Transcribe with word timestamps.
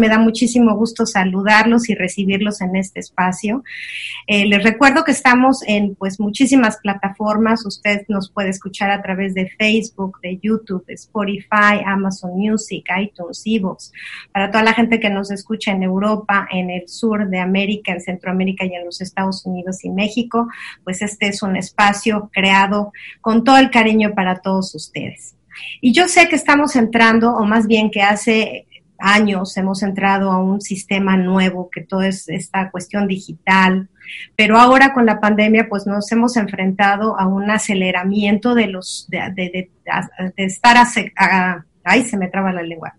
Me 0.00 0.08
da 0.08 0.18
muchísimo 0.18 0.74
gusto 0.74 1.06
saludarlos 1.06 1.88
y 1.88 1.94
recibirlos 1.94 2.60
en 2.60 2.74
este 2.76 3.00
espacio. 3.00 3.62
Eh, 4.26 4.46
les 4.46 4.62
recuerdo 4.62 5.04
que 5.04 5.12
estamos 5.12 5.62
en 5.66 5.94
pues 5.94 6.18
muchísimas 6.18 6.78
plataformas. 6.78 7.64
Usted 7.64 8.04
nos 8.08 8.30
puede 8.30 8.48
escuchar 8.48 8.90
a 8.90 9.02
través 9.02 9.34
de 9.34 9.50
Facebook, 9.50 10.18
de 10.22 10.38
YouTube, 10.42 10.84
de 10.86 10.94
Spotify, 10.94 11.82
Amazon 11.84 12.32
Music, 12.36 12.86
iTunes, 12.98 13.42
Evox. 13.44 13.92
Para 14.32 14.50
toda 14.50 14.64
la 14.64 14.72
gente 14.72 14.98
que 14.98 15.10
nos 15.10 15.30
escucha 15.30 15.72
en 15.72 15.82
Europa, 15.82 16.48
en 16.50 16.70
el 16.70 16.88
sur 16.88 17.28
de 17.28 17.38
América, 17.38 17.92
en 17.92 18.00
Centroamérica 18.00 18.64
y 18.64 18.74
en 18.74 18.86
los 18.86 19.00
Estados 19.00 19.44
Unidos 19.44 19.84
y 19.84 19.90
México, 19.90 20.48
pues 20.82 21.02
este 21.02 21.28
es 21.28 21.42
un 21.42 21.56
espacio 21.56 22.30
creado 22.32 22.92
con 23.20 23.44
todo 23.44 23.58
el 23.58 23.70
cariño 23.70 24.14
para 24.14 24.40
todos 24.40 24.74
ustedes. 24.74 25.34
Y 25.80 25.92
yo 25.92 26.08
sé 26.08 26.28
que 26.28 26.36
estamos 26.36 26.76
entrando, 26.76 27.32
o 27.34 27.44
más 27.44 27.66
bien 27.66 27.90
que 27.90 28.02
hace 28.02 28.66
años 29.00 29.56
hemos 29.56 29.82
entrado 29.82 30.30
a 30.30 30.38
un 30.42 30.60
sistema 30.60 31.16
nuevo, 31.16 31.68
que 31.70 31.80
todo 31.82 32.02
es 32.02 32.28
esta 32.28 32.70
cuestión 32.70 33.06
digital, 33.06 33.88
pero 34.36 34.58
ahora 34.58 34.92
con 34.92 35.06
la 35.06 35.20
pandemia 35.20 35.68
pues 35.68 35.86
nos 35.86 36.10
hemos 36.12 36.36
enfrentado 36.36 37.18
a 37.18 37.26
un 37.26 37.50
aceleramiento 37.50 38.54
de 38.54 38.66
los, 38.66 39.06
de, 39.08 39.30
de, 39.34 39.70
estar, 40.36 40.76
ace- 40.76 41.12
a, 41.16 41.64
ay, 41.84 42.04
se 42.04 42.16
me 42.16 42.28
traba 42.28 42.52
la 42.52 42.62
lengua, 42.62 42.94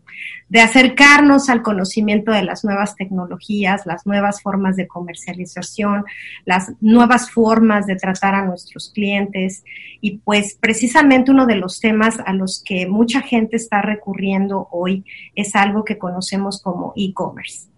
de 0.51 0.59
acercarnos 0.59 1.47
al 1.47 1.61
conocimiento 1.61 2.33
de 2.33 2.43
las 2.43 2.65
nuevas 2.65 2.97
tecnologías, 2.97 3.85
las 3.85 4.05
nuevas 4.05 4.41
formas 4.41 4.75
de 4.75 4.85
comercialización, 4.85 6.03
las 6.43 6.73
nuevas 6.81 7.31
formas 7.31 7.87
de 7.87 7.95
tratar 7.95 8.35
a 8.35 8.45
nuestros 8.45 8.91
clientes 8.93 9.63
y 10.01 10.17
pues 10.17 10.57
precisamente 10.59 11.31
uno 11.31 11.45
de 11.45 11.55
los 11.55 11.79
temas 11.79 12.17
a 12.25 12.33
los 12.33 12.61
que 12.65 12.85
mucha 12.85 13.21
gente 13.21 13.55
está 13.55 13.81
recurriendo 13.81 14.67
hoy 14.71 15.05
es 15.35 15.55
algo 15.55 15.85
que 15.85 15.97
conocemos 15.97 16.61
como 16.61 16.91
e-commerce. 16.97 17.70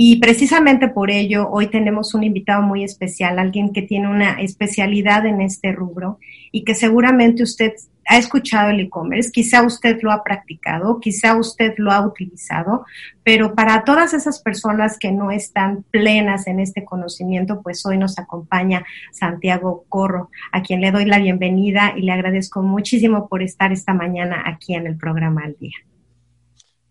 Y 0.00 0.20
precisamente 0.20 0.86
por 0.86 1.10
ello, 1.10 1.50
hoy 1.50 1.66
tenemos 1.66 2.14
un 2.14 2.22
invitado 2.22 2.62
muy 2.62 2.84
especial, 2.84 3.36
alguien 3.36 3.72
que 3.72 3.82
tiene 3.82 4.06
una 4.06 4.40
especialidad 4.40 5.26
en 5.26 5.40
este 5.40 5.72
rubro 5.72 6.20
y 6.52 6.62
que 6.62 6.76
seguramente 6.76 7.42
usted 7.42 7.72
ha 8.06 8.16
escuchado 8.16 8.70
el 8.70 8.78
e-commerce, 8.78 9.32
quizá 9.32 9.64
usted 9.64 9.98
lo 10.02 10.12
ha 10.12 10.22
practicado, 10.22 11.00
quizá 11.00 11.36
usted 11.36 11.74
lo 11.78 11.90
ha 11.90 12.06
utilizado, 12.06 12.86
pero 13.24 13.56
para 13.56 13.82
todas 13.82 14.14
esas 14.14 14.40
personas 14.40 15.00
que 15.00 15.10
no 15.10 15.32
están 15.32 15.82
plenas 15.90 16.46
en 16.46 16.60
este 16.60 16.84
conocimiento, 16.84 17.60
pues 17.60 17.84
hoy 17.84 17.98
nos 17.98 18.20
acompaña 18.20 18.84
Santiago 19.10 19.84
Corro, 19.88 20.30
a 20.52 20.62
quien 20.62 20.80
le 20.80 20.92
doy 20.92 21.06
la 21.06 21.18
bienvenida 21.18 21.94
y 21.96 22.02
le 22.02 22.12
agradezco 22.12 22.62
muchísimo 22.62 23.28
por 23.28 23.42
estar 23.42 23.72
esta 23.72 23.94
mañana 23.94 24.44
aquí 24.46 24.76
en 24.76 24.86
el 24.86 24.96
programa 24.96 25.42
al 25.42 25.56
día. 25.58 25.78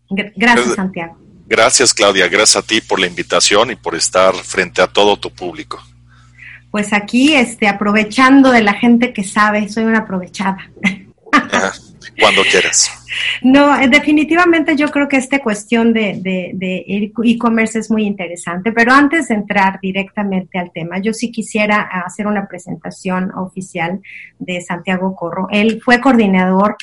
Gr- 0.10 0.34
Gracias, 0.36 0.76
Santiago. 0.76 1.27
Gracias, 1.48 1.94
Claudia. 1.94 2.28
Gracias 2.28 2.58
a 2.58 2.68
ti 2.68 2.82
por 2.82 3.00
la 3.00 3.08
invitación 3.08 3.72
y 3.72 3.76
por 3.76 3.96
estar 3.96 4.36
frente 4.36 4.82
a 4.82 4.88
todo 4.88 5.18
tu 5.18 5.32
público. 5.32 5.82
Pues 6.72 6.92
aquí, 6.92 7.34
este, 7.34 7.68
aprovechando 7.68 8.52
de 8.52 8.62
la 8.62 8.74
gente 8.74 9.14
que 9.14 9.24
sabe, 9.24 9.70
soy 9.70 9.86
una 9.86 10.00
aprovechada. 10.00 10.70
Cuando 12.20 12.42
quieras. 12.44 12.92
No, 13.42 13.80
eh, 13.80 13.88
definitivamente 13.88 14.76
yo 14.76 14.90
creo 14.90 15.08
que 15.08 15.18
esta 15.18 15.40
cuestión 15.40 15.94
de, 15.94 16.20
e-commerce 17.24 17.80
es 17.80 17.90
muy 17.90 18.06
interesante, 18.06 18.72
pero 18.72 18.92
antes 18.92 19.28
de 19.30 19.36
entrar 19.36 19.80
directamente 19.82 20.58
al 20.60 20.72
tema, 20.72 21.00
yo 21.00 21.14
sí 21.14 21.32
quisiera 21.32 21.82
hacer 21.82 22.28
una 22.28 22.48
presentación 22.48 23.32
oficial 23.36 24.02
de 24.40 24.62
Santiago 24.62 25.16
Corro. 25.16 25.48
Él 25.52 25.82
fue 25.84 26.02
coordinador 26.02 26.76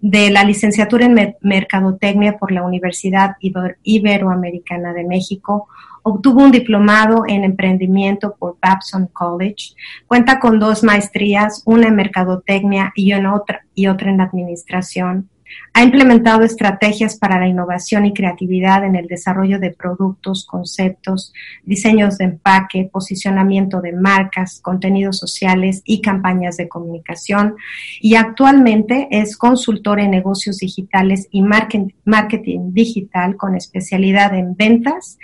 de 0.00 0.30
la 0.30 0.44
licenciatura 0.44 1.06
en 1.06 1.14
Mer- 1.14 1.36
Mercadotecnia 1.40 2.36
por 2.38 2.52
la 2.52 2.62
Universidad 2.62 3.36
Iber- 3.40 3.76
Iberoamericana 3.82 4.92
de 4.92 5.04
México, 5.04 5.68
obtuvo 6.02 6.42
un 6.42 6.50
diplomado 6.50 7.24
en 7.26 7.44
emprendimiento 7.44 8.34
por 8.38 8.56
Babson 8.60 9.06
College, 9.12 9.74
cuenta 10.06 10.40
con 10.40 10.58
dos 10.58 10.82
maestrías, 10.82 11.62
una 11.64 11.88
en 11.88 11.96
mercadotecnia 11.96 12.92
y, 12.94 13.12
otra 13.12 14.10
en 14.10 14.20
administración. 14.20 15.28
Ha 15.72 15.84
implementado 15.84 16.42
estrategias 16.42 17.16
para 17.16 17.38
la 17.38 17.46
innovación 17.46 18.04
y 18.06 18.12
creatividad 18.12 18.84
en 18.84 18.96
el 18.96 19.06
desarrollo 19.06 19.58
de 19.58 19.70
productos, 19.70 20.46
conceptos, 20.46 21.32
diseños 21.64 22.18
de 22.18 22.24
empaque, 22.24 22.88
posicionamiento 22.92 23.80
de 23.80 23.92
marcas, 23.92 24.60
contenidos 24.60 25.18
sociales 25.18 25.82
y 25.84 26.00
campañas 26.00 26.56
de 26.56 26.68
comunicación. 26.68 27.56
Y 28.00 28.16
actualmente 28.16 29.08
es 29.10 29.36
consultor 29.36 30.00
en 30.00 30.10
negocios 30.10 30.58
digitales 30.58 31.28
y 31.30 31.42
marketing, 31.42 32.72
digital 32.72 33.36
con 33.36 33.54
especialidad 33.54 34.34
en 34.34 34.56
ventas, 34.56 35.18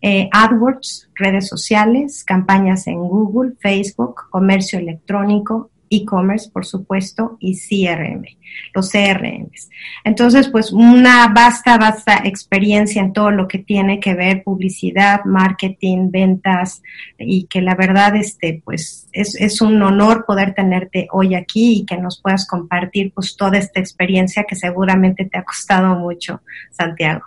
eh, 0.00 0.28
AdWords, 0.32 1.10
redes 1.14 1.46
sociales, 1.46 2.24
campañas 2.24 2.88
en 2.88 2.98
Google, 2.98 3.52
Facebook, 3.60 4.22
comercio 4.30 4.78
electrónico, 4.78 5.70
e-commerce, 5.92 6.50
por 6.50 6.64
supuesto, 6.64 7.36
y 7.40 7.56
CRM, 7.56 8.24
los 8.74 8.90
CRMs. 8.90 9.68
Entonces, 10.04 10.48
pues 10.48 10.72
una 10.72 11.28
vasta, 11.28 11.76
vasta 11.78 12.22
experiencia 12.24 13.02
en 13.02 13.12
todo 13.12 13.30
lo 13.30 13.46
que 13.46 13.58
tiene 13.58 14.00
que 14.00 14.14
ver 14.14 14.42
publicidad, 14.42 15.24
marketing, 15.24 16.10
ventas, 16.10 16.82
y 17.18 17.44
que 17.44 17.60
la 17.60 17.74
verdad, 17.74 18.16
este, 18.16 18.62
pues 18.64 19.08
es, 19.12 19.34
es 19.34 19.60
un 19.60 19.80
honor 19.82 20.24
poder 20.26 20.54
tenerte 20.54 21.08
hoy 21.12 21.34
aquí 21.34 21.80
y 21.80 21.86
que 21.86 21.98
nos 21.98 22.20
puedas 22.20 22.46
compartir 22.46 23.12
pues 23.14 23.36
toda 23.36 23.58
esta 23.58 23.80
experiencia 23.80 24.44
que 24.44 24.56
seguramente 24.56 25.26
te 25.26 25.38
ha 25.38 25.44
costado 25.44 25.94
mucho, 25.96 26.40
Santiago. 26.70 27.22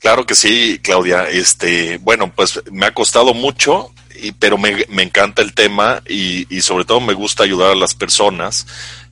Claro 0.00 0.24
que 0.24 0.34
sí, 0.34 0.80
Claudia. 0.82 1.28
Este, 1.28 1.98
bueno, 1.98 2.32
pues 2.34 2.62
me 2.72 2.86
ha 2.86 2.94
costado 2.94 3.34
mucho, 3.34 3.92
y, 4.22 4.32
pero 4.32 4.58
me, 4.58 4.84
me 4.88 5.02
encanta 5.02 5.42
el 5.42 5.54
tema 5.54 6.02
y, 6.08 6.46
y 6.54 6.60
sobre 6.60 6.84
todo 6.84 7.00
me 7.00 7.14
gusta 7.14 7.44
ayudar 7.44 7.72
a 7.72 7.74
las 7.76 7.94
personas 7.94 8.66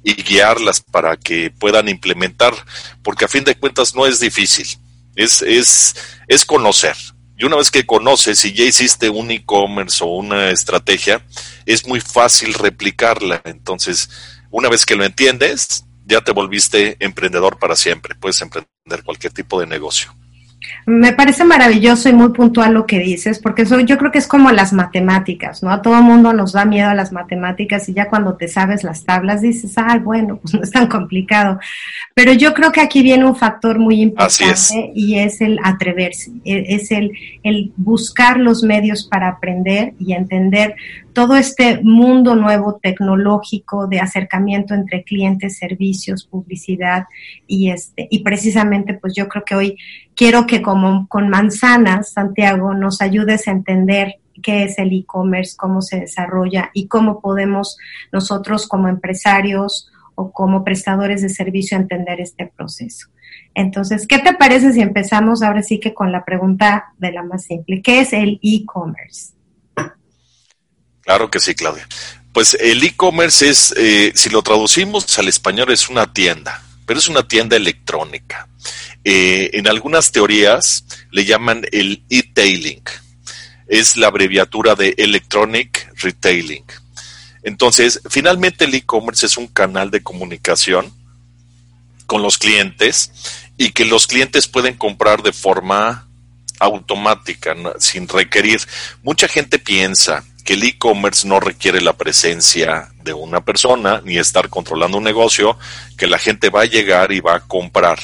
y 0.04 0.14
guiarlas 0.22 0.80
para 0.80 1.16
que 1.16 1.50
puedan 1.50 1.88
implementar, 1.88 2.54
porque 3.02 3.24
a 3.24 3.28
fin 3.28 3.44
de 3.44 3.56
cuentas 3.56 3.94
no 3.94 4.06
es 4.06 4.20
difícil, 4.20 4.66
es, 5.16 5.42
es, 5.42 5.96
es 6.26 6.44
conocer. 6.44 6.96
Y 7.36 7.44
una 7.44 7.56
vez 7.56 7.70
que 7.70 7.86
conoces 7.86 8.44
y 8.44 8.52
ya 8.52 8.64
hiciste 8.64 9.10
un 9.10 9.30
e-commerce 9.30 10.02
o 10.02 10.08
una 10.08 10.50
estrategia, 10.50 11.24
es 11.66 11.86
muy 11.86 12.00
fácil 12.00 12.52
replicarla. 12.52 13.40
Entonces, 13.44 14.10
una 14.50 14.68
vez 14.68 14.84
que 14.84 14.96
lo 14.96 15.04
entiendes, 15.04 15.84
ya 16.04 16.20
te 16.20 16.32
volviste 16.32 16.96
emprendedor 16.98 17.60
para 17.60 17.76
siempre. 17.76 18.16
Puedes 18.16 18.40
emprender 18.40 19.04
cualquier 19.04 19.32
tipo 19.32 19.60
de 19.60 19.66
negocio. 19.66 20.12
Me 20.86 21.12
parece 21.12 21.44
maravilloso 21.44 22.08
y 22.08 22.12
muy 22.12 22.30
puntual 22.30 22.74
lo 22.74 22.86
que 22.86 22.98
dices, 22.98 23.38
porque 23.38 23.62
eso 23.62 23.78
yo 23.80 23.98
creo 23.98 24.10
que 24.10 24.18
es 24.18 24.26
como 24.26 24.50
las 24.50 24.72
matemáticas, 24.72 25.62
¿no? 25.62 25.70
A 25.70 25.82
todo 25.82 26.02
mundo 26.02 26.32
nos 26.32 26.52
da 26.52 26.64
miedo 26.64 26.88
a 26.88 26.94
las 26.94 27.12
matemáticas 27.12 27.88
y 27.88 27.94
ya 27.94 28.08
cuando 28.08 28.36
te 28.36 28.48
sabes 28.48 28.84
las 28.84 29.04
tablas 29.04 29.40
dices, 29.40 29.74
ay, 29.76 29.98
bueno, 29.98 30.38
pues 30.38 30.54
no 30.54 30.62
es 30.62 30.70
tan 30.70 30.86
complicado. 30.86 31.58
Pero 32.14 32.32
yo 32.32 32.54
creo 32.54 32.72
que 32.72 32.80
aquí 32.80 33.02
viene 33.02 33.24
un 33.24 33.36
factor 33.36 33.78
muy 33.78 34.00
importante 34.00 34.92
y 34.94 35.18
es 35.18 35.40
el 35.40 35.58
atreverse, 35.62 36.30
e, 36.44 36.74
es 36.74 36.90
el, 36.90 37.12
el 37.42 37.72
buscar 37.76 38.38
los 38.38 38.62
medios 38.62 39.06
para 39.06 39.28
aprender 39.28 39.94
y 39.98 40.12
entender 40.12 40.74
todo 41.18 41.36
este 41.36 41.80
mundo 41.82 42.36
nuevo 42.36 42.78
tecnológico 42.80 43.88
de 43.88 43.98
acercamiento 43.98 44.74
entre 44.74 45.02
clientes, 45.02 45.58
servicios, 45.58 46.24
publicidad 46.24 47.06
y 47.46 47.70
este 47.70 48.06
y 48.08 48.20
precisamente 48.20 48.94
pues 48.94 49.14
yo 49.16 49.26
creo 49.28 49.44
que 49.44 49.54
hoy 49.56 49.76
quiero 50.18 50.48
que 50.48 50.60
como 50.62 51.06
con 51.06 51.28
manzanas 51.28 52.10
Santiago 52.10 52.74
nos 52.74 53.00
ayudes 53.00 53.46
a 53.46 53.52
entender 53.52 54.16
qué 54.42 54.64
es 54.64 54.76
el 54.78 54.92
e-commerce, 54.92 55.54
cómo 55.56 55.80
se 55.80 56.00
desarrolla 56.00 56.70
y 56.74 56.88
cómo 56.88 57.20
podemos 57.20 57.76
nosotros 58.10 58.66
como 58.66 58.88
empresarios 58.88 59.92
o 60.16 60.32
como 60.32 60.64
prestadores 60.64 61.22
de 61.22 61.28
servicio 61.28 61.78
entender 61.78 62.20
este 62.20 62.52
proceso. 62.54 63.06
Entonces, 63.54 64.08
¿qué 64.08 64.18
te 64.18 64.34
parece 64.34 64.72
si 64.72 64.80
empezamos 64.80 65.42
ahora 65.42 65.62
sí 65.62 65.78
que 65.78 65.94
con 65.94 66.10
la 66.10 66.24
pregunta 66.24 66.92
de 66.98 67.12
la 67.12 67.22
más 67.22 67.44
simple? 67.44 67.80
¿Qué 67.80 68.00
es 68.00 68.12
el 68.12 68.40
e-commerce? 68.42 69.34
Claro 71.02 71.30
que 71.30 71.38
sí, 71.38 71.54
Claudia. 71.54 71.86
Pues 72.32 72.54
el 72.60 72.82
e-commerce 72.82 73.48
es, 73.48 73.72
eh, 73.76 74.10
si 74.16 74.30
lo 74.30 74.42
traducimos 74.42 75.16
al 75.18 75.28
español, 75.28 75.70
es 75.70 75.88
una 75.88 76.12
tienda, 76.12 76.60
pero 76.88 77.00
es 77.00 77.08
una 77.08 77.28
tienda 77.28 77.54
electrónica. 77.54 78.48
Eh, 79.04 79.50
en 79.52 79.68
algunas 79.68 80.10
teorías 80.10 80.86
le 81.10 81.26
llaman 81.26 81.66
el 81.70 82.02
e-tailing. 82.08 82.82
Es 83.66 83.98
la 83.98 84.06
abreviatura 84.06 84.74
de 84.74 84.94
Electronic 84.96 85.92
Retailing. 85.98 86.64
Entonces, 87.42 88.00
finalmente 88.08 88.64
el 88.64 88.74
e-commerce 88.74 89.26
es 89.26 89.36
un 89.36 89.48
canal 89.48 89.90
de 89.90 90.02
comunicación 90.02 90.90
con 92.06 92.22
los 92.22 92.38
clientes 92.38 93.12
y 93.58 93.72
que 93.72 93.84
los 93.84 94.06
clientes 94.06 94.48
pueden 94.48 94.74
comprar 94.74 95.22
de 95.22 95.34
forma 95.34 96.08
automática, 96.58 97.54
sin 97.80 98.08
requerir. 98.08 98.62
Mucha 99.02 99.28
gente 99.28 99.58
piensa 99.58 100.24
que 100.42 100.54
el 100.54 100.64
e-commerce 100.64 101.28
no 101.28 101.38
requiere 101.38 101.82
la 101.82 101.92
presencia 101.92 102.88
de 103.08 103.14
una 103.14 103.44
persona 103.44 104.02
ni 104.04 104.18
estar 104.18 104.48
controlando 104.48 104.98
un 104.98 105.04
negocio, 105.04 105.58
que 105.96 106.06
la 106.06 106.18
gente 106.18 106.50
va 106.50 106.62
a 106.62 106.66
llegar 106.66 107.10
y 107.10 107.20
va 107.20 107.36
a 107.36 107.40
comprar. 107.40 107.98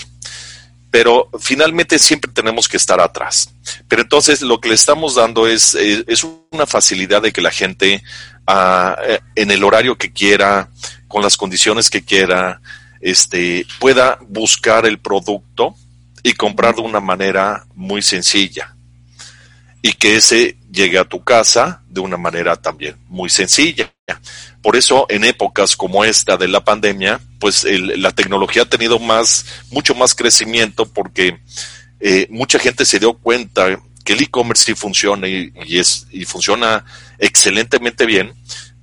Pero 0.90 1.28
finalmente 1.38 1.98
siempre 1.98 2.32
tenemos 2.32 2.68
que 2.68 2.76
estar 2.76 3.00
atrás. 3.00 3.52
Pero 3.88 4.02
entonces 4.02 4.40
lo 4.42 4.60
que 4.60 4.70
le 4.70 4.74
estamos 4.74 5.14
dando 5.14 5.46
es, 5.46 5.74
es, 5.74 6.26
una 6.50 6.66
facilidad 6.66 7.20
de 7.20 7.32
que 7.32 7.42
la 7.42 7.50
gente 7.50 8.02
ah, 8.46 8.96
eh, 9.06 9.20
en 9.34 9.50
el 9.50 9.62
horario 9.64 9.96
que 9.96 10.12
quiera, 10.12 10.70
con 11.08 11.22
las 11.22 11.36
condiciones 11.36 11.90
que 11.90 12.02
quiera, 12.02 12.60
este, 13.00 13.66
pueda 13.78 14.18
buscar 14.22 14.86
el 14.86 14.98
producto 14.98 15.74
y 16.22 16.32
comprar 16.32 16.74
de 16.76 16.82
una 16.82 17.00
manera 17.00 17.66
muy 17.74 18.00
sencilla. 18.00 18.74
Y 19.82 19.92
que 19.92 20.16
ese 20.16 20.56
llegue 20.72 20.98
a 20.98 21.04
tu 21.04 21.22
casa 21.22 21.82
de 21.88 22.00
una 22.00 22.16
manera 22.16 22.56
también 22.56 22.96
muy 23.08 23.28
sencilla. 23.30 23.92
Por 24.64 24.76
eso, 24.76 25.04
en 25.10 25.24
épocas 25.24 25.76
como 25.76 26.06
esta 26.06 26.38
de 26.38 26.48
la 26.48 26.64
pandemia, 26.64 27.20
pues 27.38 27.66
la 27.68 28.12
tecnología 28.12 28.62
ha 28.62 28.64
tenido 28.64 28.98
más, 28.98 29.44
mucho 29.70 29.94
más 29.94 30.14
crecimiento 30.14 30.86
porque 30.86 31.38
eh, 32.00 32.26
mucha 32.30 32.58
gente 32.58 32.86
se 32.86 32.98
dio 32.98 33.12
cuenta 33.12 33.78
que 34.06 34.14
el 34.14 34.22
e-commerce 34.22 34.64
sí 34.64 34.74
funciona 34.74 35.28
y, 35.28 35.52
es, 35.68 36.06
y 36.10 36.24
funciona 36.24 36.82
excelentemente 37.18 38.06
bien 38.06 38.32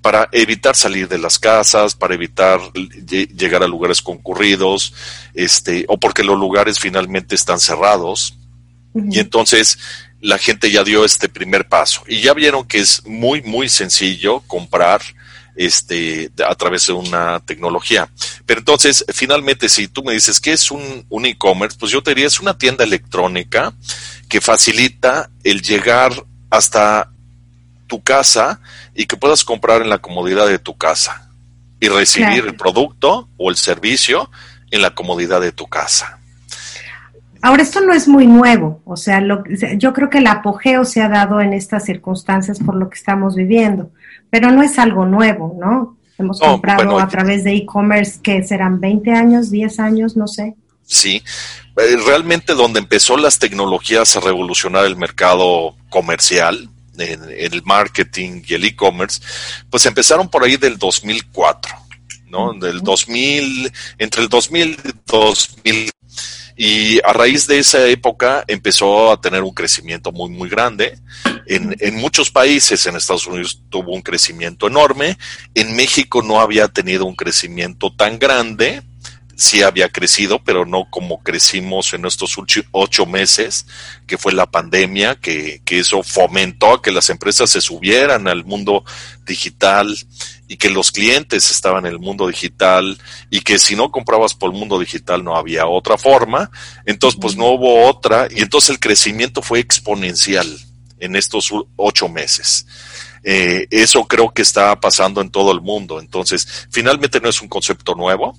para 0.03 0.29
evitar 0.31 0.75
salir 0.75 1.07
de 1.07 1.17
las 1.17 1.39
casas, 1.39 1.95
para 1.95 2.13
evitar 2.13 2.59
llegar 2.73 3.63
a 3.63 3.67
lugares 3.67 4.03
concurridos, 4.03 4.93
este, 5.33 5.85
o 5.87 5.97
porque 5.97 6.23
los 6.23 6.37
lugares 6.37 6.77
finalmente 6.79 7.33
están 7.33 7.59
cerrados. 7.59 8.35
Y 8.93 9.17
entonces 9.17 9.79
la 10.19 10.37
gente 10.37 10.69
ya 10.69 10.83
dio 10.83 11.05
este 11.05 11.27
primer 11.27 11.67
paso 11.67 12.03
y 12.07 12.21
ya 12.21 12.35
vieron 12.35 12.67
que 12.67 12.77
es 12.77 13.03
muy, 13.07 13.41
muy 13.41 13.67
sencillo 13.67 14.41
comprar 14.41 15.01
este, 15.65 16.31
a 16.47 16.55
través 16.55 16.87
de 16.87 16.93
una 16.93 17.39
tecnología. 17.39 18.09
Pero 18.45 18.59
entonces, 18.59 19.05
finalmente, 19.13 19.69
si 19.69 19.87
tú 19.87 20.03
me 20.03 20.13
dices 20.13 20.39
que 20.39 20.53
es 20.53 20.71
un, 20.71 21.05
un 21.07 21.25
e-commerce, 21.25 21.77
pues 21.79 21.91
yo 21.91 22.01
te 22.01 22.11
diría, 22.11 22.27
es 22.27 22.39
una 22.39 22.57
tienda 22.57 22.83
electrónica 22.83 23.73
que 24.27 24.41
facilita 24.41 25.29
el 25.43 25.61
llegar 25.61 26.11
hasta 26.49 27.11
tu 27.85 28.01
casa 28.01 28.59
y 28.95 29.05
que 29.05 29.17
puedas 29.17 29.43
comprar 29.43 29.83
en 29.83 29.89
la 29.89 29.99
comodidad 29.99 30.47
de 30.47 30.57
tu 30.57 30.77
casa 30.77 31.29
y 31.79 31.89
recibir 31.89 32.45
el 32.45 32.55
producto 32.55 33.27
o 33.37 33.49
el 33.49 33.57
servicio 33.57 34.31
en 34.71 34.81
la 34.81 34.95
comodidad 34.95 35.41
de 35.41 35.51
tu 35.51 35.67
casa. 35.67 36.20
Ahora, 37.41 37.63
esto 37.63 37.81
no 37.81 37.93
es 37.93 38.07
muy 38.07 38.27
nuevo, 38.27 38.81
o 38.85 38.95
sea, 38.95 39.19
lo, 39.19 39.43
yo 39.77 39.93
creo 39.93 40.09
que 40.09 40.19
el 40.19 40.27
apogeo 40.27 40.85
se 40.85 41.01
ha 41.01 41.09
dado 41.09 41.41
en 41.41 41.53
estas 41.53 41.85
circunstancias 41.85 42.59
por 42.59 42.75
lo 42.75 42.89
que 42.89 42.97
estamos 42.97 43.35
viviendo, 43.35 43.91
pero 44.29 44.51
no 44.51 44.61
es 44.61 44.77
algo 44.77 45.05
nuevo, 45.05 45.57
¿no? 45.59 45.97
Hemos 46.19 46.39
comprado 46.39 46.99
a 46.99 47.07
través 47.07 47.43
de 47.43 47.55
e-commerce 47.55 48.19
que 48.21 48.43
serán 48.43 48.79
20 48.79 49.11
años, 49.11 49.49
10 49.49 49.79
años, 49.79 50.15
no 50.15 50.27
sé. 50.27 50.55
Sí, 50.85 51.23
eh, 51.77 51.97
realmente 52.05 52.53
donde 52.53 52.79
empezó 52.79 53.17
las 53.17 53.39
tecnologías 53.39 54.15
a 54.15 54.19
revolucionar 54.19 54.85
el 54.85 54.95
mercado 54.95 55.75
comercial, 55.89 56.69
en, 56.97 57.23
el 57.29 57.63
marketing 57.63 58.43
y 58.47 58.53
el 58.53 58.65
e-commerce, 58.65 59.21
pues 59.69 59.85
empezaron 59.85 60.29
por 60.29 60.43
ahí 60.43 60.57
del 60.57 60.77
2004, 60.77 61.73
¿no? 62.27 62.53
Del 62.53 62.81
2000, 62.81 63.71
entre 63.97 64.21
el 64.21 64.29
2000 64.29 64.77
y 64.83 64.91
2000 65.05 65.91
y 66.63 66.99
a 67.03 67.11
raíz 67.11 67.47
de 67.47 67.57
esa 67.57 67.87
época 67.87 68.43
empezó 68.47 69.11
a 69.11 69.19
tener 69.19 69.41
un 69.41 69.51
crecimiento 69.51 70.11
muy, 70.11 70.29
muy 70.29 70.47
grande. 70.47 70.99
En, 71.47 71.75
en, 71.79 71.95
muchos 71.95 72.29
países, 72.29 72.85
en 72.85 72.95
Estados 72.95 73.25
Unidos 73.25 73.63
tuvo 73.69 73.95
un 73.95 74.03
crecimiento 74.03 74.67
enorme. 74.67 75.17
En 75.55 75.75
México 75.75 76.21
no 76.21 76.39
había 76.39 76.67
tenido 76.67 77.07
un 77.07 77.15
crecimiento 77.15 77.91
tan 77.91 78.19
grande. 78.19 78.83
Sí 79.41 79.63
había 79.63 79.89
crecido, 79.89 80.43
pero 80.43 80.67
no 80.67 80.87
como 80.91 81.23
crecimos 81.23 81.95
en 81.95 82.05
estos 82.05 82.37
ocho 82.71 83.05
meses, 83.07 83.65
que 84.05 84.19
fue 84.19 84.33
la 84.33 84.51
pandemia, 84.51 85.15
que, 85.15 85.63
que 85.65 85.79
eso 85.79 86.03
fomentó 86.03 86.73
a 86.75 86.81
que 86.83 86.91
las 86.91 87.09
empresas 87.09 87.49
se 87.49 87.59
subieran 87.59 88.27
al 88.27 88.45
mundo 88.45 88.85
digital 89.25 89.97
y 90.47 90.57
que 90.57 90.69
los 90.69 90.91
clientes 90.91 91.49
estaban 91.49 91.87
en 91.87 91.93
el 91.93 91.99
mundo 91.99 92.27
digital 92.27 92.99
y 93.31 93.41
que 93.41 93.57
si 93.57 93.75
no 93.75 93.89
comprabas 93.89 94.35
por 94.35 94.53
el 94.53 94.59
mundo 94.59 94.77
digital 94.77 95.23
no 95.23 95.35
había 95.35 95.65
otra 95.65 95.97
forma, 95.97 96.51
entonces 96.85 97.19
pues 97.19 97.35
no 97.35 97.47
hubo 97.47 97.87
otra 97.87 98.27
y 98.29 98.41
entonces 98.41 98.69
el 98.69 98.79
crecimiento 98.79 99.41
fue 99.41 99.57
exponencial 99.57 100.47
en 100.99 101.15
estos 101.15 101.51
ocho 101.77 102.07
meses. 102.09 102.67
Eh, 103.23 103.67
eso 103.71 104.05
creo 104.05 104.31
que 104.31 104.43
está 104.43 104.79
pasando 104.79 105.19
en 105.19 105.29
todo 105.29 105.51
el 105.51 105.61
mundo. 105.61 105.99
Entonces, 105.99 106.67
finalmente 106.71 107.19
no 107.19 107.29
es 107.29 107.41
un 107.41 107.47
concepto 107.47 107.95
nuevo, 107.95 108.37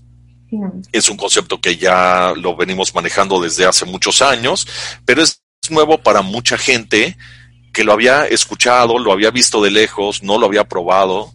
es 0.92 1.08
un 1.08 1.16
concepto 1.16 1.60
que 1.60 1.76
ya 1.76 2.32
lo 2.36 2.56
venimos 2.56 2.94
manejando 2.94 3.40
desde 3.40 3.66
hace 3.66 3.84
muchos 3.84 4.22
años, 4.22 4.66
pero 5.04 5.22
es 5.22 5.42
nuevo 5.70 5.98
para 5.98 6.22
mucha 6.22 6.58
gente 6.58 7.16
que 7.72 7.84
lo 7.84 7.92
había 7.92 8.26
escuchado, 8.26 8.98
lo 8.98 9.12
había 9.12 9.30
visto 9.30 9.62
de 9.62 9.70
lejos, 9.70 10.22
no 10.22 10.38
lo 10.38 10.46
había 10.46 10.64
probado, 10.64 11.32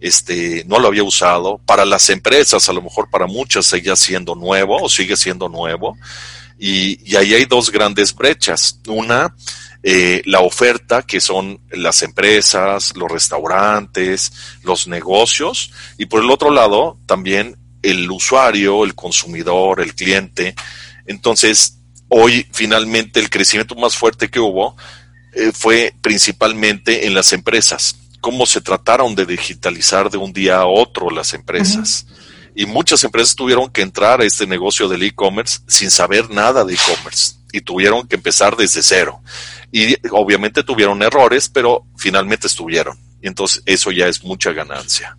este, 0.00 0.64
no 0.66 0.78
lo 0.78 0.88
había 0.88 1.02
usado. 1.02 1.58
Para 1.64 1.84
las 1.84 2.10
empresas, 2.10 2.68
a 2.68 2.72
lo 2.72 2.82
mejor 2.82 3.08
para 3.10 3.26
muchas 3.26 3.66
sigue 3.66 3.94
siendo 3.96 4.34
nuevo 4.34 4.76
o 4.82 4.88
sigue 4.88 5.16
siendo 5.16 5.48
nuevo. 5.48 5.96
Y, 6.58 7.16
ahí 7.16 7.34
hay 7.34 7.44
dos 7.46 7.70
grandes 7.70 8.14
brechas. 8.14 8.80
Una, 8.88 9.34
eh, 9.82 10.22
la 10.26 10.40
oferta, 10.40 11.02
que 11.02 11.20
son 11.20 11.60
las 11.70 12.02
empresas, 12.02 12.94
los 12.96 13.10
restaurantes, 13.10 14.32
los 14.62 14.88
negocios. 14.88 15.72
Y 15.96 16.06
por 16.06 16.22
el 16.22 16.30
otro 16.30 16.50
lado, 16.50 16.98
también 17.06 17.56
el 17.90 18.10
usuario, 18.10 18.84
el 18.84 18.94
consumidor, 18.94 19.80
el 19.80 19.94
cliente. 19.94 20.54
Entonces, 21.06 21.78
hoy 22.08 22.46
finalmente 22.52 23.20
el 23.20 23.30
crecimiento 23.30 23.74
más 23.74 23.96
fuerte 23.96 24.28
que 24.28 24.40
hubo 24.40 24.76
eh, 25.34 25.52
fue 25.52 25.94
principalmente 26.00 27.06
en 27.06 27.14
las 27.14 27.32
empresas 27.32 27.96
cómo 28.20 28.46
se 28.46 28.60
trataron 28.60 29.14
de 29.14 29.26
digitalizar 29.26 30.10
de 30.10 30.18
un 30.18 30.32
día 30.32 30.58
a 30.58 30.66
otro 30.66 31.10
las 31.10 31.34
empresas. 31.34 32.06
Y 32.54 32.66
muchas 32.66 33.04
empresas 33.04 33.36
tuvieron 33.36 33.70
que 33.70 33.82
entrar 33.82 34.20
a 34.20 34.24
este 34.24 34.46
negocio 34.46 34.88
del 34.88 35.04
e-commerce 35.04 35.60
sin 35.68 35.90
saber 35.90 36.28
nada 36.30 36.64
de 36.64 36.74
e-commerce 36.74 37.34
y 37.52 37.60
tuvieron 37.60 38.08
que 38.08 38.16
empezar 38.16 38.56
desde 38.56 38.82
cero. 38.82 39.22
Y 39.70 39.96
obviamente 40.10 40.64
tuvieron 40.64 41.02
errores, 41.02 41.48
pero 41.48 41.84
finalmente 41.96 42.48
estuvieron. 42.48 42.98
Y 43.22 43.28
entonces 43.28 43.62
eso 43.66 43.92
ya 43.92 44.08
es 44.08 44.24
mucha 44.24 44.52
ganancia. 44.52 45.16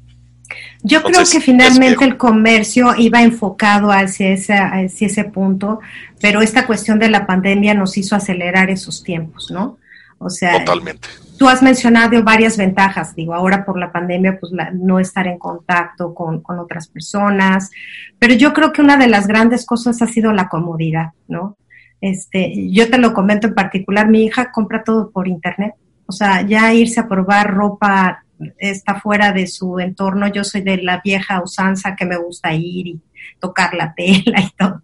Yo 0.81 1.03
creo 1.03 1.23
que 1.31 1.41
finalmente 1.41 2.05
el 2.05 2.17
comercio 2.17 2.93
iba 2.97 3.21
enfocado 3.21 3.91
hacia 3.91 4.29
ese, 4.29 4.53
hacia 4.53 5.07
ese 5.07 5.23
punto, 5.25 5.79
pero 6.21 6.41
esta 6.41 6.65
cuestión 6.65 6.99
de 6.99 7.09
la 7.09 7.25
pandemia 7.25 7.73
nos 7.73 7.97
hizo 7.97 8.15
acelerar 8.15 8.69
esos 8.69 9.03
tiempos, 9.03 9.51
¿no? 9.51 9.77
O 10.17 10.29
sea, 10.29 10.59
totalmente. 10.59 11.07
Tú 11.37 11.47
has 11.47 11.61
mencionado 11.61 12.21
varias 12.21 12.57
ventajas, 12.57 13.15
digo, 13.15 13.33
ahora 13.33 13.63
por 13.63 13.79
la 13.79 13.93
pandemia, 13.93 14.37
pues 14.39 14.51
no 14.73 14.99
estar 14.99 15.25
en 15.25 15.39
contacto 15.39 16.13
con, 16.13 16.41
con 16.41 16.59
otras 16.59 16.89
personas, 16.89 17.71
pero 18.19 18.33
yo 18.33 18.51
creo 18.51 18.73
que 18.73 18.81
una 18.81 18.97
de 18.97 19.07
las 19.07 19.25
grandes 19.25 19.65
cosas 19.65 20.01
ha 20.01 20.07
sido 20.07 20.33
la 20.33 20.49
comodidad, 20.49 21.11
¿no? 21.29 21.57
Este, 22.01 22.69
yo 22.71 22.89
te 22.89 22.97
lo 22.97 23.13
comento 23.13 23.47
en 23.47 23.55
particular, 23.55 24.09
mi 24.09 24.25
hija 24.25 24.51
compra 24.51 24.83
todo 24.83 25.11
por 25.11 25.29
internet, 25.29 25.75
o 26.05 26.11
sea, 26.11 26.41
ya 26.41 26.73
irse 26.73 26.99
a 26.99 27.07
probar 27.07 27.53
ropa 27.53 28.25
está 28.57 28.99
fuera 28.99 29.31
de 29.31 29.47
su 29.47 29.79
entorno. 29.79 30.27
Yo 30.27 30.43
soy 30.43 30.61
de 30.61 30.77
la 30.77 31.01
vieja 31.03 31.41
usanza 31.41 31.95
que 31.95 32.05
me 32.05 32.17
gusta 32.17 32.53
ir 32.53 32.87
y 32.87 33.01
tocar 33.39 33.73
la 33.73 33.93
tela 33.93 34.41
y 34.41 34.49
todo. 34.57 34.81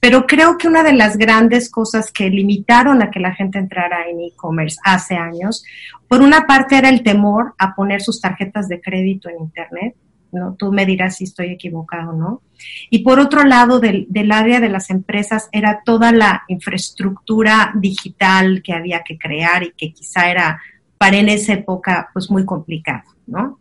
Pero 0.00 0.26
creo 0.26 0.56
que 0.58 0.68
una 0.68 0.82
de 0.82 0.92
las 0.92 1.16
grandes 1.16 1.70
cosas 1.70 2.12
que 2.12 2.30
limitaron 2.30 3.02
a 3.02 3.10
que 3.10 3.20
la 3.20 3.34
gente 3.34 3.58
entrara 3.58 4.08
en 4.08 4.20
e-commerce 4.20 4.78
hace 4.84 5.16
años, 5.16 5.64
por 6.06 6.22
una 6.22 6.46
parte 6.46 6.76
era 6.76 6.88
el 6.88 7.02
temor 7.02 7.54
a 7.58 7.74
poner 7.74 8.00
sus 8.00 8.20
tarjetas 8.20 8.68
de 8.68 8.80
crédito 8.80 9.28
en 9.28 9.40
Internet. 9.40 9.94
¿no? 10.30 10.54
Tú 10.54 10.72
me 10.72 10.84
dirás 10.84 11.16
si 11.16 11.24
estoy 11.24 11.52
equivocado, 11.52 12.12
¿no? 12.12 12.42
Y 12.90 12.98
por 12.98 13.18
otro 13.18 13.44
lado, 13.44 13.80
del, 13.80 14.06
del 14.10 14.30
área 14.30 14.60
de 14.60 14.68
las 14.68 14.90
empresas 14.90 15.48
era 15.52 15.80
toda 15.82 16.12
la 16.12 16.42
infraestructura 16.48 17.72
digital 17.74 18.60
que 18.62 18.74
había 18.74 19.02
que 19.02 19.16
crear 19.16 19.62
y 19.62 19.72
que 19.72 19.92
quizá 19.94 20.30
era 20.30 20.60
para 20.98 21.16
en 21.16 21.28
esa 21.28 21.54
época 21.54 22.10
pues 22.12 22.30
muy 22.30 22.44
complicado, 22.44 23.04
¿no? 23.26 23.58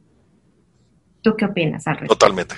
¿Tú 1.22 1.36
qué 1.36 1.46
opinas 1.46 1.86
al 1.88 2.08
Totalmente. 2.08 2.56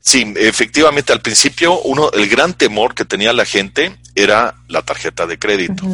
Sí, 0.00 0.34
efectivamente, 0.36 1.12
al 1.12 1.20
principio 1.20 1.80
uno, 1.82 2.10
el 2.12 2.28
gran 2.28 2.54
temor 2.54 2.94
que 2.94 3.04
tenía 3.04 3.32
la 3.32 3.44
gente 3.44 3.96
era 4.14 4.56
la 4.68 4.82
tarjeta 4.82 5.26
de 5.26 5.38
crédito. 5.38 5.84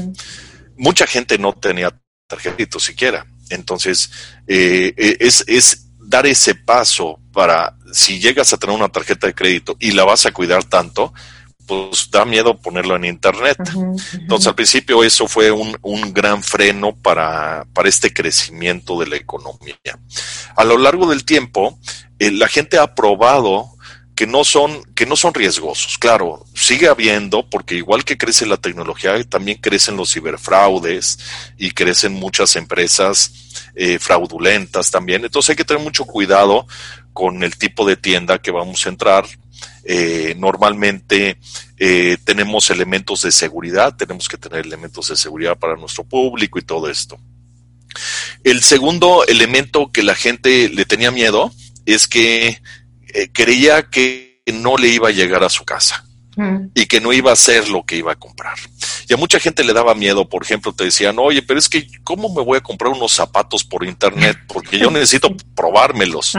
Mucha 0.77 1.07
gente 1.07 1.38
no 1.38 1.53
tenía 1.53 1.93
crédito 2.27 2.81
siquiera. 2.81 3.27
Entonces, 3.50 4.11
eh, 4.47 4.95
eh, 4.97 5.17
es, 5.21 5.45
es 5.47 5.88
dar 5.99 6.27
ese 6.27 6.55
paso 6.55 7.21
para, 7.33 7.77
si 7.93 8.19
llegas 8.19 8.53
a 8.53 8.57
tener 8.57 8.75
una 8.75 8.88
tarjeta 8.88 9.27
de 9.27 9.35
crédito 9.35 9.77
y 9.79 9.93
la 9.93 10.05
vas 10.05 10.25
a 10.27 10.33
cuidar 10.33 10.65
tanto, 10.65 11.12
pues 11.69 12.11
da 12.11 12.25
miedo 12.25 12.59
ponerlo 12.59 12.97
en 12.97 13.05
internet. 13.05 13.59
Entonces 14.15 14.49
al 14.49 14.55
principio 14.55 15.05
eso 15.05 15.29
fue 15.29 15.53
un, 15.53 15.77
un 15.83 16.13
gran 16.13 16.43
freno 16.43 16.97
para, 16.97 17.67
para, 17.75 17.89
este 17.89 18.13
crecimiento 18.13 18.99
de 18.99 19.07
la 19.07 19.17
economía. 19.17 19.77
A 20.57 20.65
lo 20.65 20.79
largo 20.79 21.07
del 21.07 21.25
tiempo, 21.25 21.79
eh, 22.19 22.31
la 22.31 22.49
gente 22.49 22.79
ha 22.79 22.95
probado 22.95 23.71
que 24.19 24.27
no 24.27 24.43
son 24.43 24.83
que 24.95 25.07
no 25.07 25.15
son 25.15 25.33
riesgosos. 25.33 25.97
Claro, 25.99 26.45
sigue 26.53 26.89
habiendo 26.89 27.49
porque 27.49 27.77
igual 27.77 28.05
que 28.05 28.19
crece 28.19 28.47
la 28.47 28.57
tecnología, 28.57 29.23
también 29.23 29.59
crecen 29.59 29.97
los 29.97 30.13
ciberfraudes 30.13 31.21
y 31.57 31.71
crecen 31.71 32.15
muchas 32.15 32.57
empresas 32.57 33.31
eh, 33.77 34.01
fraudulentas 34.01 34.91
también. 34.91 35.25
Entonces 35.25 35.51
hay 35.51 35.57
que 35.57 35.65
tener 35.65 35.83
mucho 35.83 36.05
cuidado 36.05 36.67
con 37.13 37.45
el 37.45 37.57
tipo 37.59 37.87
de 37.87 37.97
tienda 37.97 38.39
que 38.39 38.51
vamos 38.51 38.85
a 38.85 38.89
entrar. 38.89 39.25
Eh, 39.85 40.35
normalmente 40.38 41.38
eh, 41.79 42.19
tenemos 42.25 42.71
elementos 42.71 43.23
de 43.23 43.33
seguridad, 43.33 43.97
tenemos 43.97 44.29
que 44.29 44.37
tener 44.37 44.67
elementos 44.67 45.09
de 45.09 45.17
seguridad 45.17 45.57
para 45.59 45.77
nuestro 45.77 46.05
público 46.05 46.59
y 46.59 46.62
todo 46.62 46.91
esto. 46.91 47.19
El 48.45 48.62
segundo 48.62 49.25
elemento 49.27 49.91
que 49.91 50.03
la 50.03 50.15
gente 50.15 50.69
le 50.69 50.85
tenía 50.85 51.11
miedo 51.11 51.53
es 51.87 52.07
que 52.07 52.61
eh, 53.15 53.29
creía 53.33 53.88
que 53.88 54.43
no 54.53 54.77
le 54.77 54.88
iba 54.88 55.09
a 55.09 55.12
llegar 55.12 55.43
a 55.43 55.49
su 55.49 55.65
casa 55.65 56.05
mm. 56.37 56.73
y 56.75 56.87
que 56.87 57.00
no 57.00 57.12
iba 57.12 57.33
a 57.33 57.37
ser 57.37 57.69
lo 57.69 57.85
que 57.85 57.97
iba 57.97 58.12
a 58.12 58.17
comprar. 58.17 58.59
Y 59.09 59.15
a 59.15 59.17
mucha 59.17 59.41
gente 59.41 59.65
le 59.65 59.73
daba 59.73 59.95
miedo, 59.95 60.29
por 60.29 60.43
ejemplo, 60.43 60.75
te 60.75 60.85
decían, 60.85 61.17
oye, 61.19 61.41
pero 61.41 61.59
es 61.59 61.69
que, 61.69 61.88
¿cómo 62.05 62.29
me 62.29 62.43
voy 62.43 62.59
a 62.59 62.62
comprar 62.62 62.93
unos 62.93 63.12
zapatos 63.12 63.65
por 63.65 63.87
internet? 63.87 64.37
Porque 64.47 64.79
yo 64.79 64.91
necesito 64.91 65.35
probármelos. 65.55 66.35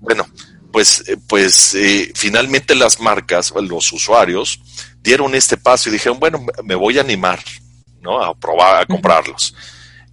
Bueno, 0.00 0.26
pues, 0.74 1.04
eh, 1.06 1.16
pues 1.28 1.76
eh, 1.76 2.10
finalmente 2.16 2.74
las 2.74 2.98
marcas, 2.98 3.52
los 3.54 3.92
usuarios, 3.92 4.60
dieron 5.00 5.32
este 5.36 5.56
paso 5.56 5.88
y 5.88 5.92
dijeron, 5.92 6.18
bueno, 6.18 6.44
me 6.64 6.74
voy 6.74 6.98
a 6.98 7.02
animar, 7.02 7.38
¿no? 8.00 8.20
A 8.20 8.34
probar, 8.34 8.82
a 8.82 8.84
comprarlos. 8.84 9.54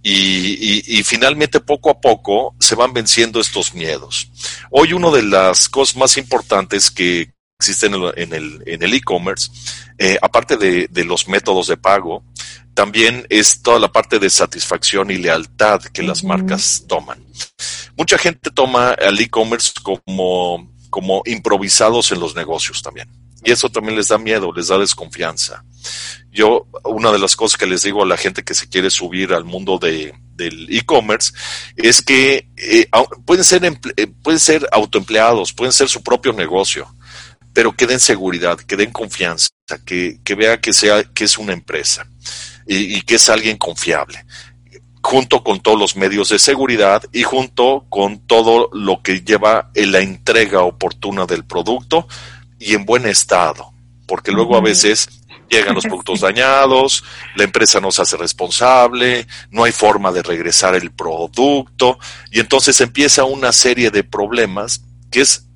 Y, 0.04 1.02
finalmente 1.02 1.58
poco 1.58 1.90
a 1.90 2.00
poco 2.00 2.54
se 2.60 2.76
van 2.76 2.92
venciendo 2.92 3.40
estos 3.40 3.74
miedos. 3.74 4.30
Hoy 4.70 4.92
una 4.92 5.10
de 5.10 5.24
las 5.24 5.68
cosas 5.68 5.96
más 5.96 6.16
importantes 6.16 6.92
que 6.92 7.31
existen 7.62 7.94
en 8.16 8.82
el 8.82 8.94
e-commerce, 8.94 9.50
eh, 9.98 10.18
aparte 10.20 10.56
de, 10.56 11.04
los 11.04 11.28
métodos 11.28 11.68
de 11.68 11.76
pago, 11.76 12.24
también 12.74 13.24
es 13.28 13.62
toda 13.62 13.78
la 13.78 13.92
parte 13.92 14.18
de 14.18 14.28
satisfacción 14.28 15.10
y 15.10 15.16
lealtad 15.18 15.80
que 15.80 16.02
las 16.02 16.24
marcas 16.24 16.84
toman. 16.88 17.24
Mucha 17.96 18.18
gente 18.18 18.50
toma 18.50 18.92
al 18.92 19.20
e-commerce 19.20 19.72
como, 19.82 20.72
como 20.90 21.22
improvisados 21.26 22.10
en 22.10 22.18
los 22.18 22.34
negocios 22.34 22.82
también. 22.82 23.08
Y 23.44 23.52
eso 23.52 23.68
también 23.68 23.96
les 23.96 24.08
da 24.08 24.18
miedo, 24.18 24.52
les 24.52 24.68
da 24.68 24.78
desconfianza 24.78 25.64
yo, 26.32 26.66
una 26.84 27.12
de 27.12 27.18
las 27.18 27.36
cosas 27.36 27.58
que 27.58 27.66
les 27.66 27.82
digo 27.82 28.02
a 28.02 28.06
la 28.06 28.16
gente 28.16 28.42
que 28.42 28.54
se 28.54 28.68
quiere 28.68 28.90
subir 28.90 29.34
al 29.34 29.44
mundo 29.44 29.78
de, 29.78 30.14
del 30.34 30.66
e-commerce 30.74 31.32
es 31.76 32.00
que 32.00 32.48
eh, 32.56 32.88
pueden, 33.26 33.44
ser 33.44 33.62
eh, 33.96 34.06
pueden 34.06 34.40
ser 34.40 34.66
autoempleados, 34.72 35.52
pueden 35.52 35.72
ser 35.72 35.90
su 35.90 36.02
propio 36.02 36.32
negocio, 36.32 36.88
pero 37.52 37.72
que 37.72 37.86
den 37.86 38.00
seguridad, 38.00 38.58
que 38.58 38.76
den 38.76 38.92
confianza, 38.92 39.50
que, 39.84 40.18
que 40.24 40.34
vea 40.34 40.60
que, 40.60 40.72
sea, 40.72 41.04
que 41.04 41.24
es 41.24 41.38
una 41.38 41.52
empresa 41.52 42.06
y, 42.66 42.96
y 42.96 43.02
que 43.02 43.16
es 43.16 43.28
alguien 43.28 43.56
confiable 43.56 44.24
junto 45.02 45.42
con 45.42 45.60
todos 45.60 45.78
los 45.78 45.96
medios 45.96 46.28
de 46.28 46.38
seguridad 46.38 47.02
y 47.12 47.24
junto 47.24 47.86
con 47.88 48.20
todo 48.20 48.70
lo 48.72 49.02
que 49.02 49.20
lleva 49.20 49.70
en 49.74 49.92
la 49.92 50.00
entrega 50.00 50.62
oportuna 50.62 51.26
del 51.26 51.44
producto 51.44 52.06
y 52.58 52.74
en 52.74 52.84
buen 52.84 53.06
estado, 53.06 53.72
porque 54.06 54.30
luego 54.30 54.56
a 54.56 54.60
veces 54.60 55.08
llegan 55.50 55.74
los 55.74 55.84
productos 55.88 56.20
dañados, 56.20 57.02
la 57.34 57.44
empresa 57.44 57.80
no 57.80 57.90
se 57.90 58.02
hace 58.02 58.16
responsable, 58.16 59.26
no 59.50 59.64
hay 59.64 59.72
forma 59.72 60.12
de 60.12 60.22
regresar 60.22 60.76
el 60.76 60.92
producto 60.92 61.98
y 62.30 62.38
entonces 62.38 62.80
empieza 62.80 63.24
una 63.24 63.52
serie 63.52 63.90
de 63.90 64.04
problemas 64.04 64.82
que 65.10 65.22
es 65.22 65.46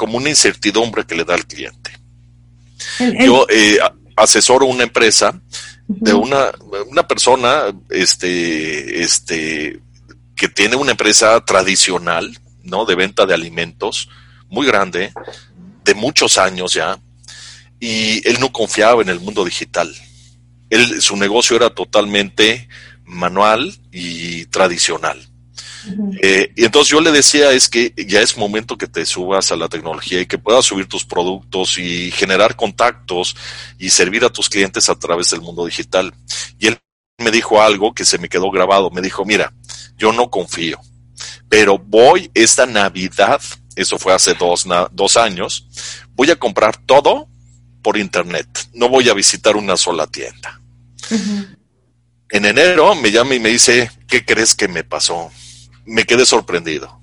como 0.00 0.16
una 0.16 0.30
incertidumbre 0.30 1.04
que 1.04 1.14
le 1.14 1.24
da 1.24 1.34
al 1.34 1.46
cliente. 1.46 1.90
Yo 3.22 3.46
eh, 3.50 3.78
asesoro 4.16 4.64
una 4.64 4.84
empresa 4.84 5.38
de 5.86 6.14
una, 6.14 6.50
una 6.88 7.06
persona 7.06 7.64
este, 7.90 9.02
este, 9.02 9.78
que 10.34 10.48
tiene 10.48 10.76
una 10.76 10.92
empresa 10.92 11.38
tradicional, 11.44 12.34
¿no? 12.62 12.86
De 12.86 12.94
venta 12.94 13.26
de 13.26 13.34
alimentos, 13.34 14.08
muy 14.48 14.66
grande, 14.66 15.12
de 15.84 15.94
muchos 15.94 16.38
años 16.38 16.72
ya, 16.72 16.98
y 17.78 18.26
él 18.26 18.40
no 18.40 18.50
confiaba 18.52 19.02
en 19.02 19.10
el 19.10 19.20
mundo 19.20 19.44
digital. 19.44 19.94
Él, 20.70 21.02
su 21.02 21.14
negocio 21.16 21.56
era 21.56 21.68
totalmente 21.68 22.68
manual 23.04 23.78
y 23.92 24.46
tradicional. 24.46 25.29
Eh, 26.22 26.52
y 26.56 26.64
entonces 26.64 26.90
yo 26.90 27.00
le 27.00 27.10
decía 27.10 27.52
es 27.52 27.68
que 27.68 27.94
ya 28.06 28.20
es 28.20 28.36
momento 28.36 28.76
que 28.76 28.86
te 28.86 29.06
subas 29.06 29.50
a 29.52 29.56
la 29.56 29.68
tecnología 29.68 30.20
y 30.20 30.26
que 30.26 30.38
puedas 30.38 30.66
subir 30.66 30.86
tus 30.86 31.04
productos 31.04 31.78
y 31.78 32.10
generar 32.10 32.56
contactos 32.56 33.36
y 33.78 33.90
servir 33.90 34.24
a 34.24 34.30
tus 34.30 34.48
clientes 34.48 34.88
a 34.88 34.98
través 34.98 35.30
del 35.30 35.40
mundo 35.40 35.64
digital. 35.64 36.12
Y 36.58 36.68
él 36.68 36.78
me 37.18 37.30
dijo 37.30 37.62
algo 37.62 37.94
que 37.94 38.04
se 38.04 38.18
me 38.18 38.28
quedó 38.28 38.50
grabado. 38.50 38.90
Me 38.90 39.00
dijo, 39.00 39.24
mira, 39.24 39.52
yo 39.96 40.12
no 40.12 40.30
confío, 40.30 40.80
pero 41.48 41.78
voy 41.78 42.30
esta 42.34 42.66
Navidad, 42.66 43.40
eso 43.76 43.98
fue 43.98 44.14
hace 44.14 44.34
dos, 44.34 44.66
dos 44.92 45.16
años, 45.16 45.66
voy 46.14 46.30
a 46.30 46.36
comprar 46.36 46.76
todo 46.76 47.28
por 47.82 47.96
internet. 47.96 48.46
No 48.74 48.88
voy 48.88 49.08
a 49.08 49.14
visitar 49.14 49.56
una 49.56 49.76
sola 49.76 50.06
tienda. 50.06 50.60
En 52.30 52.44
enero 52.44 52.94
me 52.94 53.10
llama 53.10 53.34
y 53.34 53.40
me 53.40 53.48
dice, 53.48 53.90
¿qué 54.06 54.24
crees 54.24 54.54
que 54.54 54.68
me 54.68 54.84
pasó? 54.84 55.30
Me 55.84 56.04
quedé 56.04 56.26
sorprendido. 56.26 57.00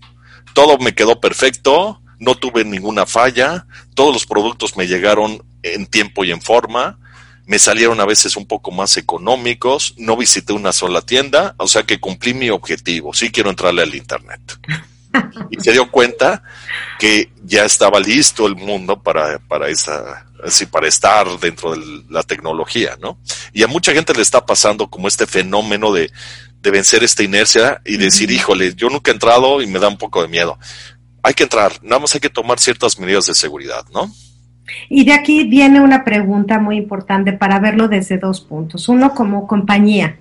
Todo 0.54 0.78
me 0.78 0.96
quedó 0.96 1.20
perfecto, 1.20 2.02
no 2.20 2.36
tuve 2.36 2.64
ninguna 2.66 3.06
falla, 3.06 3.68
todos 3.94 4.14
los 4.14 4.26
productos 4.26 4.76
me 4.78 4.88
llegaron 4.88 5.44
en 5.64 5.86
tiempo 5.86 6.24
y 6.24 6.32
en 6.32 6.42
forma, 6.42 7.00
me 7.46 7.60
salieron 7.60 8.00
a 8.02 8.06
veces 8.06 8.36
un 8.36 8.46
poco 8.46 8.72
más 8.72 8.98
económicos, 8.98 9.94
no 9.98 10.18
visité 10.18 10.54
una 10.54 10.74
sola 10.74 11.02
tienda, 11.02 11.56
o 11.58 11.68
sea 11.68 11.84
que 11.84 12.00
cumplí 12.00 12.34
mi 12.34 12.50
objetivo, 12.50 13.14
sí 13.14 13.32
quiero 13.32 13.50
entrarle 13.50 13.84
al 13.84 13.96
Internet. 13.96 14.42
y 15.50 15.62
se 15.62 15.72
dio 15.72 15.90
cuenta 15.90 16.44
que 17.00 17.32
ya 17.44 17.64
estaba 17.64 18.00
listo 18.00 18.48
el 18.48 18.56
mundo 18.56 19.02
para, 19.02 19.40
para 19.40 19.70
esa, 19.70 20.26
así 20.44 20.66
para 20.66 20.88
estar 20.88 21.28
dentro 21.40 21.72
de 21.72 22.04
la 22.10 22.24
tecnología, 22.24 22.98
¿no? 23.00 23.18
Y 23.54 23.64
a 23.64 23.68
mucha 23.68 23.94
gente 23.94 24.14
le 24.14 24.22
está 24.22 24.46
pasando 24.46 24.90
como 24.90 25.08
este 25.08 25.26
fenómeno 25.26 25.94
de, 25.94 26.12
de 26.68 26.72
vencer 26.72 27.02
esta 27.02 27.24
inercia 27.24 27.82
y 27.86 27.96
decir, 27.96 28.30
híjole, 28.30 28.74
yo 28.76 28.90
nunca 28.90 29.10
he 29.10 29.14
entrado 29.14 29.62
y 29.62 29.68
me 29.68 29.80
da 29.80 29.88
un 29.88 29.98
poco 29.98 30.22
de 30.22 30.28
miedo. 30.28 30.60
Hay 31.24 31.34
que 31.34 31.44
entrar, 31.44 31.72
nada 31.82 32.00
más 32.02 32.14
hay 32.14 32.20
que 32.20 32.30
tomar 32.30 32.60
ciertas 32.60 33.00
medidas 33.00 33.26
de 33.28 33.36
seguridad, 33.36 33.86
¿no? 33.94 34.12
Y 34.90 35.06
de 35.06 35.14
aquí 35.14 35.46
viene 35.46 35.80
una 35.80 36.04
pregunta 36.04 36.60
muy 36.60 36.76
importante 36.76 37.32
para 37.32 37.60
verlo 37.60 37.88
desde 37.88 38.18
dos 38.18 38.42
puntos. 38.42 38.90
Uno, 38.90 39.16
como 39.16 39.48
compañía, 39.48 40.18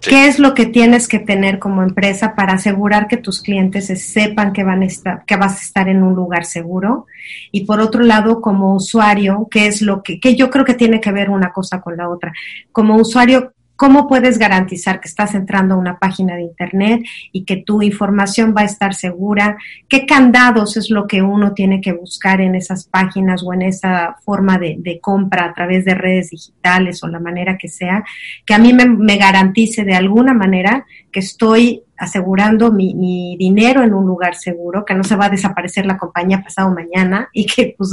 ¿qué 0.00 0.26
es 0.26 0.40
lo 0.40 0.52
que 0.52 0.66
tienes 0.66 1.06
que 1.06 1.20
tener 1.20 1.60
como 1.60 1.84
empresa 1.84 2.34
para 2.34 2.54
asegurar 2.54 3.06
que 3.06 3.16
tus 3.16 3.40
clientes 3.40 3.86
sepan 4.04 4.52
que, 4.52 4.64
van 4.64 4.82
a 4.82 4.86
estar, 4.86 5.24
que 5.24 5.36
vas 5.36 5.60
a 5.60 5.62
estar 5.62 5.88
en 5.88 6.02
un 6.02 6.16
lugar 6.16 6.44
seguro? 6.44 7.06
Y 7.52 7.66
por 7.66 7.78
otro 7.78 8.02
lado, 8.02 8.40
como 8.40 8.74
usuario, 8.74 9.46
¿qué 9.48 9.68
es 9.68 9.80
lo 9.80 10.02
que, 10.02 10.18
que 10.18 10.34
yo 10.34 10.50
creo 10.50 10.64
que 10.64 10.74
tiene 10.74 11.00
que 11.00 11.12
ver 11.12 11.30
una 11.30 11.52
cosa 11.52 11.80
con 11.80 11.96
la 11.96 12.08
otra? 12.08 12.32
Como 12.72 12.96
usuario, 12.96 13.52
¿Cómo 13.76 14.06
puedes 14.06 14.38
garantizar 14.38 15.00
que 15.00 15.08
estás 15.08 15.34
entrando 15.34 15.74
a 15.74 15.78
una 15.78 15.98
página 15.98 16.36
de 16.36 16.42
Internet 16.42 17.02
y 17.32 17.44
que 17.44 17.56
tu 17.56 17.82
información 17.82 18.54
va 18.56 18.62
a 18.62 18.66
estar 18.66 18.94
segura? 18.94 19.56
¿Qué 19.88 20.06
candados 20.06 20.76
es 20.76 20.90
lo 20.90 21.08
que 21.08 21.22
uno 21.22 21.54
tiene 21.54 21.80
que 21.80 21.92
buscar 21.92 22.40
en 22.40 22.54
esas 22.54 22.84
páginas 22.84 23.42
o 23.42 23.52
en 23.52 23.62
esa 23.62 24.16
forma 24.24 24.58
de, 24.58 25.00
compra 25.00 25.46
a 25.46 25.54
través 25.54 25.84
de 25.84 25.94
redes 25.94 26.30
digitales 26.30 27.02
o 27.02 27.08
la 27.08 27.18
manera 27.18 27.58
que 27.58 27.68
sea, 27.68 28.04
que 28.46 28.54
a 28.54 28.58
mí 28.58 28.72
me, 28.72 29.16
garantice 29.16 29.84
de 29.84 29.94
alguna 29.94 30.34
manera 30.34 30.86
que 31.10 31.20
estoy 31.20 31.82
asegurando 31.96 32.70
mi, 32.70 33.36
dinero 33.38 33.82
en 33.82 33.92
un 33.92 34.06
lugar 34.06 34.36
seguro, 34.36 34.84
que 34.84 34.94
no 34.94 35.02
se 35.02 35.16
va 35.16 35.26
a 35.26 35.30
desaparecer 35.30 35.84
la 35.86 35.98
compañía 35.98 36.42
pasado 36.42 36.72
mañana 36.72 37.28
y 37.32 37.46
que 37.46 37.74
pues, 37.76 37.90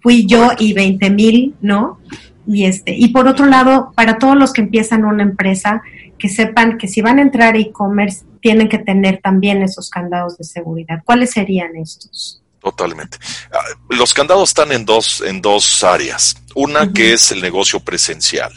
fui 0.00 0.26
yo 0.26 0.50
y 0.58 0.72
20 0.72 1.10
mil, 1.10 1.54
¿no? 1.60 1.98
Y, 2.48 2.64
este, 2.64 2.94
y 2.96 3.08
por 3.08 3.28
otro 3.28 3.44
lado, 3.44 3.92
para 3.94 4.16
todos 4.16 4.34
los 4.34 4.54
que 4.54 4.62
empiezan 4.62 5.04
una 5.04 5.22
empresa, 5.22 5.82
que 6.18 6.30
sepan 6.30 6.78
que 6.78 6.88
si 6.88 7.02
van 7.02 7.18
a 7.18 7.22
entrar 7.22 7.54
a 7.54 7.58
e-commerce, 7.58 8.24
tienen 8.40 8.70
que 8.70 8.78
tener 8.78 9.20
también 9.22 9.62
esos 9.62 9.90
candados 9.90 10.38
de 10.38 10.44
seguridad. 10.44 11.02
¿Cuáles 11.04 11.32
serían 11.32 11.76
estos? 11.76 12.42
Totalmente. 12.62 13.18
Ah, 13.52 13.58
los 13.90 14.14
candados 14.14 14.48
están 14.48 14.72
en 14.72 14.86
dos, 14.86 15.20
en 15.20 15.42
dos 15.42 15.84
áreas. 15.84 16.36
Una 16.54 16.90
que 16.90 17.12
es 17.12 17.30
el 17.32 17.42
negocio 17.42 17.80
presencial. 17.80 18.50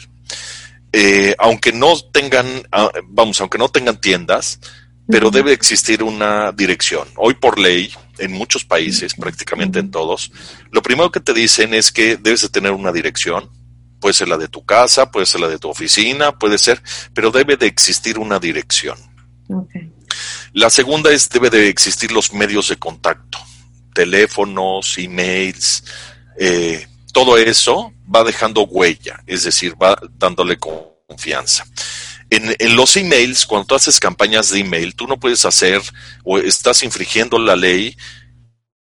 Eh, 0.94 1.34
aunque 1.38 1.72
no 1.72 1.94
tengan, 2.12 2.46
ah, 2.72 2.90
vamos, 3.08 3.42
aunque 3.42 3.58
no 3.58 3.68
tengan 3.68 4.00
tiendas, 4.00 4.58
pero 5.06 5.30
debe 5.30 5.52
existir 5.52 6.02
una 6.02 6.50
dirección. 6.52 7.06
Hoy 7.16 7.34
por 7.34 7.58
ley, 7.58 7.92
en 8.18 8.32
muchos 8.32 8.64
países, 8.64 9.12
prácticamente 9.14 9.80
en 9.80 9.90
todos, 9.90 10.32
lo 10.70 10.80
primero 10.80 11.12
que 11.12 11.20
te 11.20 11.34
dicen 11.34 11.74
es 11.74 11.92
que 11.92 12.16
debes 12.16 12.40
de 12.40 12.48
tener 12.48 12.72
una 12.72 12.92
dirección, 12.92 13.50
Puede 14.02 14.14
ser 14.14 14.26
la 14.26 14.36
de 14.36 14.48
tu 14.48 14.64
casa, 14.66 15.12
puede 15.12 15.26
ser 15.26 15.40
la 15.40 15.48
de 15.48 15.60
tu 15.60 15.68
oficina, 15.70 16.36
puede 16.36 16.58
ser, 16.58 16.82
pero 17.14 17.30
debe 17.30 17.56
de 17.56 17.68
existir 17.68 18.18
una 18.18 18.40
dirección. 18.40 18.98
La 20.52 20.70
segunda 20.70 21.12
es, 21.12 21.28
debe 21.28 21.50
de 21.50 21.68
existir 21.68 22.10
los 22.10 22.32
medios 22.32 22.68
de 22.68 22.76
contacto, 22.76 23.38
teléfonos, 23.94 24.98
emails, 24.98 25.84
eh, 26.36 26.84
todo 27.12 27.38
eso 27.38 27.92
va 28.12 28.24
dejando 28.24 28.62
huella, 28.62 29.22
es 29.24 29.44
decir, 29.44 29.80
va 29.80 29.96
dándole 30.18 30.58
confianza. 30.58 31.64
En, 32.28 32.56
en, 32.58 32.74
los 32.74 32.96
emails, 32.96 33.46
cuando 33.46 33.66
tú 33.66 33.74
haces 33.76 34.00
campañas 34.00 34.50
de 34.50 34.58
email, 34.58 34.96
tú 34.96 35.06
no 35.06 35.20
puedes 35.20 35.44
hacer 35.44 35.80
o 36.24 36.38
estás 36.38 36.82
infringiendo 36.82 37.38
la 37.38 37.54
ley 37.54 37.96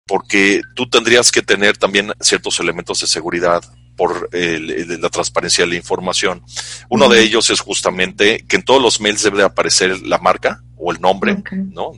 porque 0.07 0.63
tú 0.75 0.89
tendrías 0.89 1.31
que 1.31 1.43
tener 1.43 1.77
también 1.77 2.15
ciertos 2.21 2.59
elementos 2.59 3.01
de 3.01 3.07
seguridad 3.07 3.63
por 4.01 4.31
la 4.33 5.11
transparencia 5.11 5.65
de 5.67 5.73
la 5.73 5.77
información. 5.77 6.43
Uno 6.89 7.07
de 7.11 7.21
ellos 7.21 7.51
es 7.51 7.61
justamente 7.61 8.47
que 8.49 8.57
en 8.57 8.63
todos 8.63 8.81
los 8.81 8.99
mails 8.99 9.25
debe 9.25 9.43
aparecer 9.43 10.01
la 10.07 10.17
marca 10.17 10.63
o 10.79 10.91
el 10.91 11.03
nombre, 11.03 11.37
¿no? 11.53 11.93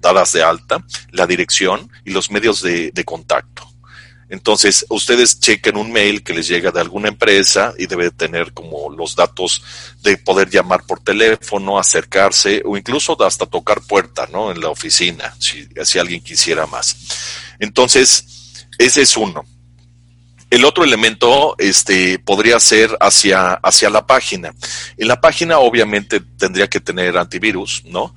dadas 0.00 0.32
de 0.34 0.44
alta, 0.44 0.84
la 1.10 1.26
dirección 1.26 1.90
y 2.04 2.12
los 2.12 2.30
medios 2.30 2.62
de, 2.62 2.92
contacto. 3.04 3.68
Entonces, 4.28 4.86
ustedes 4.88 5.40
chequen 5.40 5.76
un 5.76 5.90
mail 5.90 6.22
que 6.22 6.32
les 6.32 6.46
llega 6.46 6.70
de 6.70 6.80
alguna 6.80 7.08
empresa 7.08 7.74
y 7.76 7.86
debe 7.86 8.12
tener 8.12 8.52
como 8.52 8.88
los 8.90 9.16
datos 9.16 9.64
de 10.04 10.16
poder 10.16 10.50
llamar 10.50 10.84
por 10.86 11.00
teléfono, 11.00 11.76
acercarse 11.76 12.62
o 12.64 12.76
incluso 12.76 13.20
hasta 13.24 13.46
tocar 13.46 13.80
puerta, 13.80 14.28
¿no? 14.30 14.52
En 14.52 14.60
la 14.60 14.68
oficina, 14.68 15.34
si, 15.40 15.66
si 15.82 15.98
alguien 15.98 16.20
quisiera 16.20 16.68
más. 16.68 16.96
Entonces, 17.58 18.64
ese 18.78 19.02
es 19.02 19.16
uno. 19.16 19.44
El 20.50 20.64
otro 20.64 20.84
elemento 20.84 21.54
este, 21.58 22.18
podría 22.18 22.58
ser 22.58 22.96
hacia, 23.00 23.52
hacia 23.54 23.90
la 23.90 24.06
página. 24.06 24.54
En 24.96 25.08
la 25.08 25.20
página 25.20 25.58
obviamente 25.58 26.20
tendría 26.20 26.68
que 26.68 26.80
tener 26.80 27.18
antivirus, 27.18 27.82
¿no? 27.84 28.14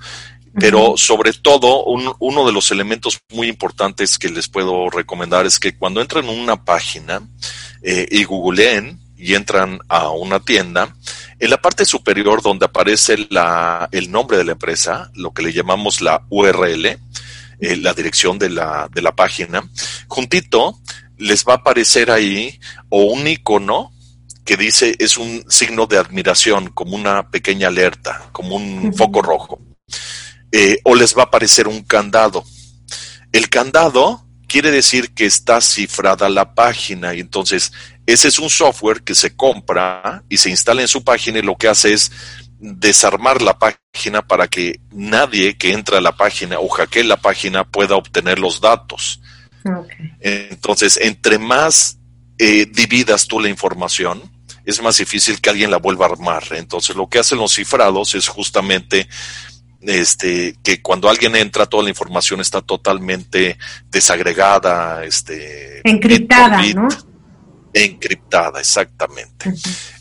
Pero 0.59 0.97
sobre 0.97 1.31
todo, 1.31 1.85
uno 1.85 2.45
de 2.45 2.51
los 2.51 2.71
elementos 2.71 3.19
muy 3.31 3.47
importantes 3.47 4.19
que 4.19 4.29
les 4.29 4.49
puedo 4.49 4.89
recomendar 4.89 5.45
es 5.45 5.59
que 5.59 5.77
cuando 5.77 6.01
entran 6.01 6.25
en 6.25 6.37
una 6.37 6.65
página 6.65 7.21
eh, 7.81 8.05
y 8.11 8.25
googleen 8.25 8.99
y 9.17 9.35
entran 9.35 9.79
a 9.87 10.09
una 10.09 10.41
tienda, 10.41 10.93
en 11.39 11.49
la 11.49 11.61
parte 11.61 11.85
superior 11.85 12.41
donde 12.41 12.65
aparece 12.65 13.27
la, 13.29 13.87
el 13.91 14.11
nombre 14.11 14.37
de 14.37 14.43
la 14.43 14.53
empresa, 14.53 15.09
lo 15.15 15.31
que 15.31 15.43
le 15.43 15.53
llamamos 15.53 16.01
la 16.01 16.25
URL, 16.29 16.85
eh, 16.85 16.97
la 17.77 17.93
dirección 17.93 18.37
de 18.37 18.49
la, 18.49 18.89
de 18.91 19.01
la 19.01 19.15
página, 19.15 19.63
juntito 20.07 20.81
les 21.21 21.45
va 21.45 21.53
a 21.53 21.57
aparecer 21.57 22.10
ahí 22.10 22.60
o 22.89 23.03
un 23.03 23.27
icono 23.27 23.91
que 24.43 24.57
dice 24.57 24.95
es 24.97 25.17
un 25.17 25.45
signo 25.47 25.86
de 25.86 25.97
admiración, 25.97 26.69
como 26.69 26.95
una 26.95 27.29
pequeña 27.29 27.67
alerta, 27.67 28.29
como 28.31 28.55
un 28.55 28.93
foco 28.93 29.21
rojo. 29.21 29.62
Eh, 30.51 30.79
o 30.84 30.95
les 30.95 31.15
va 31.15 31.21
a 31.23 31.25
aparecer 31.25 31.67
un 31.67 31.84
candado. 31.84 32.43
El 33.31 33.49
candado 33.49 34.25
quiere 34.47 34.71
decir 34.71 35.13
que 35.13 35.25
está 35.25 35.62
cifrada 35.62 36.27
la 36.27 36.53
página 36.55 37.13
y 37.13 37.19
entonces 37.19 37.71
ese 38.05 38.27
es 38.27 38.39
un 38.39 38.49
software 38.49 39.03
que 39.03 39.15
se 39.15 39.36
compra 39.36 40.23
y 40.27 40.38
se 40.38 40.49
instala 40.49 40.81
en 40.81 40.88
su 40.88 41.03
página 41.03 41.39
y 41.39 41.43
lo 41.43 41.55
que 41.55 41.67
hace 41.69 41.93
es 41.93 42.12
desarmar 42.60 43.41
la 43.41 43.57
página 43.57 44.21
para 44.23 44.47
que 44.47 44.81
nadie 44.91 45.57
que 45.57 45.71
entra 45.71 45.99
a 45.99 46.01
la 46.01 46.17
página 46.17 46.60
o 46.60 46.67
hackee 46.67 47.03
la 47.03 47.17
página 47.17 47.63
pueda 47.63 47.95
obtener 47.95 48.39
los 48.39 48.60
datos. 48.60 49.20
Entonces, 50.19 50.97
entre 51.02 51.38
más 51.38 51.97
eh, 52.38 52.65
dividas 52.65 53.28
tú 53.28 53.39
la 53.39 53.50
información, 53.50 54.21
es 54.65 54.82
más 54.82 54.97
difícil 54.97 55.41
que 55.41 55.50
alguien 55.50 55.71
la 55.71 55.78
vuelva 55.78 56.06
a 56.06 56.10
armar. 56.10 56.43
Entonces, 56.52 56.95
lo 56.95 57.08
que 57.08 57.19
hacen 57.19 57.38
los 57.38 57.54
cifrados 57.54 58.15
es 58.15 58.28
justamente 58.28 59.08
este, 59.82 60.56
que 60.63 60.82
cuando 60.82 61.10
alguien 61.10 61.36
entra, 61.36 61.65
toda 61.65 61.84
la 61.84 61.89
información 61.89 62.39
está 62.39 62.62
totalmente 62.62 63.58
desagregada, 63.89 65.04
este, 65.04 65.82
encriptada, 65.84 66.62
¿no? 66.74 66.88
Encriptada, 67.74 68.60
exactamente. 68.60 69.52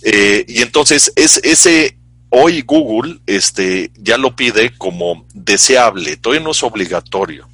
Eh, 0.03 0.45
y 0.49 0.63
entonces, 0.63 1.13
es 1.17 1.39
ese 1.45 1.97
hoy 2.31 2.63
Google 2.63 3.21
este, 3.27 3.91
ya 3.97 4.17
lo 4.17 4.35
pide 4.35 4.77
como 4.77 5.27
deseable, 5.35 6.17
todavía 6.17 6.45
no 6.45 6.53
es 6.53 6.63
obligatorio, 6.63 7.49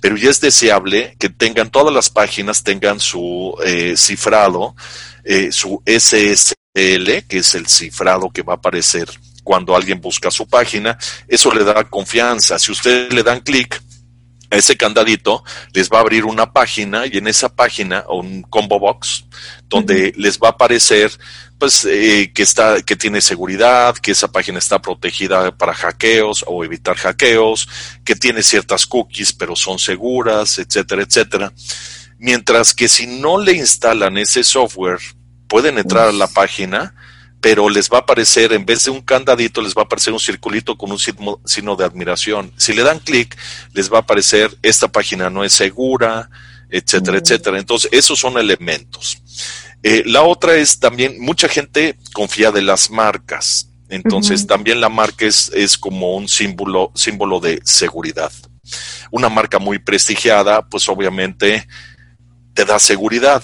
pero 0.00 0.16
ya 0.16 0.30
es 0.30 0.40
deseable 0.40 1.16
que 1.18 1.28
tengan 1.28 1.70
todas 1.70 1.94
las 1.94 2.10
páginas, 2.10 2.62
tengan 2.62 3.00
su 3.00 3.54
eh, 3.64 3.94
cifrado, 3.96 4.74
eh, 5.24 5.52
su 5.52 5.82
SSL, 5.84 7.24
que 7.28 7.38
es 7.38 7.54
el 7.54 7.66
cifrado 7.66 8.30
que 8.30 8.42
va 8.42 8.54
a 8.54 8.56
aparecer 8.56 9.08
cuando 9.42 9.74
alguien 9.74 10.00
busca 10.00 10.30
su 10.30 10.46
página, 10.46 10.96
eso 11.26 11.52
le 11.52 11.64
da 11.64 11.84
confianza. 11.84 12.58
Si 12.58 12.70
ustedes 12.70 13.12
le 13.12 13.22
dan 13.22 13.40
clic, 13.40 13.82
ese 14.50 14.76
candadito 14.76 15.44
les 15.72 15.88
va 15.88 15.98
a 15.98 16.00
abrir 16.00 16.24
una 16.24 16.52
página 16.52 17.06
y 17.06 17.18
en 17.18 17.28
esa 17.28 17.48
página 17.54 18.04
o 18.08 18.20
un 18.20 18.42
combo 18.42 18.78
box 18.78 19.24
donde 19.68 20.12
les 20.16 20.38
va 20.38 20.48
a 20.48 20.50
aparecer 20.52 21.12
pues 21.58 21.84
eh, 21.84 22.32
que 22.34 22.42
está 22.42 22.82
que 22.82 22.96
tiene 22.96 23.20
seguridad 23.20 23.94
que 23.94 24.10
esa 24.10 24.32
página 24.32 24.58
está 24.58 24.80
protegida 24.80 25.56
para 25.56 25.74
hackeos 25.74 26.44
o 26.46 26.64
evitar 26.64 26.96
hackeos 26.96 27.68
que 28.04 28.16
tiene 28.16 28.42
ciertas 28.42 28.86
cookies 28.86 29.32
pero 29.32 29.54
son 29.54 29.78
seguras 29.78 30.58
etcétera 30.58 31.02
etcétera. 31.02 31.52
Mientras 32.18 32.74
que 32.74 32.88
si 32.88 33.06
no 33.06 33.38
le 33.38 33.52
instalan 33.52 34.18
ese 34.18 34.42
software 34.42 35.00
pueden 35.48 35.78
entrar 35.78 36.08
a 36.08 36.12
la 36.12 36.26
página 36.26 36.94
pero 37.40 37.68
les 37.68 37.88
va 37.88 37.98
a 37.98 38.00
aparecer, 38.00 38.52
en 38.52 38.66
vez 38.66 38.84
de 38.84 38.90
un 38.90 39.00
candadito, 39.00 39.62
les 39.62 39.74
va 39.74 39.82
a 39.82 39.84
aparecer 39.84 40.12
un 40.12 40.20
circulito 40.20 40.76
con 40.76 40.90
un 40.92 40.98
signo, 40.98 41.76
de 41.76 41.84
admiración. 41.84 42.52
Si 42.56 42.72
le 42.72 42.82
dan 42.82 42.98
clic, 42.98 43.36
les 43.72 43.90
va 43.90 43.98
a 43.98 44.00
aparecer, 44.00 44.56
esta 44.62 44.88
página 44.88 45.30
no 45.30 45.42
es 45.42 45.52
segura, 45.52 46.28
etcétera, 46.68 47.18
etcétera. 47.18 47.58
Entonces, 47.58 47.90
esos 47.92 48.18
son 48.18 48.36
elementos. 48.36 49.18
Eh, 49.82 50.02
la 50.04 50.22
otra 50.22 50.56
es 50.56 50.78
también, 50.78 51.18
mucha 51.18 51.48
gente 51.48 51.96
confía 52.12 52.52
de 52.52 52.62
las 52.62 52.90
marcas. 52.90 53.68
Entonces, 53.88 54.46
también 54.46 54.80
la 54.80 54.88
marca 54.88 55.24
es, 55.24 55.50
es 55.54 55.78
como 55.78 56.16
un 56.16 56.28
símbolo, 56.28 56.92
símbolo 56.94 57.40
de 57.40 57.60
seguridad. 57.64 58.30
Una 59.10 59.28
marca 59.30 59.58
muy 59.58 59.78
prestigiada, 59.78 60.68
pues 60.68 60.88
obviamente 60.88 61.66
te 62.54 62.64
da 62.64 62.78
seguridad. 62.78 63.42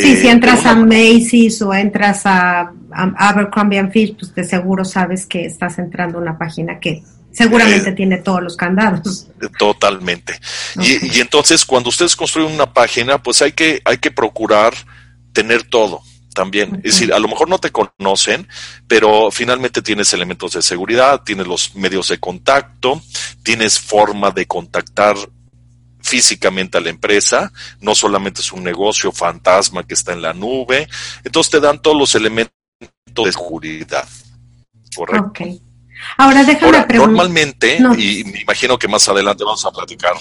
Sí, 0.00 0.16
si 0.16 0.26
eh, 0.26 0.30
entras 0.30 0.64
a 0.66 0.74
Macy's 0.74 1.60
o 1.62 1.74
entras 1.74 2.22
a, 2.24 2.72
Abercrombie 2.92 3.86
Fitch, 3.90 4.18
pues 4.18 4.34
de 4.34 4.44
seguro 4.44 4.84
sabes 4.84 5.26
que 5.26 5.44
estás 5.44 5.78
entrando 5.78 6.18
a 6.18 6.22
una 6.22 6.38
página 6.38 6.80
que 6.80 7.02
seguramente 7.32 7.90
eh, 7.90 7.92
tiene 7.92 8.18
todos 8.18 8.42
los 8.42 8.56
candados. 8.56 9.28
Totalmente. 9.58 10.40
Y, 10.76 11.16
y, 11.16 11.20
entonces 11.20 11.64
cuando 11.64 11.90
ustedes 11.90 12.16
construyen 12.16 12.52
una 12.52 12.72
página, 12.72 13.22
pues 13.22 13.42
hay 13.42 13.52
que, 13.52 13.80
hay 13.84 13.98
que 13.98 14.10
procurar 14.10 14.74
tener 15.32 15.64
todo 15.64 16.02
también. 16.34 16.76
Es 16.76 16.94
decir, 16.94 17.12
a 17.12 17.18
lo 17.18 17.28
mejor 17.28 17.48
no 17.48 17.58
te 17.58 17.70
conocen, 17.70 18.48
pero 18.86 19.30
finalmente 19.30 19.82
tienes 19.82 20.12
elementos 20.12 20.52
de 20.52 20.62
seguridad, 20.62 21.22
tienes 21.24 21.46
los 21.46 21.74
medios 21.74 22.08
de 22.08 22.18
contacto, 22.18 23.00
tienes 23.42 23.78
forma 23.78 24.30
de 24.30 24.46
contactar 24.46 25.16
físicamente 26.10 26.76
a 26.76 26.80
la 26.80 26.90
empresa, 26.90 27.52
no 27.80 27.94
solamente 27.94 28.40
es 28.40 28.52
un 28.52 28.64
negocio 28.64 29.12
fantasma 29.12 29.84
que 29.84 29.94
está 29.94 30.12
en 30.12 30.22
la 30.22 30.32
nube, 30.32 30.88
entonces 31.22 31.52
te 31.52 31.60
dan 31.60 31.80
todos 31.80 31.96
los 31.96 32.14
elementos 32.16 32.52
de 33.06 33.32
seguridad. 33.32 34.08
Correcto. 34.94 35.28
Okay. 35.28 35.62
Ahora 36.16 36.42
déjame 36.42 36.82
preguntar. 36.82 36.96
Normalmente, 36.96 37.78
y 37.96 38.24
me 38.24 38.40
imagino 38.40 38.76
que 38.78 38.88
más 38.88 39.08
adelante 39.08 39.44
vamos 39.44 39.64
a 39.64 39.70
platicar 39.70 40.14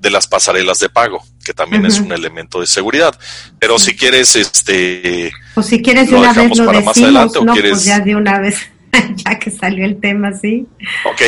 de 0.00 0.10
las 0.10 0.26
pasarelas 0.26 0.80
de 0.80 0.88
pago, 0.88 1.24
que 1.44 1.54
también 1.54 1.86
es 1.86 1.98
un 1.98 2.12
elemento 2.12 2.60
de 2.60 2.66
seguridad. 2.66 3.18
Pero 3.58 3.78
si 3.78 3.96
quieres, 3.96 4.36
este... 4.36 5.32
Pues 5.54 5.66
si 5.66 5.80
quieres 5.80 6.10
de 6.10 6.16
una 6.16 6.32
vez 6.32 6.58
lo 6.58 6.66
decimos, 6.66 6.84
más 6.84 6.98
adelante, 6.98 7.38
¿o 7.38 7.46
quieres... 7.46 7.70
pues 7.72 7.84
ya 7.84 8.00
de 8.00 8.16
una 8.16 8.38
vez, 8.38 8.56
ya 9.24 9.38
que 9.38 9.50
salió 9.50 9.84
el 9.84 10.00
tema, 10.00 10.32
sí. 10.32 10.66
Ok. 11.06 11.22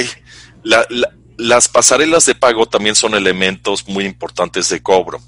Las 1.39 1.69
pasarelas 1.69 2.25
de 2.25 2.35
pago 2.35 2.67
también 2.67 2.95
son 2.95 3.15
elementos 3.15 3.89
muy 3.89 4.05
importantes 4.05 4.69
de 4.69 4.83
cobro. 4.83 5.21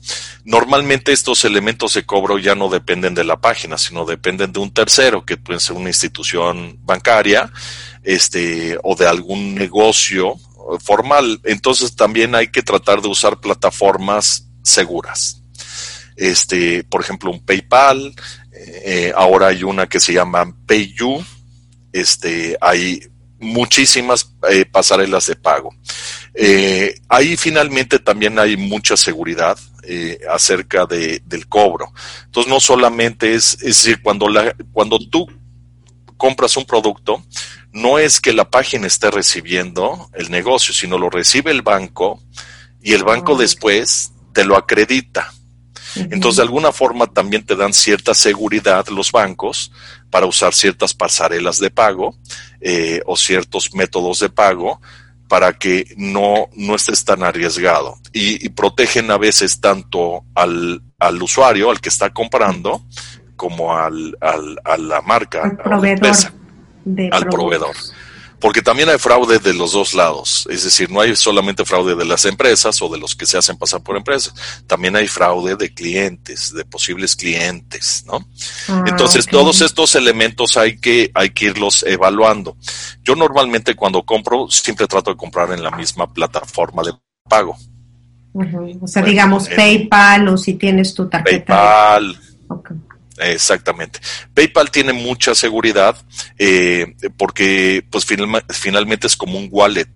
Normalmente 0.45 1.13
estos 1.13 1.45
elementos 1.45 1.95
de 1.95 2.05
cobro 2.05 2.39
ya 2.39 2.55
no 2.55 2.69
dependen 2.69 3.15
de 3.15 3.25
la 3.25 3.41
página, 3.41 3.79
sino 3.79 4.05
dependen 4.05 4.53
de 4.53 4.61
un 4.61 4.73
tercero, 4.73 5.25
que 5.25 5.37
puede 5.37 5.61
ser 5.61 5.77
una 5.77 5.91
institución 5.91 6.79
bancaria, 6.83 7.53
este, 8.03 8.79
o 8.83 8.95
de 8.95 9.07
algún 9.07 9.55
negocio 9.55 10.37
formal. 10.81 11.41
Entonces 11.45 11.95
también 11.95 12.35
hay 12.35 12.49
que 12.49 12.63
tratar 12.63 13.03
de 13.03 13.09
usar 13.09 13.41
plataformas 13.41 14.49
seguras. 14.63 15.43
Este, 16.17 16.85
por 16.85 17.01
ejemplo, 17.01 17.31
un 17.31 17.45
PayPal, 17.45 18.15
eh, 18.85 19.13
ahora 19.17 19.49
hay 19.49 19.63
una 19.63 19.87
que 19.87 20.01
se 20.01 20.13
llama 20.13 20.53
PayU, 20.67 21.25
este, 21.93 22.57
hay 22.61 23.01
muchísimas 23.39 24.35
eh, 24.51 24.65
pasarelas 24.65 25.27
de 25.27 25.37
pago. 25.37 25.75
Eh, 26.35 27.01
ahí 27.09 27.37
finalmente 27.37 27.99
también 27.99 28.39
hay 28.39 28.57
mucha 28.57 28.97
seguridad 28.97 29.59
acerca 30.31 30.85
de, 30.85 31.23
del 31.25 31.49
cobro. 31.49 31.91
Entonces 32.27 32.53
no 32.53 32.61
solamente 32.61 33.35
es, 33.35 33.55
es 33.55 33.83
decir, 33.83 34.03
cuando, 34.03 34.29
la, 34.29 34.55
cuando 34.71 34.99
tú 34.99 35.27
compras 36.19 36.59
un 36.59 36.67
producto, 36.67 37.25
no 37.73 37.99
es 37.99 38.21
que 38.21 38.35
la 38.35 38.51
página 38.51 38.87
esté 38.87 39.11
recibiendo 39.11 40.11
el 40.13 40.31
negocio, 40.31 40.75
sino 40.75 40.99
lo 40.99 41.09
recibe 41.09 41.51
el 41.51 41.63
banco 41.63 42.23
y 42.83 42.93
el 42.93 43.05
banco 43.05 43.37
después 43.37 44.13
te 44.35 44.45
lo 44.45 44.57
acredita. 44.57 45.33
Entonces, 45.97 46.37
de 46.37 46.43
alguna 46.43 46.71
forma 46.71 47.07
también 47.07 47.45
te 47.45 47.57
dan 47.57 47.73
cierta 47.73 48.15
seguridad 48.15 48.87
los 48.89 49.11
bancos 49.11 49.73
para 50.11 50.27
usar 50.27 50.55
ciertas 50.55 50.95
pasarelas 50.95 51.59
de 51.59 51.71
pago 51.71 52.15
eh, 52.61 53.01
o 53.07 53.17
ciertos 53.17 53.75
métodos 53.75 54.21
de 54.21 54.29
pago 54.29 54.81
para 55.29 55.53
que 55.53 55.87
no, 55.97 56.49
no 56.55 56.75
estés 56.75 57.05
tan 57.05 57.23
arriesgado. 57.23 57.99
Y, 58.13 58.49
protegen 58.51 59.11
a 59.11 59.19
veces 59.19 59.61
tanto 59.61 60.25
al, 60.35 60.83
al, 60.99 61.23
usuario, 61.23 61.71
al 61.71 61.81
que 61.81 61.91
está 61.91 62.11
comprando, 62.11 62.83
como 63.37 63.77
al, 63.77 64.17
al 64.21 64.59
a 64.65 64.77
la 64.79 65.03
marca, 65.03 65.59
a 65.65 65.77
la 65.77 65.91
empresa 65.91 66.33
al 67.13 67.29
proveedor. 67.29 67.75
Porque 68.41 68.63
también 68.63 68.89
hay 68.89 68.99
fraude 68.99 69.39
de 69.39 69.53
los 69.53 69.73
dos 69.73 69.95
lados. 69.95 70.47
Es 70.51 70.65
decir, 70.65 70.91
no 70.91 71.01
hay 71.01 71.17
solamente 71.17 71.65
fraude 71.65 71.97
de 71.97 72.05
las 72.05 72.25
empresas 72.25 72.81
o 72.83 72.89
de 72.89 72.99
los 72.99 73.17
que 73.17 73.27
se 73.27 73.37
hacen 73.37 73.57
pasar 73.57 73.83
por 73.83 73.97
empresas. 73.97 74.33
También 74.67 74.95
hay 74.95 75.09
fraude 75.09 75.57
de 75.57 75.75
clientes, 75.75 76.53
de 76.55 76.65
posibles 76.65 77.17
clientes, 77.17 78.05
¿no? 78.07 78.25
Ah, 78.69 78.85
Entonces, 78.87 79.27
todos 79.27 79.61
estos 79.61 79.97
elementos 79.97 80.57
hay 80.57 80.79
que, 80.79 81.11
hay 81.15 81.31
que 81.31 81.47
irlos 81.47 81.83
evaluando. 81.83 82.57
Yo 83.03 83.17
normalmente 83.17 83.75
cuando 83.75 84.05
compro, 84.05 84.49
siempre 84.49 84.87
trato 84.87 85.11
de 85.11 85.17
comprar 85.17 85.51
en 85.53 85.63
la 85.63 85.71
misma 85.73 86.13
plataforma 86.13 86.83
de 86.83 86.93
pago. 87.29 87.57
O 88.81 88.87
sea, 88.87 89.03
digamos 89.03 89.49
PayPal 89.49 90.29
o 90.29 90.37
si 90.37 90.55
tienes 90.55 90.95
tu 90.95 91.09
tarjeta. 91.09 91.97
PayPal. 91.99 92.19
Exactamente. 93.21 94.01
PayPal 94.35 94.71
tiene 94.71 94.93
mucha 94.93 95.35
seguridad 95.35 95.97
eh, 96.39 96.95
porque 97.17 97.85
pues 97.91 98.07
finalmente 98.49 99.07
es 99.07 99.17
como 99.17 99.39
un 99.39 99.49
wallet, 99.51 99.89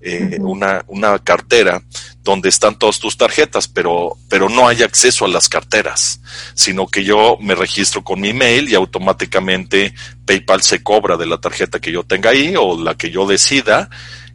eh, 0.00 0.38
una, 0.40 0.84
una 0.88 1.18
cartera 1.18 1.82
donde 2.22 2.48
están 2.48 2.78
todas 2.78 2.98
tus 2.98 3.16
tarjetas, 3.16 3.68
pero, 3.68 4.16
pero 4.28 4.48
no 4.48 4.68
hay 4.68 4.82
acceso 4.82 5.24
a 5.24 5.28
las 5.28 5.48
carteras, 5.48 6.20
sino 6.54 6.86
que 6.86 7.04
yo 7.04 7.38
me 7.40 7.54
registro 7.54 8.02
con 8.02 8.20
mi 8.20 8.30
email 8.30 8.68
y 8.68 8.74
automáticamente 8.74 9.94
PayPal 10.26 10.62
se 10.62 10.82
cobra 10.82 11.16
de 11.16 11.26
la 11.26 11.38
tarjeta 11.38 11.80
que 11.80 11.92
yo 11.92 12.04
tenga 12.04 12.30
ahí 12.30 12.54
o 12.56 12.82
la 12.82 12.94
que 12.94 13.10
yo 13.10 13.26
decida 13.26 13.88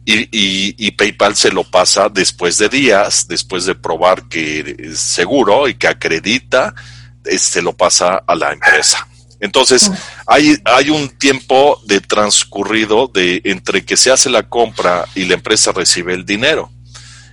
y, 0.04 0.20
y, 0.30 0.76
y, 0.78 0.92
PayPal 0.92 1.34
se 1.34 1.50
lo 1.50 1.64
pasa 1.64 2.08
después 2.08 2.58
de 2.58 2.68
días, 2.68 3.26
después 3.26 3.64
de 3.64 3.74
probar 3.74 4.28
que 4.28 4.76
es 4.78 5.00
seguro 5.00 5.66
y 5.66 5.74
que 5.74 5.88
acredita 5.88 6.76
se 7.38 7.62
lo 7.62 7.72
pasa 7.72 8.22
a 8.26 8.34
la 8.34 8.52
empresa. 8.52 9.06
Entonces, 9.40 9.90
hay, 10.26 10.56
hay 10.64 10.90
un 10.90 11.08
tiempo 11.10 11.80
de 11.84 12.00
transcurrido 12.00 13.06
de 13.08 13.42
entre 13.44 13.84
que 13.84 13.96
se 13.96 14.10
hace 14.10 14.30
la 14.30 14.48
compra 14.48 15.04
y 15.14 15.24
la 15.24 15.34
empresa 15.34 15.72
recibe 15.72 16.14
el 16.14 16.24
dinero. 16.24 16.70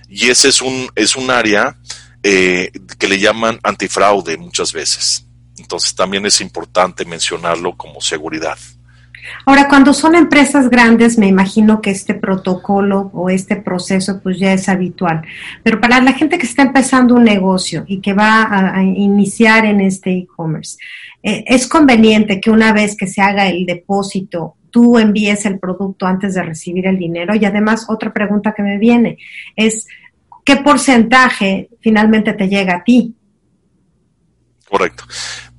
Y 0.08 0.28
ese 0.28 0.48
es 0.48 0.60
un, 0.60 0.90
es 0.94 1.16
un 1.16 1.30
área 1.30 1.76
eh, 2.22 2.70
que 2.98 3.08
le 3.08 3.18
llaman 3.18 3.58
antifraude 3.62 4.36
muchas 4.36 4.72
veces. 4.72 5.24
Entonces, 5.56 5.94
también 5.94 6.26
es 6.26 6.40
importante 6.40 7.04
mencionarlo 7.04 7.76
como 7.76 8.00
seguridad. 8.00 8.58
Ahora, 9.44 9.68
cuando 9.68 9.92
son 9.92 10.14
empresas 10.14 10.68
grandes, 10.68 11.18
me 11.18 11.26
imagino 11.26 11.80
que 11.80 11.90
este 11.90 12.14
protocolo 12.14 13.10
o 13.12 13.30
este 13.30 13.56
proceso 13.56 14.20
pues 14.22 14.38
ya 14.38 14.52
es 14.52 14.68
habitual. 14.68 15.22
Pero 15.62 15.80
para 15.80 16.00
la 16.00 16.12
gente 16.12 16.38
que 16.38 16.46
está 16.46 16.62
empezando 16.62 17.14
un 17.14 17.24
negocio 17.24 17.84
y 17.86 18.00
que 18.00 18.14
va 18.14 18.76
a, 18.76 18.82
iniciar 18.82 19.64
en 19.64 19.80
este 19.80 20.10
e-commerce, 20.10 20.76
eh, 21.22 21.44
es 21.46 21.66
conveniente 21.66 22.40
que 22.40 22.50
una 22.50 22.72
vez 22.72 22.96
que 22.96 23.06
se 23.06 23.20
haga 23.20 23.48
el 23.48 23.66
depósito, 23.66 24.56
tú 24.70 24.98
envíes 24.98 25.46
el 25.46 25.58
producto 25.58 26.06
antes 26.06 26.34
de 26.34 26.42
recibir 26.42 26.86
el 26.86 26.98
dinero. 26.98 27.34
Y 27.34 27.44
además, 27.44 27.86
otra 27.88 28.12
pregunta 28.12 28.54
que 28.54 28.62
me 28.62 28.78
viene 28.78 29.18
es, 29.56 29.86
¿qué 30.44 30.56
porcentaje 30.56 31.68
finalmente 31.80 32.32
te 32.32 32.48
llega 32.48 32.76
a 32.76 32.84
ti? 32.84 33.14
Correcto. 34.68 35.04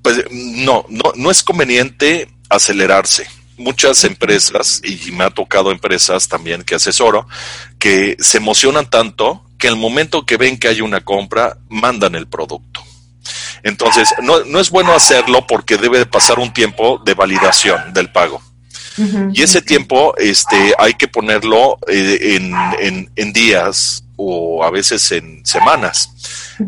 Pues 0.02 0.24
no, 0.32 0.86
no, 0.90 1.14
no 1.16 1.32
es 1.32 1.44
conveniente 1.44 2.28
acelerarse 2.50 3.26
muchas 3.58 4.04
empresas, 4.04 4.82
y 4.84 5.12
me 5.12 5.24
ha 5.24 5.30
tocado 5.30 5.72
empresas 5.72 6.28
también 6.28 6.64
que 6.64 6.76
asesoro, 6.76 7.28
que 7.80 8.16
se 8.20 8.38
emocionan 8.38 8.90
tanto 8.90 9.44
que 9.58 9.68
el 9.68 9.76
momento 9.76 10.26
que 10.26 10.38
ven 10.38 10.58
que 10.58 10.68
hay 10.68 10.82
una 10.82 11.02
compra, 11.02 11.58
mandan 11.70 12.16
el 12.16 12.28
producto. 12.28 12.82
Entonces, 13.64 14.14
no, 14.22 14.44
no 14.44 14.60
es 14.60 14.70
bueno 14.70 14.94
hacerlo 14.94 15.48
porque 15.48 15.78
debe 15.78 16.06
pasar 16.06 16.40
un 16.40 16.54
tiempo 16.54 17.02
de 17.04 17.14
validación 17.14 17.94
del 17.94 18.12
pago. 18.12 18.42
Y 19.34 19.42
ese 19.42 19.62
tiempo 19.62 20.16
este, 20.18 20.74
hay 20.78 20.94
que 20.94 21.10
ponerlo 21.10 21.78
eh, 21.86 22.38
en, 22.38 22.54
en, 22.80 23.12
en 23.18 23.34
días 23.34 24.05
o 24.16 24.64
a 24.64 24.72
veces 24.72 25.12
en 25.12 25.46
semanas. 25.46 26.10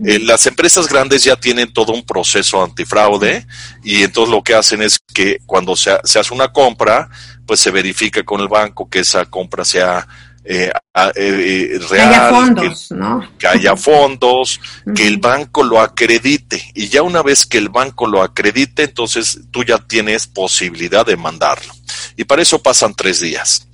Eh, 0.06 0.20
las 0.20 0.46
empresas 0.48 0.88
grandes 0.88 1.24
ya 1.24 1.36
tienen 1.36 1.72
todo 1.72 1.94
un 1.94 2.04
proceso 2.04 2.64
antifraude 2.64 3.46
y 3.84 4.04
entonces 4.04 4.34
lo 4.34 4.44
que 4.44 4.54
hacen 4.54 4.82
es 4.82 5.00
que 5.14 5.40
cuando 5.46 5.76
se, 5.76 5.92
hace 5.92 6.34
una 6.34 6.50
compra, 6.50 7.10
pues 7.46 7.60
se 7.60 7.72
verifica 7.72 8.24
con 8.24 8.42
el 8.42 8.48
banco 8.48 8.90
que 8.90 9.00
esa 9.00 9.26
compra 9.26 9.64
sea 9.64 10.08
eh, 10.44 10.72
eh, 11.16 11.80
real, 11.90 12.10
que 12.10 12.16
haya 12.16 12.30
fondos, 12.30 12.88
que, 12.88 12.96
¿no? 12.96 13.30
que 13.38 13.48
haya 13.48 13.76
fondos, 13.76 14.62
que 14.96 15.08
el 15.08 15.18
banco 15.18 15.64
lo 15.64 15.82
acredite. 15.82 16.72
Y 16.74 16.88
ya 16.88 17.02
una 17.02 17.22
vez 17.22 17.46
que 17.46 17.58
el 17.58 17.70
banco 17.70 18.08
lo 18.08 18.22
acredite, 18.22 18.84
entonces 18.84 19.40
tú 19.52 19.64
ya 19.64 19.78
tienes 19.78 20.28
posibilidad 20.28 21.06
de 21.06 21.18
mandarlo. 21.18 21.74
Y 22.16 22.24
para 22.24 22.42
eso 22.42 22.60
pasan 22.60 22.94
tres 22.96 23.20
días. 23.20 23.68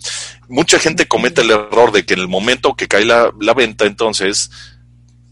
Mucha 0.49 0.79
gente 0.79 1.07
comete 1.07 1.41
el 1.41 1.51
error 1.51 1.91
de 1.91 2.05
que 2.05 2.13
en 2.13 2.19
el 2.19 2.27
momento 2.27 2.75
que 2.75 2.87
cae 2.87 3.05
la, 3.05 3.31
la 3.39 3.53
venta, 3.53 3.85
entonces 3.85 4.49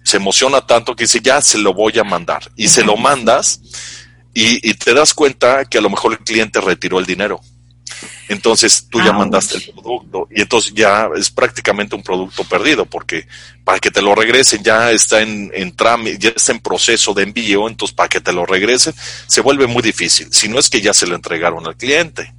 se 0.04 0.18
emociona 0.18 0.62
tanto 0.62 0.96
que 0.96 1.04
dice, 1.04 1.20
ya 1.22 1.42
se 1.42 1.58
lo 1.58 1.74
voy 1.74 1.98
a 2.00 2.04
mandar. 2.04 2.52
Y 2.56 2.68
se 2.68 2.84
lo 2.84 2.98
mandas 2.98 3.62
y, 4.34 4.74
te 4.76 4.94
das 4.94 5.14
cuenta 5.14 5.66
que 5.66 5.78
a 5.78 5.82
lo 5.82 5.90
mejor 5.90 6.14
el 6.14 6.20
cliente 6.20 6.62
retiró 6.62 7.00
el 7.00 7.06
dinero. 7.06 7.42
Entonces 8.30 8.88
tú 8.90 9.00
ya 9.02 9.12
mandaste 9.12 9.58
el 9.58 9.74
producto 9.74 10.28
y 10.32 10.42
entonces 10.42 10.74
ya 10.74 11.10
es 11.18 11.30
prácticamente 11.30 11.96
un 11.96 12.02
producto 12.02 12.46
perdido 12.46 12.86
porque 12.86 13.28
para 13.66 13.80
que 13.80 13.92
te 13.92 14.02
lo 14.02 14.16
regresen 14.16 14.64
ya 14.64 14.90
está 14.92 15.22
en, 15.22 15.52
en 15.54 15.76
trámite, 15.76 16.18
ya 16.18 16.30
está 16.30 16.54
en 16.54 16.62
proceso 16.62 17.14
de 17.14 17.24
envío, 17.24 17.68
entonces 17.68 17.94
para 17.94 18.08
que 18.08 18.22
te 18.22 18.32
lo 18.32 18.46
regresen 18.46 18.94
se 19.28 19.42
vuelve 19.42 19.68
muy 19.68 19.84
difícil, 19.84 20.32
si 20.32 20.48
no 20.48 20.60
es 20.60 20.70
que 20.70 20.80
ya 20.80 20.94
se 20.94 21.08
lo 21.08 21.16
entregaron 21.16 21.68
al 21.68 21.76
cliente. 21.76 22.34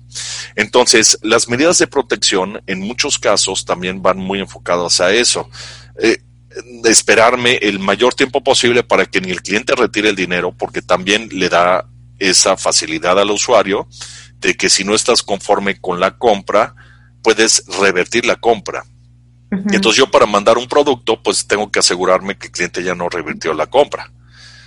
Entonces 0.56 1.18
las 1.22 1.48
medidas 1.48 1.78
de 1.78 1.86
protección 1.86 2.62
en 2.66 2.80
muchos 2.80 3.18
casos 3.18 3.64
también 3.64 4.02
van 4.02 4.18
muy 4.18 4.40
enfocadas 4.40 5.00
a 5.00 5.12
eso. 5.12 5.48
Eh, 6.00 6.22
esperarme 6.84 7.54
el 7.62 7.78
mayor 7.78 8.14
tiempo 8.14 8.42
posible 8.42 8.82
para 8.82 9.06
que 9.06 9.20
ni 9.20 9.30
el 9.30 9.42
cliente 9.42 9.74
retire 9.74 10.10
el 10.10 10.16
dinero, 10.16 10.52
porque 10.52 10.82
también 10.82 11.28
le 11.32 11.48
da 11.48 11.86
esa 12.18 12.56
facilidad 12.56 13.18
al 13.18 13.30
usuario 13.30 13.88
de 14.38 14.54
que 14.54 14.68
si 14.68 14.84
no 14.84 14.94
estás 14.94 15.22
conforme 15.22 15.80
con 15.80 16.00
la 16.00 16.18
compra, 16.18 16.74
puedes 17.22 17.64
revertir 17.80 18.26
la 18.26 18.36
compra. 18.36 18.84
Y 19.70 19.76
entonces 19.76 19.98
yo 19.98 20.10
para 20.10 20.24
mandar 20.24 20.56
un 20.56 20.66
producto, 20.66 21.22
pues 21.22 21.46
tengo 21.46 21.70
que 21.70 21.78
asegurarme 21.78 22.38
que 22.38 22.46
el 22.46 22.52
cliente 22.52 22.82
ya 22.82 22.94
no 22.94 23.10
revirtió 23.10 23.52
la 23.52 23.66
compra. 23.66 24.10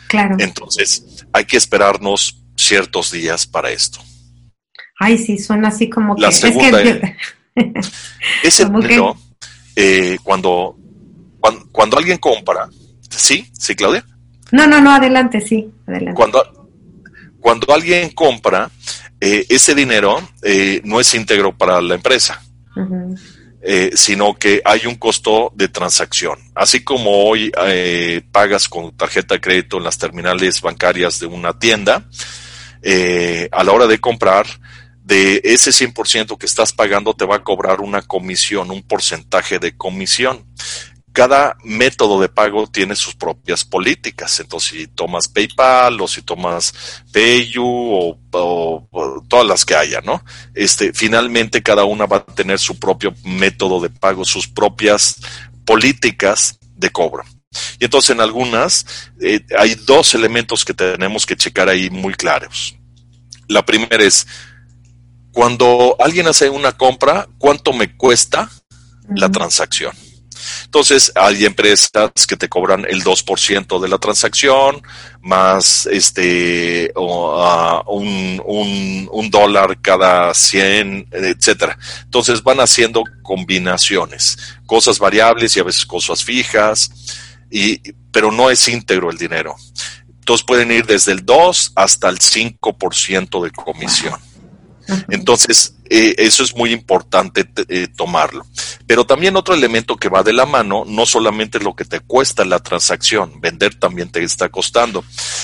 Claro. 0.08 0.36
Entonces 0.38 1.26
hay 1.34 1.46
que 1.46 1.58
esperarnos 1.58 2.38
ciertos 2.56 3.12
días 3.12 3.48
para 3.48 3.72
esto. 3.72 4.00
Ay, 4.98 5.18
sí, 5.18 5.38
suena 5.38 5.70
así 5.70 5.90
como 5.90 6.16
La 6.18 6.32
segunda 6.32 6.82
es, 6.82 7.02
ese 8.44 8.66
dinero, 8.66 9.16
eh, 9.76 10.18
cuando, 10.24 10.78
cuando, 11.40 11.68
cuando 11.72 11.98
alguien 11.98 12.18
compra, 12.18 12.70
¿sí? 13.10 13.48
¿Sí, 13.54 13.76
Claudia? 13.76 14.06
No, 14.52 14.68
no, 14.68 14.80
no, 14.82 14.92
adelante, 14.92 15.42
sí, 15.42 15.70
adelante. 15.88 16.16
Cuando, 16.16 16.70
cuando 17.40 17.74
alguien 17.74 18.10
compra, 18.12 18.70
eh, 19.20 19.46
ese 19.50 19.76
dinero 19.76 20.18
eh, 20.42 20.82
no 20.84 21.00
es 21.00 21.14
íntegro 21.14 21.58
para 21.58 21.82
la 21.82 21.96
empresa. 21.96 22.42
Eh, 23.68 23.90
sino 23.96 24.36
que 24.36 24.62
hay 24.64 24.86
un 24.86 24.94
costo 24.94 25.52
de 25.56 25.70
transacción. 25.70 26.38
Así 26.54 26.84
como 26.84 27.26
hoy 27.26 27.52
eh, 27.66 28.22
pagas 28.32 28.70
con 28.70 28.96
tarjeta 28.96 29.34
de 29.34 29.42
crédito 29.42 29.78
en 29.78 29.84
las 29.84 29.98
terminales 29.98 30.62
bancarias 30.62 31.20
de 31.20 31.26
una 31.26 31.58
tienda, 31.58 32.04
eh, 32.84 33.50
a 33.52 33.64
la 33.64 33.72
hora 33.72 33.88
de 33.88 33.98
comprar, 33.98 34.46
de 35.06 35.40
ese 35.44 35.72
100% 35.72 36.38
que 36.38 36.46
estás 36.46 36.74
pagando 36.74 37.14
te 37.14 37.26
va 37.26 37.38
a 37.38 37.44
cobrar 37.44 37.80
una 37.80 38.02
comisión, 38.02 38.72
un 38.72 38.84
porcentaje 38.84 39.60
de 39.60 39.78
comisión 39.78 40.46
cada 41.16 41.56
método 41.64 42.20
de 42.20 42.28
pago 42.28 42.68
tiene 42.68 42.94
sus 42.94 43.16
propias 43.16 43.64
políticas. 43.64 44.38
Entonces, 44.42 44.70
si 44.70 44.88
tomas 44.88 45.30
PayPal 45.30 46.02
o 46.02 46.10
si 46.10 46.22
tomas 46.22 46.74
PayU 47.14 47.64
o, 47.66 48.20
todas 49.30 49.48
las 49.48 49.64
que 49.64 49.76
haya, 49.76 50.02
¿no? 50.02 50.22
Este, 50.54 50.92
finalmente 50.92 51.64
cada 51.64 51.86
una 51.86 52.06
va 52.06 52.18
a 52.18 52.26
tener 52.26 52.60
su 52.60 52.78
propio 52.78 53.16
método 53.24 53.80
de 53.80 53.90
pago, 53.90 54.26
sus 54.26 54.46
propias 54.46 55.16
políticas 55.64 56.60
de 56.76 56.90
cobro. 56.90 57.24
Y 57.80 57.86
entonces 57.86 58.10
en 58.10 58.20
algunas 58.20 58.86
eh, 59.22 59.40
hay 59.58 59.76
dos 59.76 60.16
elementos 60.16 60.66
que 60.66 60.74
tenemos 60.74 61.26
que 61.26 61.38
checar 61.38 61.70
ahí 61.70 61.90
muy 61.90 62.14
claros. 62.14 62.76
La 63.48 63.66
primera 63.66 64.04
es, 64.04 64.28
cuando 65.36 65.98
alguien 66.00 66.28
hace 66.28 66.50
una 66.50 66.72
compra, 66.72 67.28
¿cuánto 67.38 67.74
me 67.74 67.98
cuesta 67.98 68.50
la 69.10 69.30
transacción? 69.30 69.94
Entonces, 70.64 71.12
hay 71.14 71.44
empresas 71.44 72.12
que 72.26 72.38
te 72.38 72.48
cobran 72.48 72.86
el 72.88 73.04
2% 73.04 73.82
de 73.82 73.90
la 73.90 73.98
transacción, 73.98 74.82
más 75.22 75.88
este 75.88 76.90
uh, 76.96 77.82
un, 77.88 78.42
un, 79.12 79.30
dólar 79.30 79.82
cada 79.82 80.34
100, 80.34 81.10
etcétera. 81.12 81.78
Entonces, 82.06 82.42
van 82.42 82.62
haciendo 82.62 83.04
combinaciones, 83.22 84.38
cosas 84.66 85.00
variables 85.00 85.58
y 85.58 85.60
a 85.60 85.64
veces 85.64 85.86
cosas 85.86 86.24
fijas, 86.24 86.90
y, 87.52 87.92
pero 88.14 88.32
no 88.32 88.50
es 88.50 88.66
íntegro 88.70 89.12
el 89.12 89.18
dinero. 89.18 89.58
Entonces, 90.08 90.46
pueden 90.46 90.72
ir 90.72 90.86
desde 90.86 91.12
el 91.12 91.26
2 91.26 91.74
hasta 91.76 92.08
el 92.08 92.20
5% 92.20 93.44
de 93.44 93.52
comisión. 93.52 94.18
Entonces, 95.10 95.76
eh, 95.90 96.16
eso 96.18 96.44
es 96.44 96.56
muy 96.56 96.72
importante 96.72 97.48
eh, 97.70 97.88
tomarlo. 97.96 98.46
Pero 98.88 99.06
también 99.06 99.36
otro 99.36 99.54
elemento 99.54 99.98
que 99.98 100.10
va 100.10 100.24
de 100.24 100.34
la 100.34 100.46
mano, 100.46 100.84
no 100.86 101.06
solamente 101.06 101.60
lo 101.60 101.76
que 101.76 101.86
te 101.86 102.00
cuesta 102.00 102.46
la 102.46 102.60
transacción, 102.60 103.40
vender 103.40 103.76
también 103.76 104.10
te 104.10 104.24
está 104.24 104.50
costando, 104.50 105.04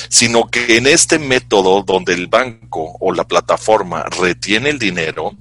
sino 0.09 0.49
que 0.49 0.77
en 0.77 0.87
este 0.87 1.19
método 1.19 1.83
donde 1.83 2.13
el 2.13 2.27
banco 2.27 2.97
o 2.99 3.11
la 3.11 3.27
plataforma 3.27 4.03
retiene 4.03 4.69
el 4.69 4.79
dinero 4.79 5.35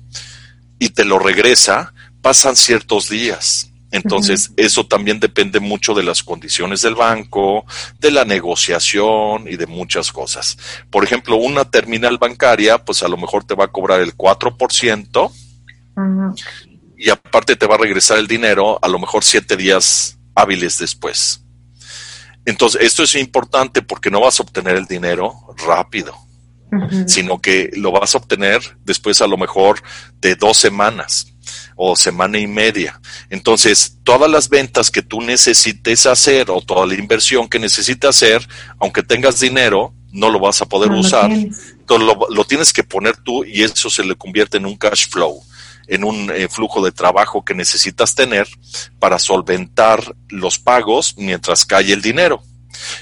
y 0.79 0.91
te 0.91 1.05
lo 1.05 1.19
regresa, 1.19 1.93
pasan 2.23 2.57
ciertos 2.57 3.09
días. 3.09 3.70
Entonces, 3.93 4.53
eso 4.57 4.87
también 4.87 5.19
depende 5.19 5.59
mucho 5.59 5.95
de 5.95 6.05
las 6.05 6.23
condiciones 6.23 6.83
del 6.83 6.95
banco, 6.95 7.65
de 7.99 8.11
la 8.11 8.25
negociación 8.25 9.49
y 9.49 9.57
de 9.57 9.67
muchas 9.67 10.13
cosas. 10.13 10.57
Por 10.91 11.03
ejemplo, 11.03 11.37
una 11.37 11.65
terminal 11.65 12.19
bancaria, 12.19 12.79
pues 12.79 13.03
a 13.03 13.09
lo 13.09 13.17
mejor 13.17 13.45
te 13.45 13.55
va 13.55 13.65
a 13.65 13.73
cobrar 13.73 14.01
el 14.01 14.17
4% 14.17 15.33
y 16.97 17.11
aparte 17.11 17.57
te 17.57 17.67
va 17.67 17.75
a 17.75 17.79
regresar 17.79 18.19
el 18.19 18.29
dinero 18.29 18.79
a 18.81 18.89
lo 18.89 18.99
mejor 18.99 19.25
siete 19.25 19.57
días 19.57 20.19
hábiles 20.35 20.79
después. 20.79 21.43
Entonces, 22.45 22.83
esto 22.83 23.03
es 23.03 23.15
importante 23.17 23.83
porque 23.83 24.11
no 24.11 24.21
vas 24.21 24.39
a 24.39 24.45
obtener 24.45 24.77
el 24.77 24.87
dinero 24.87 25.35
rápido, 25.67 26.15
sino 27.07 27.41
que 27.41 27.71
lo 27.75 27.91
vas 27.91 28.15
a 28.15 28.19
obtener 28.19 28.61
después 28.85 29.21
a 29.21 29.27
lo 29.27 29.37
mejor 29.37 29.83
de 30.21 30.37
dos 30.37 30.57
semanas 30.57 31.30
o 31.77 31.97
semana 31.97 32.39
y 32.39 32.47
media. 32.47 33.01
Entonces, 33.31 33.99
todas 34.05 34.31
las 34.31 34.49
ventas 34.49 34.91
que 34.91 35.03
tú 35.03 35.21
necesites 35.21 36.07
hacer 36.07 36.51
o 36.51 36.61
toda 36.61 36.87
la 36.87 36.95
inversión 36.95 37.49
que 37.49 37.59
necesites 37.59 38.11
hacer, 38.11 38.47
aunque 38.79 39.03
tengas 39.03 39.41
dinero, 39.41 39.95
no 40.13 40.31
lo 40.31 40.41
vas 40.41 40.61
a 40.61 40.67
poder 40.67 40.91
usar. 40.91 41.31
Entonces, 41.31 42.17
lo, 42.31 42.45
tienes 42.45 42.73
que 42.73 42.85
poner 42.85 43.17
tú 43.17 43.45
y 43.45 43.63
eso 43.63 43.91
se 43.91 44.05
le 44.05 44.17
convierte 44.17 44.59
en 44.59 44.67
un 44.67 44.77
cash 44.77 45.09
flow, 45.09 45.43
en 45.89 46.05
un 46.05 46.31
eh, 46.31 46.49
flujo 46.49 46.85
de 46.85 46.93
trabajo 46.93 47.45
que 47.45 47.55
necesitas 47.55 48.15
tener 48.15 48.49
para 48.99 49.19
solventar 49.19 50.15
los 50.29 50.59
pagos 50.59 51.15
mientras 51.17 51.65
cae 51.65 51.93
el 51.93 52.03
dinero. 52.03 52.43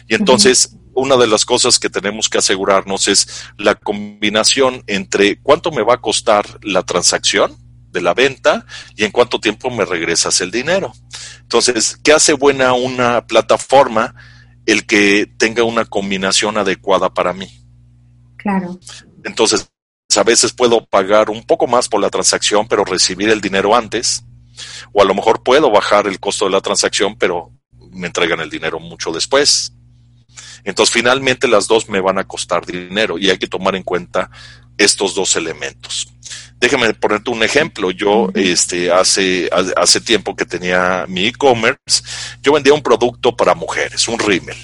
Y 0.06 0.14
entonces, 0.14 0.76
una 0.94 1.16
de 1.16 1.26
las 1.26 1.44
cosas 1.44 1.78
que 1.78 1.90
tenemos 1.90 2.28
que 2.28 2.38
asegurarnos 2.38 3.08
es 3.08 3.28
la 3.56 3.74
combinación 3.76 4.82
entre 4.86 5.38
cuánto 5.40 5.70
me 5.70 5.82
va 5.82 5.94
a 5.94 6.00
costar 6.00 6.58
la 6.62 6.82
transacción, 6.82 7.56
de 7.98 8.04
la 8.04 8.14
venta 8.14 8.64
y 8.96 9.04
en 9.04 9.10
cuánto 9.10 9.40
tiempo 9.40 9.70
me 9.70 9.84
regresas 9.84 10.40
el 10.40 10.50
dinero. 10.50 10.92
Entonces, 11.42 11.98
¿qué 12.02 12.12
hace 12.12 12.32
buena 12.32 12.72
una 12.72 13.26
plataforma? 13.26 14.14
El 14.66 14.86
que 14.86 15.26
tenga 15.36 15.64
una 15.64 15.84
combinación 15.84 16.58
adecuada 16.58 17.12
para 17.12 17.32
mí. 17.32 17.48
Claro. 18.36 18.78
Entonces, 19.24 19.68
a 20.16 20.22
veces 20.22 20.52
puedo 20.52 20.86
pagar 20.86 21.30
un 21.30 21.42
poco 21.42 21.66
más 21.66 21.88
por 21.88 22.00
la 22.00 22.10
transacción, 22.10 22.66
pero 22.68 22.84
recibir 22.84 23.28
el 23.28 23.40
dinero 23.40 23.74
antes. 23.74 24.24
O 24.92 25.02
a 25.02 25.04
lo 25.04 25.14
mejor 25.14 25.42
puedo 25.42 25.70
bajar 25.70 26.06
el 26.06 26.20
costo 26.20 26.46
de 26.46 26.52
la 26.52 26.60
transacción, 26.60 27.16
pero 27.16 27.52
me 27.90 28.06
entregan 28.06 28.40
el 28.40 28.50
dinero 28.50 28.80
mucho 28.80 29.12
después. 29.12 29.72
Entonces, 30.64 30.92
finalmente 30.92 31.48
las 31.48 31.66
dos 31.66 31.88
me 31.88 32.00
van 32.00 32.18
a 32.18 32.24
costar 32.24 32.66
dinero 32.66 33.18
y 33.18 33.30
hay 33.30 33.38
que 33.38 33.46
tomar 33.46 33.74
en 33.74 33.82
cuenta 33.82 34.30
estos 34.78 35.14
dos 35.14 35.36
elementos. 35.36 36.08
Déjame 36.60 36.92
ponerte 36.94 37.30
un 37.30 37.42
ejemplo. 37.42 37.90
Yo, 37.90 38.30
este, 38.34 38.90
hace, 38.90 39.50
hace 39.76 40.00
tiempo 40.00 40.34
que 40.34 40.44
tenía 40.44 41.04
mi 41.08 41.26
e-commerce, 41.26 42.02
yo 42.42 42.52
vendía 42.52 42.74
un 42.74 42.82
producto 42.82 43.36
para 43.36 43.54
mujeres, 43.54 44.08
un 44.08 44.18
rímel. 44.18 44.56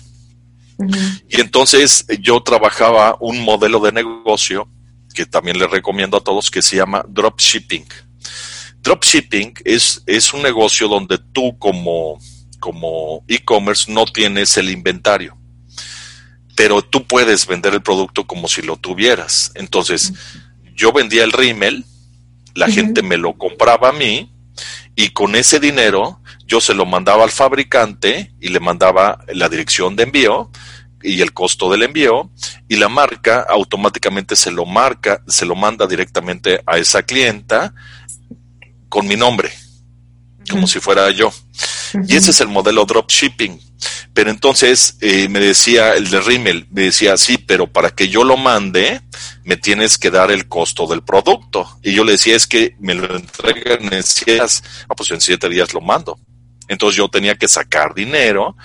Y 1.29 1.41
entonces 1.41 2.05
yo 2.21 2.43
trabajaba 2.43 3.17
un 3.21 3.41
modelo 3.41 3.79
de 3.79 3.93
negocio 3.93 4.69
que 5.15 5.25
también 5.25 5.59
le 5.59 5.69
recomiendo 5.69 6.17
a 6.17 6.21
todos 6.21 6.51
que 6.51 6.63
se 6.63 6.77
llama 6.77 7.05
dropshipping. 7.09 7.87
Dropshipping 8.83 9.55
es, 9.65 10.03
es 10.07 10.35
un 10.35 10.43
negocio 10.43 10.89
donde 10.89 11.19
tú 11.33 11.57
como, 11.59 12.19
como 12.59 13.25
e-commerce 13.29 13.91
no 13.91 14.05
tienes 14.05 14.57
el 14.57 14.71
inventario, 14.71 15.39
pero 16.57 16.83
tú 16.83 17.07
puedes 17.07 17.47
vender 17.47 17.75
el 17.75 17.83
producto 17.83 18.27
como 18.27 18.49
si 18.49 18.63
lo 18.63 18.77
tuvieras. 18.77 19.53
Entonces, 19.55 20.13
yo 20.75 20.93
vendía 20.93 21.25
el 21.25 21.33
rímel, 21.33 21.85
la 22.55 22.69
gente 22.69 23.03
me 23.03 23.17
lo 23.17 23.35
compraba 23.35 23.89
a 23.89 23.93
mí 23.93 24.33
y 24.97 25.11
con 25.11 25.35
ese 25.35 25.59
dinero 25.59 26.21
yo 26.47 26.61
se 26.61 26.75
lo 26.75 26.87
mandaba 26.87 27.25
al 27.25 27.31
fabricante 27.31 28.33
y 28.41 28.49
le 28.49 28.61
mandaba 28.61 29.25
la 29.33 29.49
dirección 29.49 29.97
de 29.97 30.05
envío 30.05 30.51
y 31.03 31.21
el 31.21 31.33
costo 31.33 31.71
del 31.71 31.83
envío 31.83 32.31
y 32.69 32.77
la 32.77 32.89
marca 32.89 33.45
automáticamente 33.49 34.37
se 34.37 34.51
lo 34.51 34.65
marca, 34.65 35.23
se 35.27 35.45
lo 35.45 35.55
manda 35.55 35.87
directamente 35.87 36.63
a 36.67 36.79
esa 36.79 37.03
clienta 37.03 37.75
con 38.89 39.07
mi 39.07 39.17
nombre, 39.17 39.51
como 40.49 40.67
si 40.67 40.81
fuera 40.81 41.11
yo. 41.11 41.33
Y 42.09 42.17
ese 42.17 42.31
es 42.31 42.41
el 42.41 42.49
modelo 42.49 42.85
dropshipping. 42.85 43.61
Pero 44.13 44.31
entonces 44.31 44.97
eh, 45.01 45.29
me 45.29 45.41
decía 45.41 45.95
el 45.95 46.11
de 46.11 46.21
Rimmel, 46.21 46.67
me 46.71 46.83
decía, 46.83 47.17
sí, 47.17 47.39
pero 47.39 47.73
para 47.73 47.91
que 47.91 48.09
yo 48.09 48.25
lo 48.25 48.37
mande, 48.37 49.01
me 49.45 49.57
tienes 49.57 49.99
que 49.99 50.11
dar 50.11 50.31
el 50.31 50.49
costo 50.49 50.87
del 50.87 51.03
producto. 51.03 51.79
Y 51.83 51.93
yo 51.93 52.05
le 52.05 52.13
decía, 52.13 52.37
es 52.37 52.47
que 52.47 52.77
me 52.79 52.95
lo 52.95 53.17
entregan 53.17 53.93
en 53.93 54.03
siete 54.03 54.35
días. 54.35 54.63
Ah, 54.89 54.95
pues 54.95 55.11
en 55.11 55.21
siete 55.21 55.49
días 55.49 55.75
lo 55.75 55.81
mando. 55.81 56.19
Entonces 56.69 56.97
yo 56.97 57.09
tenía 57.09 57.35
que 57.35 57.49
sacar 57.49 57.95
dinero 57.95 58.57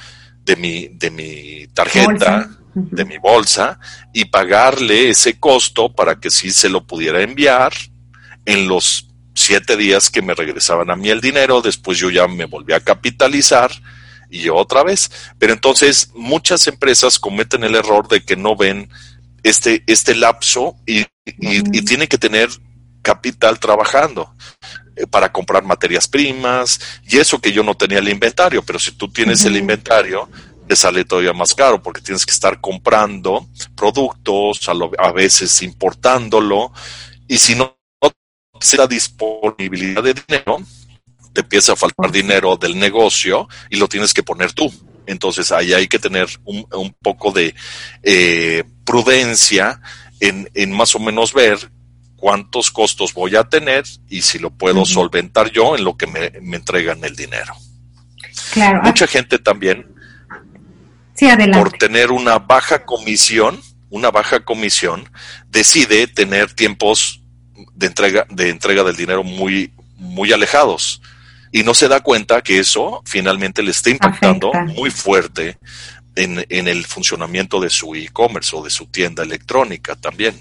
de 0.43 0.55
mi, 0.55 0.87
de 0.87 1.11
mi 1.11 1.67
tarjeta, 1.73 2.49
de 2.73 3.05
mi 3.05 3.17
bolsa, 3.17 3.79
y 4.13 4.25
pagarle 4.25 5.09
ese 5.09 5.39
costo 5.39 5.93
para 5.93 6.19
que 6.19 6.29
sí 6.29 6.51
se 6.51 6.69
lo 6.69 6.85
pudiera 6.85 7.21
enviar 7.21 7.73
en 8.45 8.67
los 8.67 9.09
siete 9.33 9.77
días 9.77 10.09
que 10.09 10.21
me 10.21 10.35
regresaban 10.35 10.89
a 10.91 10.95
mí 10.95 11.09
el 11.09 11.21
dinero. 11.21 11.61
Después 11.61 11.97
yo 11.97 12.09
ya 12.09 12.27
me 12.27 12.45
volví 12.45 12.73
a 12.73 12.79
capitalizar 12.79 13.71
y 14.29 14.49
otra 14.49 14.83
vez. 14.83 15.11
Pero 15.37 15.53
entonces 15.53 16.11
muchas 16.13 16.67
empresas 16.67 17.19
cometen 17.19 17.63
el 17.63 17.75
error 17.75 18.07
de 18.07 18.23
que 18.23 18.35
no 18.35 18.55
ven 18.55 18.89
este, 19.43 19.83
este 19.87 20.15
lapso 20.15 20.75
y, 20.85 21.05
y, 21.25 21.81
tienen 21.83 22.07
que 22.07 22.17
tener 22.17 22.49
capital 23.01 23.59
trabajando 23.59 24.33
eh, 24.95 25.07
para 25.07 25.31
comprar 25.31 25.63
materias 25.63 26.07
primas 26.07 26.79
y 27.07 27.17
eso 27.17 27.39
que 27.39 27.51
yo 27.51 27.63
no 27.63 27.75
tenía 27.75 27.99
el 27.99 28.09
inventario, 28.09 28.63
pero 28.63 28.79
si 28.79 28.91
tú 28.91 29.09
tienes 29.09 29.45
el 29.45 29.55
inventario, 29.55 30.29
te 30.67 30.75
sale 30.75 31.05
todavía 31.05 31.33
más 31.33 31.55
caro 31.55 31.81
porque 31.81 32.01
tienes 32.01 32.25
que 32.25 32.33
estar 32.33 32.59
comprando 32.59 33.47
productos, 33.75 34.67
a, 34.67 34.73
a 35.03 35.11
veces 35.11 35.61
importándolo 35.63 36.71
y 37.27 37.37
si 37.37 37.55
no 37.55 37.79
la 38.77 38.87
disponibilidad 38.87 40.03
de 40.03 40.13
dinero, 40.13 40.61
te 41.39 41.45
empieza 41.45 41.73
a 41.73 41.75
faltar 41.77 42.11
dinero 42.11 42.57
del 42.57 42.77
negocio 42.77 43.47
y 43.69 43.77
lo 43.77 43.87
tienes 43.87 44.13
que 44.13 44.23
poner 44.23 44.51
tú. 44.51 44.71
Entonces 45.05 45.51
ahí 45.53 45.73
hay 45.73 45.87
que 45.87 45.97
tener 45.97 46.27
un, 46.43 46.95
poco 47.01 47.31
de 47.31 47.55
eh, 48.03 48.63
prudencia 48.85 49.81
en, 50.19 50.49
en, 50.53 50.71
más 50.71 50.93
o 50.95 50.99
menos 50.99 51.33
ver 51.33 51.57
cuántos 52.17 52.71
costos 52.71 53.13
voy 53.13 53.37
a 53.37 53.45
tener 53.45 53.85
y 54.09 54.21
si 54.21 54.37
lo 54.37 54.49
puedo 54.49 54.85
solventar 54.85 55.49
yo 55.51 55.77
en 55.77 55.85
lo 55.85 55.95
que 55.95 56.07
me, 56.07 56.25
entregan 56.55 57.03
el 57.05 57.15
dinero. 57.15 57.55
Claro. 58.51 58.81
Mucha 58.83 59.07
gente 59.07 59.39
también, 59.39 59.87
por 61.53 61.71
tener 61.71 62.11
una 62.11 62.37
baja 62.37 62.83
comisión, 62.83 63.61
una 63.89 64.11
baja 64.11 64.41
comisión, 64.41 65.09
decide 65.47 66.07
tener 66.07 66.53
tiempos 66.53 67.21
de 67.73 67.87
entrega, 67.87 68.27
de 68.29 68.49
entrega 68.49 68.83
del 68.83 68.97
dinero 68.97 69.23
muy, 69.23 69.71
muy 69.95 70.33
alejados. 70.33 71.01
Y 71.51 71.63
no 71.63 71.73
se 71.73 71.87
da 71.87 72.01
cuenta 72.01 72.41
que 72.41 72.59
eso 72.59 73.01
finalmente 73.05 73.63
le 73.63 73.71
está 73.71 73.89
impactando 73.89 74.51
muy 74.75 74.91
fuerte 74.91 75.57
en, 76.15 76.45
en 76.49 76.67
el 76.67 76.85
funcionamiento 76.85 77.59
de 77.59 77.69
su 77.69 77.95
e-commerce 77.95 78.55
o 78.55 78.63
de 78.63 78.69
su 78.69 78.85
tienda 78.87 79.23
electrónica 79.23 79.95
también. 79.95 80.35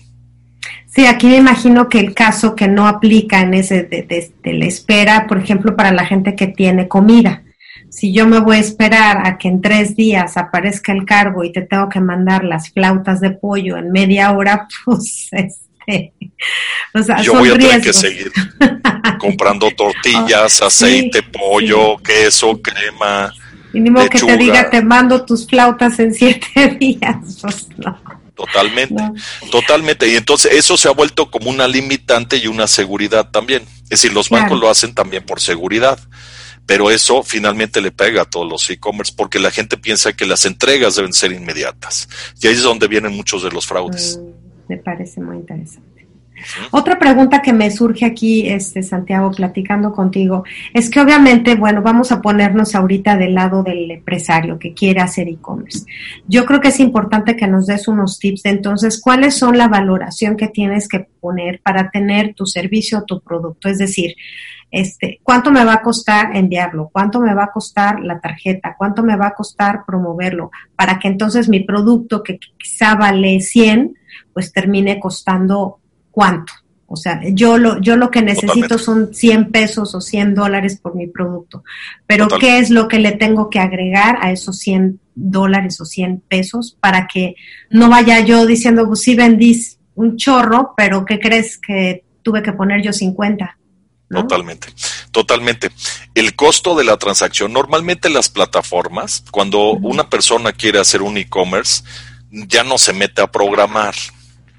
Sí, 0.87 1.07
aquí 1.07 1.27
me 1.29 1.37
imagino 1.37 1.88
que 1.88 2.01
el 2.01 2.14
caso 2.14 2.55
que 2.57 2.66
no 2.66 2.88
aplica 2.88 3.40
en 3.40 3.55
ese 3.55 3.85
de, 3.85 4.03
de, 4.42 4.53
la 4.53 4.64
espera, 4.64 5.27
por 5.27 5.38
ejemplo, 5.38 5.77
para 5.77 5.92
la 5.92 6.05
gente 6.05 6.35
que 6.35 6.49
tiene 6.49 6.88
comida. 6.88 7.42
Si 7.90 8.12
yo 8.12 8.27
me 8.27 8.40
voy 8.40 8.57
a 8.57 8.61
esperar 8.61 9.27
a 9.27 9.38
que 9.38 9.49
en 9.49 9.61
tres 9.62 9.97
días 9.97 10.37
aparezca 10.37 10.92
el 10.92 11.05
cargo 11.05 11.44
y 11.44 11.53
te 11.53 11.62
tengo 11.62 11.88
que 11.88 12.01
mandar 12.01 12.44
las 12.44 12.71
flautas 12.71 13.21
de 13.21 13.31
pollo 13.31 13.77
en 13.77 13.92
media 13.92 14.33
hora, 14.33 14.66
pues 14.85 15.31
Yo 17.23 17.35
voy 17.35 17.51
a 17.51 17.59
tener 17.59 17.81
que 17.81 17.92
seguir 17.92 18.33
comprando 19.18 19.70
tortillas, 19.76 20.62
aceite, 20.62 21.22
pollo, 21.22 21.98
queso, 21.98 22.61
crema. 22.61 23.33
Modo 23.72 24.09
que 24.09 24.18
te 24.18 24.37
diga, 24.37 24.70
te 24.70 24.83
mando 24.83 25.24
tus 25.24 25.46
flautas 25.46 25.98
en 25.98 26.14
siete 26.14 26.76
días. 26.81 27.16
Pues 27.40 27.68
totalmente, 28.35 29.02
totalmente. 29.50 30.09
Y 30.09 30.16
entonces 30.16 30.52
eso 30.52 30.76
se 30.76 30.88
ha 30.88 30.92
vuelto 30.92 31.31
como 31.31 31.50
una 31.50 31.68
limitante 31.68 32.38
y 32.38 32.46
una 32.46 32.66
seguridad 32.66 33.31
también. 33.31 33.62
Es 33.85 34.02
decir, 34.02 34.12
los 34.12 34.31
bancos 34.31 34.59
lo 34.59 34.70
hacen 34.70 34.94
también 34.94 35.24
por 35.24 35.40
seguridad. 35.40 35.98
Pero 36.66 36.90
eso 36.90 37.22
finalmente 37.22 37.81
le 37.81 37.92
pega 37.92 38.22
a 38.22 38.24
todos 38.26 38.46
los 38.46 38.68
e-commerce 38.68 39.14
porque 39.16 39.38
la 39.38 39.50
gente 39.50 39.78
piensa 39.78 40.12
que 40.12 40.26
las 40.26 40.44
entregas 40.44 40.96
deben 40.96 41.14
ser 41.14 41.33
inmediatas. 41.33 42.11
Y 42.42 42.46
ahí 42.46 42.52
es 42.52 42.62
donde 42.62 42.88
vienen 42.88 43.16
muchos 43.16 43.42
de 43.42 43.50
los 43.50 43.66
fraudes. 43.66 44.18
Mm 44.18 44.38
me 44.68 44.76
parece 44.76 45.20
muy 45.20 45.38
interesante. 45.38 45.88
Otra 46.70 46.98
pregunta 46.98 47.42
que 47.42 47.53
me 47.53 47.70
surge 47.70 48.05
aquí, 48.05 48.48
este 48.48 48.83
Santiago, 48.83 49.31
platicando 49.31 49.92
contigo, 49.92 50.44
es 50.72 50.90
que 50.90 51.01
obviamente, 51.01 51.55
bueno, 51.55 51.83
vamos 51.83 52.12
a 52.12 52.20
ponernos 52.20 52.74
ahorita 52.74 53.16
del 53.16 53.35
lado 53.35 53.62
del 53.62 53.90
empresario 53.90 54.59
que 54.59 54.74
quiere 54.74 55.01
hacer 55.01 55.29
e-commerce. 55.29 55.85
Yo 56.27 56.44
creo 56.46 56.61
que 56.61 56.68
es 56.68 56.81
importante 56.81 57.37
que 57.37 57.46
nos 57.46 57.66
des 57.66 57.88
unos 57.88 58.18
tips 58.18 58.42
de 58.42 58.51
entonces, 58.51 59.01
¿cuáles 59.01 59.35
son 59.35 59.59
la 59.59 59.68
valoración 59.68 60.37
que 60.37 60.48
tienes 60.48 60.88
que 60.88 61.07
poner 61.20 61.61
para 61.62 61.90
tener 61.90 62.35
tu 62.35 62.46
servicio 62.46 62.98
o 62.98 63.05
tu 63.05 63.20
producto? 63.20 63.68
Es 63.68 63.79
decir, 63.79 64.14
este, 64.70 65.20
¿cuánto 65.22 65.51
me 65.51 65.64
va 65.64 65.74
a 65.74 65.83
costar 65.83 66.37
enviarlo? 66.37 66.90
¿Cuánto 66.92 67.20
me 67.20 67.35
va 67.35 67.44
a 67.44 67.53
costar 67.53 68.01
la 68.01 68.20
tarjeta? 68.20 68.74
¿Cuánto 68.77 69.03
me 69.03 69.16
va 69.16 69.29
a 69.29 69.35
costar 69.35 69.85
promoverlo? 69.87 70.51
Para 70.77 70.98
que 70.98 71.09
entonces 71.09 71.48
mi 71.48 71.61
producto, 71.61 72.22
que 72.22 72.38
quizá 72.59 72.94
vale 72.94 73.40
100, 73.40 73.96
pues 74.33 74.53
termine 74.53 75.01
costando 75.01 75.81
cuánto. 76.18 76.52
O 76.88 76.96
sea, 76.96 77.20
yo 77.33 77.59
lo, 77.59 77.81
yo 77.81 77.96
lo 77.96 78.11
que 78.11 78.22
necesito 78.22 78.76
son 78.76 79.14
100 79.14 79.52
pesos 79.52 79.94
o 79.94 80.00
100 80.00 80.35
dólares 80.35 80.81
por 80.83 80.96
mi 80.96 81.07
producto. 81.07 81.62
Pero 82.09 82.26
¿qué 82.26 82.59
es 82.59 82.70
lo 82.70 82.88
que 82.88 82.98
le 82.98 83.12
tengo 83.12 83.50
que 83.50 83.61
agregar 83.61 84.18
a 84.20 84.33
esos 84.33 84.59
100 84.59 84.98
dólares 85.14 85.81
o 85.81 85.85
100 85.85 86.24
pesos 86.26 86.76
para 86.81 87.07
que 87.07 87.37
no 87.70 87.88
vaya 87.88 88.18
yo 88.18 88.46
diciendo, 88.46 88.85
pues 88.88 89.02
sí 89.02 89.14
vendí 89.14 89.64
un 89.94 90.16
chorro, 90.16 90.74
pero 90.76 91.04
¿qué 91.04 91.20
crees 91.20 91.57
que 91.59 92.02
tuve 92.24 92.42
que 92.42 92.52
poner 92.52 92.83
yo 92.83 92.92
50? 92.92 93.57
Totalmente, 94.11 94.68
totalmente. 95.12 95.70
El 96.16 96.35
costo 96.35 96.74
de 96.74 96.83
la 96.83 96.96
transacción, 96.96 97.52
normalmente 97.52 98.11
las 98.11 98.28
plataformas, 98.28 99.22
cuando 99.31 99.70
una 99.70 100.11
persona 100.11 100.50
quiere 100.50 100.81
hacer 100.81 101.02
un 101.02 101.16
e-commerce, 101.16 101.85
ya 102.33 102.64
no 102.64 102.76
se 102.76 102.92
mete 102.92 103.22
a 103.22 103.31
programar, 103.31 103.94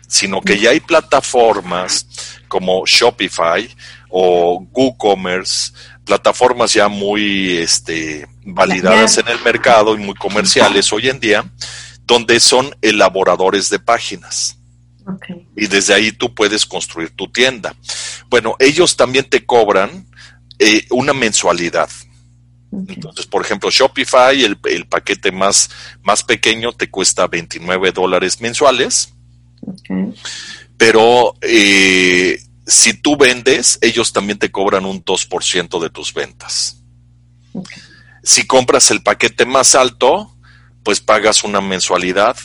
sino 0.09 0.41
que 0.41 0.59
ya 0.59 0.71
hay 0.71 0.79
plataformas 0.79 2.07
como 2.47 2.83
Shopify 2.85 3.69
o 4.09 4.65
WooCommerce, 4.73 5.71
plataformas 6.03 6.73
ya 6.73 6.87
muy 6.87 7.57
este, 7.57 8.27
validadas 8.43 9.19
en 9.19 9.27
el 9.27 9.39
mercado 9.41 9.93
y 9.93 9.99
muy 9.99 10.15
comerciales 10.15 10.91
hoy 10.91 11.09
en 11.09 11.19
día, 11.19 11.45
donde 12.05 12.39
son 12.39 12.75
elaboradores 12.81 13.69
de 13.69 13.77
páginas. 13.77 14.57
Y 15.55 15.67
desde 15.67 15.93
ahí 15.93 16.11
tú 16.11 16.33
puedes 16.33 16.65
construir 16.65 17.11
tu 17.11 17.27
tienda. 17.31 17.75
Bueno, 18.29 18.55
ellos 18.59 18.97
también 18.97 19.29
te 19.29 19.45
cobran 19.45 20.07
eh, 20.57 20.87
una 20.89 21.13
mensualidad. 21.13 21.89
Entonces, 22.71 23.27
por 23.27 23.43
ejemplo, 23.43 23.69
Shopify, 23.69 24.43
el, 24.43 24.57
el, 24.65 24.87
paquete 24.87 25.31
más, 25.31 25.69
más 26.01 26.23
pequeño 26.23 26.71
te 26.73 26.89
cuesta 26.89 27.27
29 27.27 27.91
dólares 27.91 28.41
mensuales. 28.41 29.13
Pero 30.77 31.35
eh, 31.41 32.39
si 32.65 32.93
tú 32.93 33.17
vendes, 33.17 33.79
ellos 33.81 34.13
también 34.13 34.39
te 34.39 34.51
cobran 34.51 34.85
un 34.85 35.03
2% 35.03 35.81
de 35.81 35.89
tus 35.89 36.13
ventas. 36.13 36.81
Si 38.23 38.45
compras 38.45 38.91
el 38.91 39.01
paquete 39.01 39.45
más 39.45 39.75
alto, 39.75 40.35
pues 40.83 40.99
pagas 40.99 41.43
una 41.43 41.61
mensualidad 41.61 42.37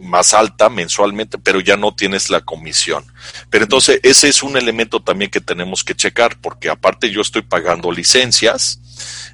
más 0.00 0.34
alta 0.34 0.68
mensualmente, 0.68 1.38
pero 1.38 1.60
ya 1.60 1.76
no 1.76 1.94
tienes 1.94 2.30
la 2.30 2.40
comisión. 2.40 3.04
Pero 3.50 3.64
entonces 3.64 4.00
ese 4.02 4.28
es 4.28 4.42
un 4.42 4.56
elemento 4.56 5.00
también 5.00 5.30
que 5.30 5.40
tenemos 5.40 5.84
que 5.84 5.94
checar, 5.94 6.40
porque 6.40 6.70
aparte 6.70 7.10
yo 7.10 7.20
estoy 7.20 7.42
pagando 7.42 7.92
licencias 7.92 8.80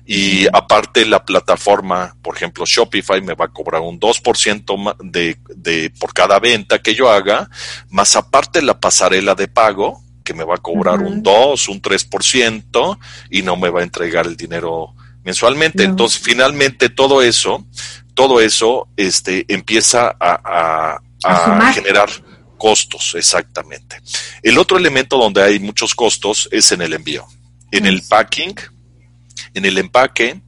y 0.06 0.46
aparte 0.52 1.04
la 1.04 1.24
plataforma, 1.24 2.16
por 2.22 2.36
ejemplo 2.36 2.64
Shopify, 2.64 3.20
me 3.20 3.34
va 3.34 3.46
a 3.46 3.52
cobrar 3.52 3.82
un 3.82 3.98
2% 3.98 4.96
de, 5.02 5.36
de, 5.54 5.90
por 5.98 6.14
cada 6.14 6.38
venta 6.38 6.80
que 6.80 6.94
yo 6.94 7.10
haga, 7.10 7.50
más 7.90 8.14
aparte 8.16 8.62
la 8.62 8.78
pasarela 8.78 9.34
de 9.34 9.48
pago, 9.48 10.02
que 10.24 10.34
me 10.34 10.44
va 10.44 10.56
a 10.56 10.58
cobrar 10.58 11.00
un 11.00 11.22
2, 11.22 11.68
un 11.68 11.82
3% 11.82 12.98
y 13.30 13.42
no 13.42 13.56
me 13.56 13.70
va 13.70 13.80
a 13.80 13.84
entregar 13.84 14.26
el 14.26 14.36
dinero 14.36 14.94
mensualmente. 15.22 15.84
Entonces, 15.84 16.20
finalmente 16.20 16.88
todo 16.88 17.22
eso 17.22 17.64
todo 18.16 18.40
eso 18.40 18.88
este, 18.96 19.44
empieza 19.46 20.16
a, 20.18 20.98
generar 21.74 22.08
costos, 22.56 23.14
exactamente. 23.14 24.00
El 24.42 24.58
otro 24.58 24.78
elemento 24.78 25.18
donde 25.18 25.42
hay 25.42 25.58
muchos 25.58 25.94
costos 25.94 26.48
es 26.50 26.72
en 26.72 26.80
el 26.80 26.94
envío, 26.94 27.26
en 27.70 27.84
el 27.84 28.02
packing, 28.02 28.54
en 29.54 29.64
el 29.64 29.78
empaque 29.78 30.40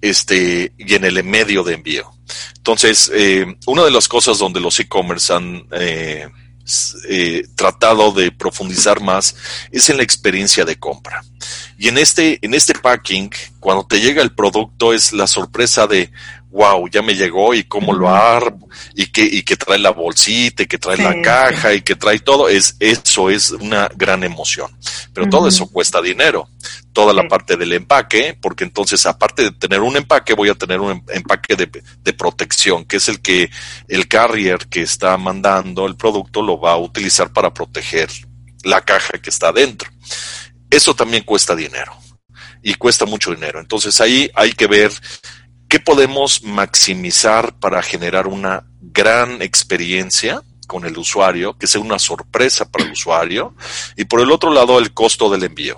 este, 0.00 0.72
y 0.78 0.94
en 0.94 1.04
el 1.04 1.22
medio 1.24 1.62
de 1.62 1.74
envío. 1.74 2.10
Entonces, 2.56 3.10
eh, 3.14 3.46
una 3.66 3.84
de 3.84 3.90
las 3.90 4.08
cosas 4.08 4.38
donde 4.38 4.60
los 4.60 4.78
e-commerce 4.80 5.32
han 5.32 5.66
eh, 5.72 6.28
eh, 7.08 7.46
tratado 7.54 8.12
de 8.12 8.32
profundizar 8.32 9.00
más 9.02 9.36
es 9.70 9.90
en 9.90 9.98
la 9.98 10.02
experiencia 10.02 10.64
de 10.64 10.78
compra. 10.78 11.22
Y 11.76 11.88
en 11.88 11.98
este, 11.98 12.38
en 12.40 12.54
este 12.54 12.74
packing, 12.74 13.30
cuando 13.60 13.86
te 13.86 14.00
llega 14.00 14.22
el 14.22 14.34
producto, 14.34 14.94
es 14.94 15.12
la 15.12 15.26
sorpresa 15.26 15.86
de, 15.86 16.10
wow, 16.54 16.88
ya 16.88 17.02
me 17.02 17.16
llegó 17.16 17.52
y 17.52 17.64
cómo 17.64 17.92
lo 17.92 18.08
armo 18.08 18.68
y 18.94 19.06
que, 19.06 19.24
y 19.24 19.42
que 19.42 19.56
trae 19.56 19.76
la 19.76 19.90
bolsita 19.90 20.62
y 20.62 20.66
que 20.66 20.78
trae 20.78 20.96
la 20.96 21.20
caja 21.20 21.74
y 21.74 21.82
que 21.82 21.96
trae 21.96 22.20
todo, 22.20 22.48
es, 22.48 22.76
eso 22.78 23.28
es 23.28 23.50
una 23.50 23.90
gran 23.96 24.22
emoción. 24.22 24.70
Pero 25.12 25.28
todo 25.28 25.48
eso 25.48 25.66
cuesta 25.66 26.00
dinero. 26.00 26.48
Toda 26.92 27.12
la 27.12 27.26
parte 27.26 27.56
del 27.56 27.72
empaque, 27.72 28.38
porque 28.40 28.62
entonces 28.62 29.04
aparte 29.04 29.42
de 29.42 29.50
tener 29.50 29.80
un 29.80 29.96
empaque, 29.96 30.32
voy 30.32 30.48
a 30.48 30.54
tener 30.54 30.80
un 30.80 30.92
em, 30.92 31.02
empaque 31.08 31.56
de, 31.56 31.66
de 31.66 32.12
protección, 32.12 32.84
que 32.84 32.98
es 32.98 33.08
el 33.08 33.20
que 33.20 33.50
el 33.88 34.06
carrier 34.06 34.68
que 34.68 34.82
está 34.82 35.16
mandando 35.16 35.86
el 35.86 35.96
producto 35.96 36.40
lo 36.40 36.60
va 36.60 36.74
a 36.74 36.78
utilizar 36.78 37.32
para 37.32 37.52
proteger 37.52 38.08
la 38.62 38.80
caja 38.80 39.18
que 39.18 39.30
está 39.30 39.48
adentro. 39.48 39.90
Eso 40.70 40.94
también 40.94 41.24
cuesta 41.24 41.56
dinero 41.56 41.92
y 42.62 42.74
cuesta 42.74 43.06
mucho 43.06 43.34
dinero. 43.34 43.58
Entonces 43.58 44.00
ahí 44.00 44.30
hay 44.36 44.52
que 44.52 44.68
ver 44.68 44.92
¿Qué 45.68 45.80
podemos 45.80 46.42
maximizar 46.42 47.58
para 47.58 47.82
generar 47.82 48.26
una 48.26 48.66
gran 48.80 49.42
experiencia 49.42 50.42
con 50.66 50.84
el 50.86 50.96
usuario, 50.96 51.56
que 51.58 51.66
sea 51.66 51.80
una 51.80 51.98
sorpresa 51.98 52.70
para 52.70 52.84
el 52.84 52.92
usuario? 52.92 53.54
Y 53.96 54.04
por 54.04 54.20
el 54.20 54.30
otro 54.30 54.52
lado, 54.52 54.78
el 54.78 54.92
costo 54.92 55.30
del 55.30 55.44
envío. 55.44 55.76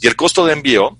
Y 0.00 0.06
el 0.06 0.16
costo 0.16 0.44
de 0.46 0.52
envío 0.52 0.98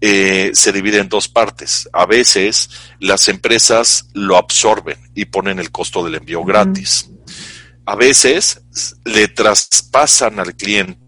eh, 0.00 0.50
se 0.54 0.72
divide 0.72 0.98
en 0.98 1.08
dos 1.08 1.28
partes. 1.28 1.88
A 1.92 2.06
veces 2.06 2.70
las 3.00 3.28
empresas 3.28 4.08
lo 4.12 4.36
absorben 4.36 4.98
y 5.14 5.26
ponen 5.26 5.58
el 5.58 5.70
costo 5.70 6.04
del 6.04 6.16
envío 6.16 6.44
gratis. 6.44 7.10
A 7.86 7.94
veces 7.94 8.60
le 9.04 9.28
traspasan 9.28 10.38
al 10.40 10.54
cliente 10.54 11.00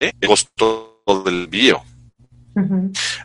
el 0.00 0.12
costo 0.26 1.02
del 1.24 1.44
envío. 1.44 1.82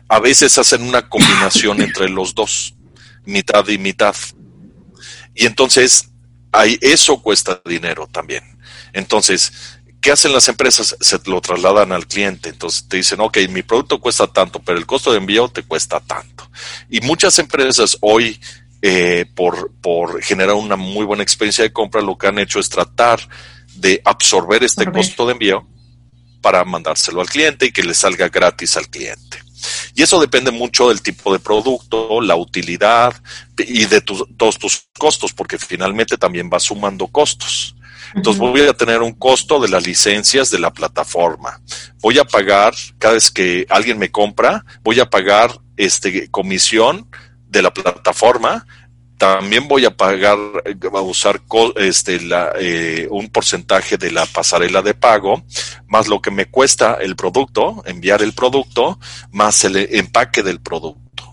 A 0.08 0.20
veces 0.20 0.56
hacen 0.58 0.82
una 0.82 1.08
combinación 1.08 1.80
entre 1.80 2.08
los 2.08 2.34
dos, 2.34 2.74
mitad 3.24 3.66
y 3.68 3.78
mitad. 3.78 4.14
Y 5.34 5.46
entonces 5.46 6.10
hay, 6.52 6.78
eso 6.80 7.20
cuesta 7.20 7.60
dinero 7.64 8.06
también. 8.06 8.44
Entonces, 8.92 9.80
¿qué 10.00 10.12
hacen 10.12 10.32
las 10.32 10.48
empresas? 10.48 10.96
Se 11.00 11.18
lo 11.26 11.40
trasladan 11.40 11.92
al 11.92 12.06
cliente. 12.06 12.48
Entonces 12.48 12.88
te 12.88 12.98
dicen, 12.98 13.20
ok, 13.20 13.38
mi 13.50 13.62
producto 13.62 14.00
cuesta 14.00 14.26
tanto, 14.26 14.60
pero 14.60 14.78
el 14.78 14.86
costo 14.86 15.10
de 15.10 15.18
envío 15.18 15.48
te 15.48 15.62
cuesta 15.62 16.00
tanto. 16.00 16.48
Y 16.88 17.00
muchas 17.00 17.38
empresas 17.38 17.98
hoy, 18.00 18.40
eh, 18.82 19.26
por, 19.34 19.72
por 19.80 20.22
generar 20.22 20.54
una 20.54 20.76
muy 20.76 21.04
buena 21.04 21.22
experiencia 21.22 21.64
de 21.64 21.72
compra, 21.72 22.00
lo 22.02 22.16
que 22.16 22.28
han 22.28 22.38
hecho 22.38 22.60
es 22.60 22.68
tratar 22.68 23.20
de 23.74 24.00
absorber 24.04 24.62
este 24.62 24.90
costo 24.90 25.26
de 25.26 25.32
envío 25.32 25.66
para 26.44 26.62
mandárselo 26.62 27.22
al 27.22 27.30
cliente 27.30 27.64
y 27.64 27.72
que 27.72 27.82
le 27.82 27.94
salga 27.94 28.28
gratis 28.28 28.76
al 28.76 28.90
cliente. 28.90 29.42
Y 29.94 30.02
eso 30.02 30.20
depende 30.20 30.50
mucho 30.50 30.90
del 30.90 31.00
tipo 31.00 31.32
de 31.32 31.38
producto, 31.38 32.20
la 32.20 32.36
utilidad 32.36 33.14
y 33.56 33.86
de 33.86 34.02
todos 34.02 34.58
tus 34.58 34.82
costos, 34.98 35.32
porque 35.32 35.56
finalmente 35.56 36.18
también 36.18 36.50
va 36.52 36.60
sumando 36.60 37.06
costos. 37.06 37.74
Entonces 38.14 38.38
voy 38.38 38.60
a 38.60 38.74
tener 38.74 39.00
un 39.00 39.14
costo 39.14 39.58
de 39.58 39.70
las 39.70 39.86
licencias 39.86 40.50
de 40.50 40.58
la 40.58 40.70
plataforma. 40.70 41.62
Voy 42.02 42.18
a 42.18 42.24
pagar, 42.26 42.74
cada 42.98 43.14
vez 43.14 43.30
que 43.30 43.66
alguien 43.70 43.98
me 43.98 44.10
compra, 44.10 44.66
voy 44.82 45.00
a 45.00 45.08
pagar 45.08 45.58
este 45.78 46.30
comisión 46.30 47.08
de 47.48 47.62
la 47.62 47.72
plataforma 47.72 48.66
también 49.24 49.66
voy 49.66 49.86
a 49.86 49.96
pagar, 49.96 50.36
a 50.36 51.00
usar 51.00 51.40
este, 51.76 52.20
eh, 52.60 53.08
un 53.10 53.30
porcentaje 53.30 53.96
de 53.96 54.10
la 54.10 54.26
pasarela 54.26 54.82
de 54.82 54.92
pago, 54.92 55.42
más 55.86 56.08
lo 56.08 56.20
que 56.20 56.30
me 56.30 56.44
cuesta 56.50 56.98
el 57.00 57.16
producto, 57.16 57.82
enviar 57.86 58.20
el 58.20 58.34
producto, 58.34 58.98
más 59.30 59.64
el 59.64 59.76
empaque 59.76 60.42
del 60.42 60.60
producto. 60.60 61.32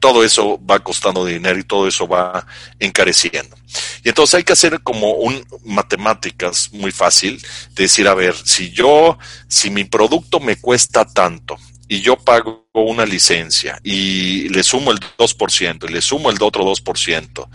Todo 0.00 0.24
eso 0.24 0.58
va 0.64 0.78
costando 0.78 1.26
dinero 1.26 1.58
y 1.58 1.64
todo 1.64 1.86
eso 1.86 2.08
va 2.08 2.46
encareciendo. 2.78 3.54
Y 4.02 4.08
entonces 4.08 4.34
hay 4.36 4.44
que 4.44 4.54
hacer 4.54 4.80
como 4.82 5.12
un 5.16 5.44
matemáticas 5.62 6.70
muy 6.72 6.90
fácil, 6.90 7.38
de 7.72 7.82
decir, 7.82 8.08
a 8.08 8.14
ver, 8.14 8.34
si 8.34 8.70
yo, 8.70 9.18
si 9.46 9.68
mi 9.68 9.84
producto 9.84 10.40
me 10.40 10.56
cuesta 10.56 11.04
tanto 11.04 11.58
y 11.88 12.00
yo 12.00 12.16
pago 12.16 12.66
una 12.72 13.04
licencia 13.04 13.78
y 13.82 14.48
le 14.48 14.62
sumo 14.62 14.90
el 14.90 14.98
2% 15.00 15.88
y 15.88 15.92
le 15.92 16.00
sumo 16.00 16.30
el 16.30 16.42
otro 16.42 16.64
2% 16.64 17.48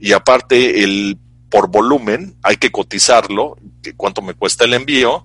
y 0.00 0.12
aparte 0.12 0.82
el 0.82 1.18
por 1.50 1.70
volumen 1.70 2.36
hay 2.42 2.56
que 2.56 2.72
cotizarlo, 2.72 3.56
cuánto 3.96 4.20
me 4.22 4.34
cuesta 4.34 4.64
el 4.64 4.74
envío, 4.74 5.24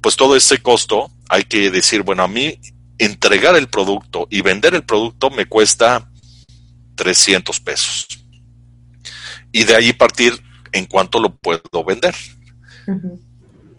pues 0.00 0.16
todo 0.16 0.36
ese 0.36 0.58
costo 0.58 1.10
hay 1.28 1.44
que 1.44 1.70
decir, 1.70 2.02
bueno, 2.02 2.22
a 2.22 2.28
mí 2.28 2.58
entregar 2.98 3.56
el 3.56 3.68
producto 3.68 4.26
y 4.30 4.42
vender 4.42 4.74
el 4.74 4.84
producto 4.84 5.30
me 5.30 5.46
cuesta 5.46 6.10
300 6.96 7.60
pesos. 7.60 8.06
Y 9.50 9.64
de 9.64 9.74
ahí 9.74 9.92
partir 9.92 10.42
en 10.72 10.86
cuánto 10.86 11.20
lo 11.20 11.34
puedo 11.34 11.84
vender. 11.86 12.14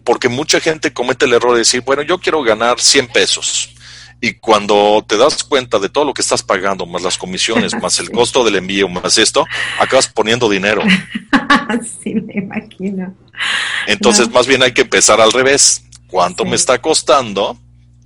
Porque 0.04 0.28
mucha 0.28 0.60
gente 0.60 0.92
comete 0.92 1.24
el 1.24 1.32
error 1.32 1.52
de 1.52 1.60
decir, 1.60 1.82
bueno, 1.82 2.02
yo 2.02 2.18
quiero 2.18 2.42
ganar 2.42 2.80
100 2.80 3.08
pesos 3.08 3.73
y 4.20 4.34
cuando 4.34 5.04
te 5.06 5.16
das 5.16 5.44
cuenta 5.44 5.78
de 5.78 5.88
todo 5.88 6.04
lo 6.04 6.14
que 6.14 6.22
estás 6.22 6.42
pagando, 6.42 6.86
más 6.86 7.02
las 7.02 7.18
comisiones, 7.18 7.74
más 7.82 7.98
el 7.98 8.10
costo 8.10 8.44
del 8.44 8.56
envío, 8.56 8.88
más 8.88 9.18
esto, 9.18 9.44
acabas 9.78 10.08
poniendo 10.08 10.48
dinero. 10.48 10.82
sí, 12.02 12.14
me 12.14 12.34
imagino. 12.34 13.14
Entonces, 13.86 14.30
más 14.30 14.46
bien 14.46 14.62
hay 14.62 14.72
que 14.72 14.82
empezar 14.82 15.20
al 15.20 15.32
revés. 15.32 15.84
¿Cuánto 16.06 16.44
me 16.44 16.56
está 16.56 16.80
costando? 16.80 17.58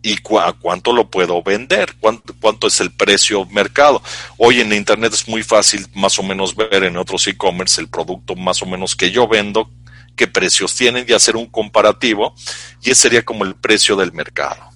y 0.03 0.17
cuánto 0.19 0.93
lo 0.93 1.11
puedo 1.11 1.43
vender, 1.43 1.95
¿Cuánto, 1.99 2.35
cuánto 2.41 2.69
es 2.69 2.81
el 2.81 2.93
precio 2.93 3.45
mercado. 3.47 4.03
Hoy 4.37 4.61
en 4.61 4.73
Internet 4.73 5.13
es 5.13 5.29
muy 5.29 5.43
fácil 5.43 5.87
más 5.95 6.19
o 6.19 6.23
menos 6.23 6.55
ver 6.55 6.85
en 6.85 6.97
otros 6.97 7.27
e-commerce 7.27 7.81
el 7.81 7.89
producto 7.89 8.37
más 8.37 8.63
o 8.63 8.67
menos 8.67 8.95
que 8.95 9.11
yo 9.11 9.27
vendo, 9.27 9.71
qué 10.17 10.27
precios 10.27 10.75
tienen 10.75 11.05
y 11.09 11.13
hacer 11.13 11.37
un 11.37 11.47
comparativo 11.47 12.35
y 12.83 12.91
ese 12.91 13.03
sería 13.03 13.25
como 13.25 13.45
el 13.45 13.55
precio 13.55 13.97
del 13.97 14.13
mercado. 14.13 14.68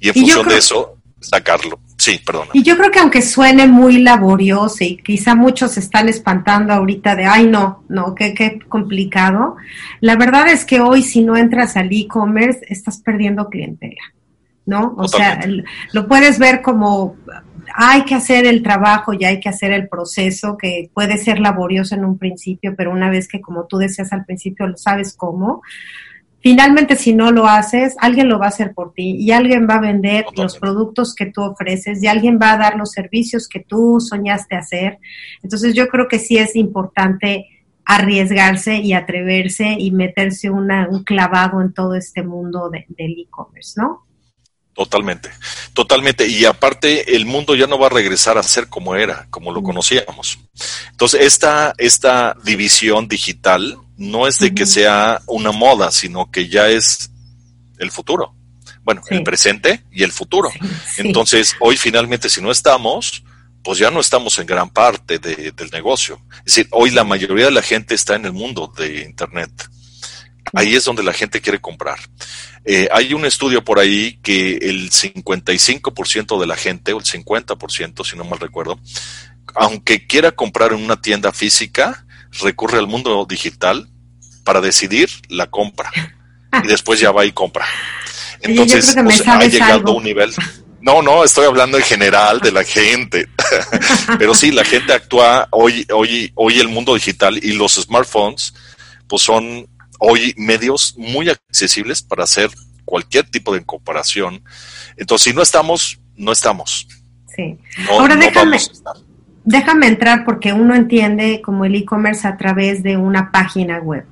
Y 0.00 0.08
en 0.08 0.14
función 0.14 0.48
de 0.48 0.58
eso, 0.58 0.98
sacarlo. 1.20 1.78
Sí, 1.96 2.20
perdona. 2.24 2.50
Y 2.52 2.62
yo 2.62 2.76
creo 2.76 2.90
que 2.90 2.98
aunque 2.98 3.22
suene 3.22 3.66
muy 3.66 3.98
laborioso 3.98 4.82
y 4.82 4.96
quizá 4.96 5.34
muchos 5.34 5.72
se 5.72 5.80
están 5.80 6.08
espantando 6.08 6.72
ahorita 6.72 7.14
de, 7.14 7.26
ay, 7.26 7.46
no, 7.46 7.84
no, 7.88 8.14
qué, 8.14 8.34
qué 8.34 8.58
complicado, 8.68 9.56
la 10.00 10.16
verdad 10.16 10.48
es 10.48 10.64
que 10.64 10.80
hoy 10.80 11.02
si 11.02 11.22
no 11.22 11.36
entras 11.36 11.76
al 11.76 11.92
e-commerce 11.92 12.60
estás 12.68 12.98
perdiendo 12.98 13.48
clientela, 13.48 14.02
¿no? 14.66 14.94
O 14.96 15.06
sea, 15.06 15.40
lo 15.92 16.08
puedes 16.08 16.38
ver 16.38 16.60
como 16.60 17.16
hay 17.74 18.04
que 18.04 18.14
hacer 18.14 18.46
el 18.46 18.62
trabajo 18.62 19.12
y 19.12 19.24
hay 19.24 19.40
que 19.40 19.48
hacer 19.48 19.72
el 19.72 19.88
proceso 19.88 20.56
que 20.56 20.90
puede 20.92 21.16
ser 21.18 21.38
laborioso 21.38 21.94
en 21.94 22.04
un 22.04 22.18
principio, 22.18 22.74
pero 22.76 22.90
una 22.90 23.10
vez 23.10 23.28
que 23.28 23.40
como 23.40 23.66
tú 23.66 23.78
decías 23.78 24.12
al 24.12 24.24
principio 24.24 24.66
lo 24.66 24.76
sabes 24.76 25.14
cómo, 25.16 25.62
finalmente 26.42 26.96
si 26.96 27.14
no 27.14 27.30
lo 27.30 27.46
haces, 27.46 27.94
alguien 27.98 28.28
lo 28.28 28.38
va 28.38 28.46
a 28.46 28.48
hacer 28.48 28.74
por 28.74 28.92
ti 28.92 29.16
y 29.18 29.30
alguien 29.32 29.66
va 29.68 29.76
a 29.76 29.80
vender 29.80 30.26
los 30.36 30.58
productos 30.58 31.14
que 31.14 31.26
tú 31.26 31.42
ofreces 31.42 32.02
y 32.02 32.06
alguien 32.06 32.38
va 32.40 32.52
a 32.52 32.58
dar 32.58 32.76
los 32.76 32.90
servicios 32.90 33.48
que 33.48 33.60
tú 33.60 34.00
soñaste 34.00 34.56
hacer. 34.56 34.98
Entonces 35.42 35.74
yo 35.74 35.88
creo 35.88 36.08
que 36.08 36.18
sí 36.18 36.36
es 36.38 36.56
importante 36.56 37.46
arriesgarse 37.84 38.76
y 38.76 38.92
atreverse 38.92 39.76
y 39.78 39.90
meterse 39.90 40.50
una, 40.50 40.88
un 40.88 41.04
clavado 41.04 41.60
en 41.60 41.72
todo 41.72 41.94
este 41.94 42.22
mundo 42.22 42.70
del 42.70 43.18
e-commerce, 43.18 43.80
¿no? 43.80 44.06
Totalmente, 44.74 45.30
totalmente. 45.74 46.26
Y 46.26 46.46
aparte, 46.46 47.14
el 47.14 47.26
mundo 47.26 47.54
ya 47.54 47.66
no 47.66 47.78
va 47.78 47.88
a 47.88 47.90
regresar 47.90 48.38
a 48.38 48.42
ser 48.42 48.68
como 48.68 48.96
era, 48.96 49.26
como 49.28 49.52
lo 49.52 49.62
conocíamos. 49.62 50.38
Entonces, 50.90 51.20
esta, 51.20 51.74
esta 51.76 52.34
división 52.42 53.06
digital 53.06 53.76
no 54.02 54.26
es 54.26 54.38
de 54.38 54.52
que 54.52 54.66
sea 54.66 55.22
una 55.26 55.52
moda, 55.52 55.90
sino 55.92 56.30
que 56.30 56.48
ya 56.48 56.68
es 56.68 57.10
el 57.78 57.90
futuro. 57.90 58.34
Bueno, 58.82 59.00
el 59.10 59.22
presente 59.22 59.84
y 59.92 60.02
el 60.02 60.10
futuro. 60.10 60.50
Entonces, 60.96 61.54
hoy 61.60 61.76
finalmente, 61.76 62.28
si 62.28 62.42
no 62.42 62.50
estamos, 62.50 63.22
pues 63.62 63.78
ya 63.78 63.92
no 63.92 64.00
estamos 64.00 64.36
en 64.40 64.46
gran 64.46 64.70
parte 64.70 65.20
del 65.20 65.70
negocio. 65.72 66.20
Es 66.38 66.56
decir, 66.56 66.68
hoy 66.72 66.90
la 66.90 67.04
mayoría 67.04 67.44
de 67.44 67.52
la 67.52 67.62
gente 67.62 67.94
está 67.94 68.16
en 68.16 68.24
el 68.24 68.32
mundo 68.32 68.72
de 68.76 69.02
Internet. 69.02 69.52
Ahí 70.52 70.74
es 70.74 70.84
donde 70.84 71.04
la 71.04 71.12
gente 71.12 71.40
quiere 71.40 71.60
comprar. 71.60 72.00
Eh, 72.64 72.88
hay 72.92 73.14
un 73.14 73.24
estudio 73.24 73.64
por 73.64 73.78
ahí 73.78 74.18
que 74.20 74.56
el 74.56 74.90
55% 74.90 76.40
de 76.40 76.46
la 76.46 76.56
gente, 76.56 76.92
o 76.92 76.98
el 76.98 77.04
50%, 77.04 78.04
si 78.04 78.16
no 78.16 78.24
mal 78.24 78.40
recuerdo, 78.40 78.80
aunque 79.54 80.08
quiera 80.08 80.32
comprar 80.32 80.72
en 80.72 80.82
una 80.82 81.00
tienda 81.00 81.30
física, 81.30 82.04
recurre 82.40 82.78
al 82.78 82.88
mundo 82.88 83.24
digital 83.28 83.91
para 84.44 84.60
decidir 84.60 85.08
la 85.28 85.48
compra. 85.48 85.90
Y 86.64 86.66
después 86.66 87.00
ya 87.00 87.12
va 87.12 87.24
y 87.24 87.32
compra. 87.32 87.64
Entonces, 88.40 88.94
pues, 89.02 89.26
ha 89.26 89.44
llegado 89.46 89.92
a 89.92 89.94
un 89.94 90.04
nivel. 90.04 90.34
No, 90.80 91.00
no, 91.00 91.22
estoy 91.22 91.46
hablando 91.46 91.78
en 91.78 91.84
general 91.84 92.40
de 92.40 92.50
la 92.50 92.64
gente. 92.64 93.28
Pero 94.18 94.34
sí, 94.34 94.50
la 94.50 94.64
gente 94.64 94.92
actúa 94.92 95.46
hoy, 95.50 95.86
hoy, 95.92 96.32
hoy 96.34 96.58
el 96.58 96.68
mundo 96.68 96.94
digital 96.94 97.38
y 97.42 97.52
los 97.52 97.74
smartphones, 97.74 98.52
pues 99.06 99.22
son 99.22 99.68
hoy 100.00 100.34
medios 100.36 100.94
muy 100.98 101.28
accesibles 101.28 102.02
para 102.02 102.24
hacer 102.24 102.50
cualquier 102.84 103.30
tipo 103.30 103.54
de 103.54 103.64
comparación. 103.64 104.42
Entonces, 104.96 105.30
si 105.30 105.32
no 105.32 105.42
estamos, 105.42 106.00
no 106.16 106.32
estamos. 106.32 106.88
Sí. 107.34 107.56
Ahora 107.88 108.16
déjame, 108.16 108.58
déjame 109.44 109.86
entrar 109.86 110.24
porque 110.24 110.52
uno 110.52 110.74
entiende 110.74 111.40
como 111.42 111.64
el 111.64 111.76
e-commerce 111.76 112.26
a 112.26 112.36
través 112.36 112.82
de 112.82 112.96
una 112.96 113.30
página 113.30 113.78
web. 113.78 114.04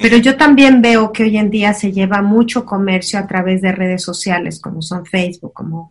Pero 0.00 0.16
yo 0.16 0.36
también 0.36 0.82
veo 0.82 1.12
que 1.12 1.24
hoy 1.24 1.36
en 1.36 1.50
día 1.50 1.72
se 1.74 1.92
lleva 1.92 2.22
mucho 2.22 2.64
comercio 2.64 3.18
a 3.18 3.26
través 3.26 3.62
de 3.62 3.72
redes 3.72 4.02
sociales, 4.02 4.60
como 4.60 4.82
son 4.82 5.06
Facebook, 5.06 5.52
como 5.52 5.90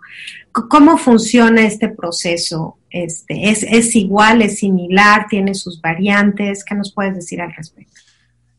cómo 0.52 0.98
funciona 0.98 1.66
este 1.66 1.90
proceso. 1.90 2.78
Este, 2.90 3.50
es, 3.50 3.64
es 3.64 3.96
igual, 3.96 4.42
es 4.42 4.60
similar, 4.60 5.28
tiene 5.30 5.56
sus 5.56 5.82
variantes. 5.82 6.64
¿Qué 6.64 6.76
nos 6.76 6.94
puedes 6.94 7.16
decir 7.16 7.42
al 7.42 7.54
respecto? 7.56 7.94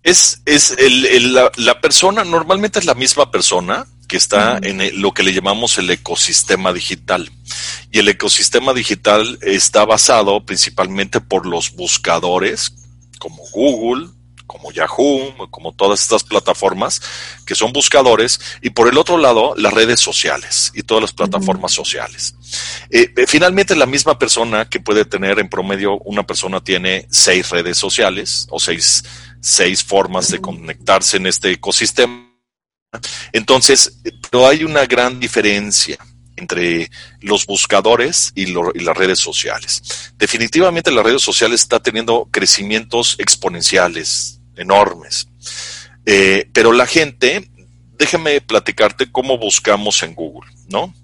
Es, 0.03 0.43
es 0.45 0.77
el, 0.79 1.33
la, 1.33 1.81
persona, 1.81 2.25
normalmente 2.25 2.79
es 2.79 2.85
la 2.85 2.95
misma 2.95 3.31
persona 3.31 3.87
que 4.07 4.19
está 4.19 4.59
en 4.63 5.01
lo 5.01 5.13
que 5.13 5.23
le 5.23 5.33
llamamos 5.33 5.79
el 5.79 5.91
ecosistema 5.91 6.75
digital. 6.75 7.31
y 7.91 8.01
el 8.01 8.09
ecosistema 8.09 8.75
digital 8.75 9.39
está 9.41 9.87
basado 9.87 10.45
principalmente 10.45 11.21
por 11.21 11.47
los 11.47 11.75
buscadores 11.75 12.75
como 13.19 13.43
Google, 13.53 14.09
como 14.55 14.71
Yahoo, 14.71 15.35
como 15.51 15.73
todas 15.73 16.01
estas 16.01 16.23
plataformas 16.23 17.03
que 17.45 17.57
son 17.57 17.73
buscadores, 17.73 18.39
y 18.63 18.71
por 18.71 18.89
el 18.89 18.97
otro 18.97 19.19
lado, 19.19 19.53
las 19.57 19.75
redes 19.75 19.99
sociales 19.99 20.71
y 20.75 20.85
todas 20.85 21.03
las 21.03 21.13
plataformas 21.13 21.73
sociales. 21.73 22.37
Eh, 22.89 23.13
eh, 23.17 23.27
finalmente, 23.27 23.75
la 23.75 23.87
misma 23.87 24.17
persona 24.17 24.69
que 24.69 24.79
puede 24.79 25.05
tener 25.05 25.41
en 25.41 25.49
promedio, 25.49 25.99
una 26.05 26.25
persona 26.25 26.63
tiene 26.63 27.09
seis 27.11 27.51
redes 27.51 27.77
sociales 27.77 28.47
o 28.49 28.61
seis, 28.61 29.03
seis 29.41 29.83
formas 29.83 30.31
de 30.31 30.41
conectarse 30.41 31.17
en 31.17 31.27
este 31.27 31.51
ecosistema. 31.51 32.31
Entonces, 33.33 33.99
pero 34.31 34.47
hay 34.47 34.63
una 34.63 34.87
gran 34.87 35.19
diferencia 35.19 35.99
entre 36.37 36.91
los 37.21 37.45
buscadores 37.47 38.33
y, 38.37 38.47
las 38.47 38.97
redes 38.97 39.19
sociales. 39.19 40.13
Definitivamente 40.17 40.93
las 40.93 41.05
redes 41.05 41.23
sociales 41.23 41.63
está 41.63 41.81
teniendo 41.81 42.29
crecimientos 42.31 43.17
exponenciales, 43.19 44.41
enormes. 44.57 45.29
Eh, 46.07 46.49
pero 46.53 46.73
la 46.73 46.87
gente, 46.87 47.49
déjame 47.99 48.41
platicarte 48.41 49.11
cómo 49.11 49.39
buscamos 49.39 50.03
en 50.03 50.15
Google, 50.15 50.51
¿no? 50.69 50.95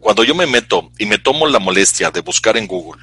Cuando 0.00 0.24
yo 0.24 0.34
me 0.34 0.46
meto 0.46 0.90
y 0.98 1.06
me 1.06 1.18
tomo 1.18 1.46
la 1.46 1.58
molestia 1.58 2.10
de 2.10 2.20
buscar 2.20 2.56
en 2.56 2.66
Google 2.66 3.02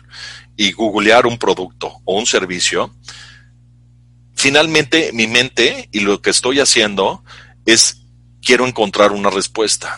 y 0.58 0.72
googlear 0.74 1.26
un 1.26 1.38
producto 1.38 2.02
o 2.04 2.18
un 2.18 2.26
servicio, 2.26 2.94
finalmente 4.36 5.12
mi 5.14 5.28
mente 5.28 5.88
y 5.92 6.02
lo 6.02 6.22
que 6.22 6.30
estoy 6.30 6.60
haciendo 6.60 7.24
es 7.66 8.02
quiero 8.42 8.68
encontrar 8.68 9.12
una 9.12 9.30
respuesta. 9.30 9.98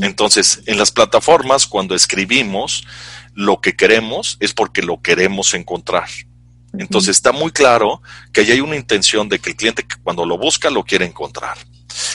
Entonces, 0.00 0.62
en 0.66 0.78
las 0.78 0.92
plataformas, 0.92 1.66
cuando 1.66 1.94
escribimos 1.94 2.86
lo 3.34 3.60
que 3.60 3.74
queremos, 3.74 4.36
es 4.40 4.52
porque 4.52 4.82
lo 4.82 5.00
queremos 5.00 5.54
encontrar. 5.54 6.08
Entonces, 6.78 7.16
está 7.16 7.32
muy 7.32 7.50
claro 7.50 8.02
que 8.32 8.40
ahí 8.40 8.52
hay 8.52 8.60
una 8.60 8.76
intención 8.76 9.28
de 9.28 9.38
que 9.38 9.50
el 9.50 9.56
cliente 9.56 9.84
cuando 10.02 10.24
lo 10.24 10.38
busca 10.38 10.70
lo 10.70 10.84
quiere 10.84 11.04
encontrar. 11.04 11.58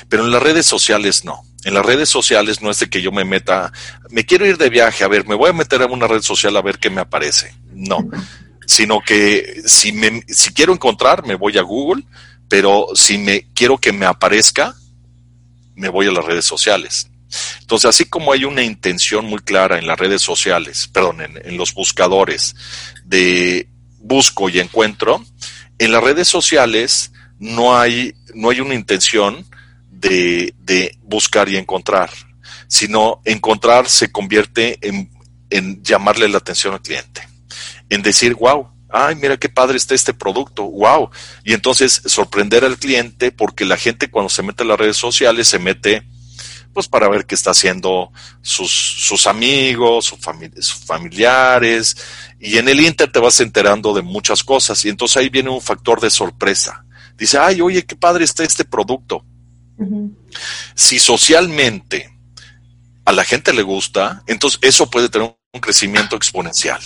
Pero 0.10 0.26
en 0.26 0.32
las 0.32 0.42
redes 0.42 0.66
sociales 0.66 1.24
no. 1.26 1.44
En 1.64 1.74
las 1.74 1.86
redes 1.86 2.10
sociales 2.10 2.62
no 2.62 2.72
es 2.72 2.80
de 2.80 2.90
que 2.90 3.02
yo 3.02 3.12
me 3.12 3.26
meta, 3.26 3.72
me 4.10 4.26
quiero 4.26 4.46
ir 4.46 4.58
de 4.58 4.70
viaje, 4.70 5.04
a 5.04 5.08
ver, 5.08 5.28
me 5.28 5.36
voy 5.36 5.50
a 5.50 5.54
meter 5.54 5.82
en 5.82 5.92
una 5.92 6.08
red 6.08 6.22
social 6.22 6.56
a 6.56 6.62
ver 6.62 6.80
qué 6.80 6.90
me 6.90 7.02
aparece. 7.02 7.54
No. 7.74 8.08
Sino 8.66 9.02
que 9.02 9.62
si, 9.66 9.92
me, 9.92 10.24
si 10.28 10.54
quiero 10.54 10.74
encontrar, 10.74 11.26
me 11.26 11.36
voy 11.36 11.58
a 11.58 11.62
Google, 11.62 12.04
pero 12.48 12.88
si 12.96 13.18
me 13.18 13.48
quiero 13.54 13.78
que 13.78 13.92
me 13.92 14.06
aparezca, 14.06 14.76
me 15.76 15.90
voy 15.90 16.08
a 16.08 16.12
las 16.12 16.26
redes 16.26 16.46
sociales. 16.46 17.10
Entonces, 17.62 17.90
así 17.90 18.06
como 18.06 18.32
hay 18.32 18.46
una 18.46 18.64
intención 18.64 19.26
muy 19.26 19.40
clara 19.40 19.78
en 19.78 19.88
las 19.88 20.00
redes 20.00 20.22
sociales, 20.22 20.88
perdón, 20.88 21.22
en, 21.22 21.58
los 21.58 21.74
buscadores 21.74 22.56
de 23.04 23.68
busco 24.08 24.50
y 24.50 24.60
encuentro, 24.60 25.24
en 25.78 25.92
las 25.92 26.04
redes 26.04 26.28
sociales 26.28 27.12
no 27.40 27.78
hay, 27.78 28.16
no 28.34 28.50
hay 28.50 28.62
una 28.62 28.74
intención 28.74 29.46
de, 29.92 30.54
de 30.60 30.98
buscar 31.04 31.50
y 31.50 31.58
encontrar, 31.58 32.10
sino 32.68 33.22
encontrar 33.26 33.90
se 33.90 34.12
convierte 34.12 34.78
en, 34.82 35.12
en 35.50 35.84
llamarle 35.84 36.28
la 36.30 36.38
atención 36.38 36.74
al 36.74 36.82
cliente, 36.82 37.28
en 37.90 38.02
decir, 38.02 38.36
wow, 38.36 38.70
ay, 38.90 39.16
mira 39.16 39.38
qué 39.38 39.50
padre 39.50 39.78
está 39.78 39.94
este 39.94 40.14
producto, 40.14 40.64
wow. 40.64 41.10
Y 41.44 41.54
entonces 41.54 42.02
sorprender 42.06 42.64
al 42.64 42.78
cliente 42.78 43.32
porque 43.32 43.66
la 43.66 43.78
gente 43.78 44.10
cuando 44.10 44.30
se 44.30 44.44
mete 44.44 44.64
en 44.64 44.70
las 44.70 44.80
redes 44.80 44.98
sociales 44.98 45.48
se 45.48 45.60
mete 45.60 46.04
pues 46.74 46.88
para 46.88 47.10
ver 47.10 47.26
qué 47.26 47.34
está 47.34 47.52
haciendo 47.52 48.12
sus, 48.44 48.72
sus 48.72 49.26
amigos, 49.26 50.06
sus 50.06 50.20
familiares, 50.86 51.98
y 52.40 52.58
en 52.58 52.70
el 52.70 52.82
Inter 52.82 53.12
te 53.12 53.20
vas 53.20 53.40
enterando 53.40 53.94
de 53.94 54.02
muchas 54.02 54.44
cosas, 54.44 54.84
y 54.86 54.90
entonces 54.90 55.18
ahí 55.18 55.30
viene 55.30 55.50
un 55.50 55.62
factor 55.62 56.00
de 56.00 56.10
sorpresa. 56.10 56.86
Dice, 57.18 57.38
ay, 57.38 57.62
oye, 57.62 57.86
qué 57.86 57.96
padre 57.96 58.26
está 58.26 58.44
este 58.44 58.64
producto. 58.64 59.26
Si 60.76 61.00
socialmente 61.00 62.12
a 63.06 63.12
la 63.12 63.24
gente 63.24 63.54
le 63.54 63.62
gusta, 63.62 64.24
entonces 64.28 64.60
eso 64.62 64.90
puede 64.90 65.10
tener 65.10 65.36
un 65.54 65.62
crecimiento 65.62 66.16
exponencial. 66.16 66.80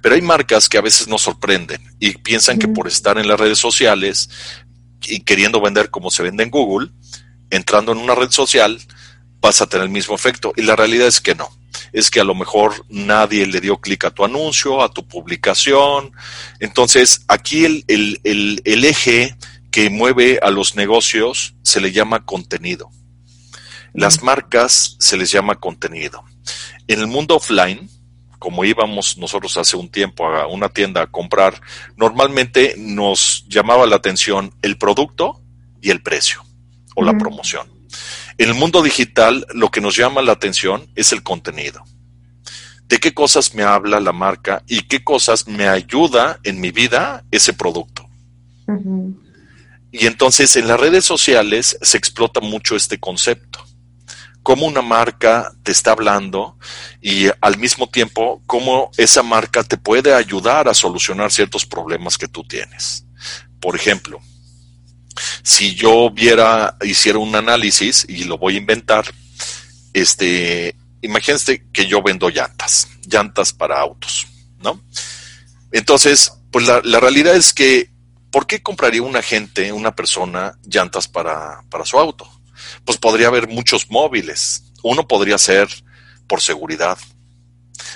Pero 0.00 0.14
hay 0.14 0.22
marcas 0.22 0.68
que 0.68 0.78
a 0.78 0.82
veces 0.82 1.08
nos 1.08 1.22
sorprenden 1.22 1.82
y 1.98 2.12
piensan 2.18 2.58
que 2.58 2.68
por 2.68 2.86
estar 2.86 3.18
en 3.18 3.26
las 3.26 3.38
redes 3.38 3.58
sociales 3.58 4.30
y 5.02 5.20
queriendo 5.20 5.60
vender 5.60 5.90
como 5.90 6.10
se 6.10 6.22
vende 6.22 6.44
en 6.44 6.50
Google, 6.50 6.90
entrando 7.50 7.92
en 7.92 7.98
una 7.98 8.14
red 8.14 8.30
social, 8.30 8.80
vas 9.40 9.60
a 9.60 9.66
tener 9.66 9.86
el 9.86 9.92
mismo 9.92 10.14
efecto. 10.14 10.52
Y 10.56 10.62
la 10.62 10.76
realidad 10.76 11.08
es 11.08 11.20
que 11.20 11.34
no. 11.34 11.48
Es 11.92 12.10
que 12.10 12.20
a 12.20 12.24
lo 12.24 12.34
mejor 12.34 12.84
nadie 12.88 13.46
le 13.46 13.60
dio 13.60 13.78
clic 13.78 14.04
a 14.04 14.10
tu 14.10 14.24
anuncio, 14.24 14.82
a 14.82 14.90
tu 14.90 15.06
publicación. 15.06 16.12
Entonces, 16.58 17.24
aquí 17.28 17.64
el, 17.64 17.84
el, 18.24 18.84
eje 18.84 19.36
que 19.70 19.90
mueve 19.90 20.38
a 20.42 20.50
los 20.50 20.74
negocios 20.74 21.54
se 21.62 21.80
le 21.80 21.92
llama 21.92 22.24
contenido. 22.24 22.90
Las 23.92 24.22
marcas 24.22 24.96
se 24.98 25.16
les 25.16 25.30
llama 25.30 25.56
contenido. 25.56 26.24
En 26.88 27.00
el 27.00 27.06
mundo 27.06 27.36
offline, 27.36 27.90
como 28.38 28.64
íbamos 28.64 29.18
nosotros 29.18 29.56
hace 29.56 29.76
un 29.76 29.88
tiempo 29.88 30.26
a 30.26 30.46
una 30.46 30.68
tienda 30.68 31.02
a 31.02 31.06
comprar, 31.06 31.60
normalmente 31.96 32.74
nos 32.78 33.44
llamaba 33.48 33.86
la 33.86 33.96
atención 33.96 34.52
el 34.62 34.78
producto 34.78 35.40
y 35.80 35.90
el 35.90 36.02
precio 36.02 36.42
o 36.96 37.04
la 37.04 37.16
promoción. 37.16 37.70
En 38.42 38.48
el 38.48 38.56
mundo 38.56 38.82
digital 38.82 39.46
lo 39.54 39.70
que 39.70 39.80
nos 39.80 39.94
llama 39.94 40.20
la 40.20 40.32
atención 40.32 40.88
es 40.96 41.12
el 41.12 41.22
contenido. 41.22 41.84
¿De 42.88 42.98
qué 42.98 43.14
cosas 43.14 43.54
me 43.54 43.62
habla 43.62 44.00
la 44.00 44.10
marca 44.10 44.64
y 44.66 44.82
qué 44.82 45.04
cosas 45.04 45.46
me 45.46 45.68
ayuda 45.68 46.40
en 46.42 46.60
mi 46.60 46.72
vida 46.72 47.22
ese 47.30 47.52
producto? 47.52 48.04
Y 49.92 50.06
entonces 50.08 50.56
en 50.56 50.66
las 50.66 50.80
redes 50.80 51.04
sociales 51.04 51.78
se 51.82 51.96
explota 51.96 52.40
mucho 52.40 52.74
este 52.74 52.98
concepto. 52.98 53.64
Cómo 54.42 54.66
una 54.66 54.82
marca 54.82 55.52
te 55.62 55.70
está 55.70 55.92
hablando 55.92 56.58
y 57.00 57.26
al 57.40 57.58
mismo 57.58 57.88
tiempo 57.90 58.42
cómo 58.46 58.90
esa 58.96 59.22
marca 59.22 59.62
te 59.62 59.76
puede 59.76 60.14
ayudar 60.14 60.66
a 60.66 60.74
solucionar 60.74 61.30
ciertos 61.30 61.64
problemas 61.64 62.18
que 62.18 62.26
tú 62.26 62.42
tienes. 62.42 63.06
Por 63.60 63.76
ejemplo, 63.76 64.20
si 65.42 65.74
yo 65.74 66.10
viera, 66.10 66.76
hiciera 66.82 67.18
un 67.18 67.34
análisis, 67.34 68.06
y 68.08 68.24
lo 68.24 68.38
voy 68.38 68.54
a 68.54 68.58
inventar, 68.58 69.12
este, 69.92 70.74
imagínense 71.00 71.64
que 71.72 71.86
yo 71.86 72.02
vendo 72.02 72.30
llantas, 72.30 72.88
llantas 73.06 73.52
para 73.52 73.80
autos, 73.80 74.26
¿no? 74.60 74.80
Entonces, 75.70 76.32
pues 76.50 76.66
la, 76.66 76.80
la 76.84 77.00
realidad 77.00 77.34
es 77.34 77.52
que, 77.52 77.90
¿por 78.30 78.46
qué 78.46 78.62
compraría 78.62 79.02
una 79.02 79.22
gente, 79.22 79.72
una 79.72 79.94
persona, 79.94 80.58
llantas 80.64 81.08
para, 81.08 81.62
para 81.70 81.84
su 81.84 81.98
auto? 81.98 82.28
Pues 82.84 82.98
podría 82.98 83.28
haber 83.28 83.48
muchos 83.48 83.90
móviles. 83.90 84.64
Uno 84.82 85.06
podría 85.06 85.38
ser 85.38 85.68
por 86.26 86.40
seguridad, 86.40 86.98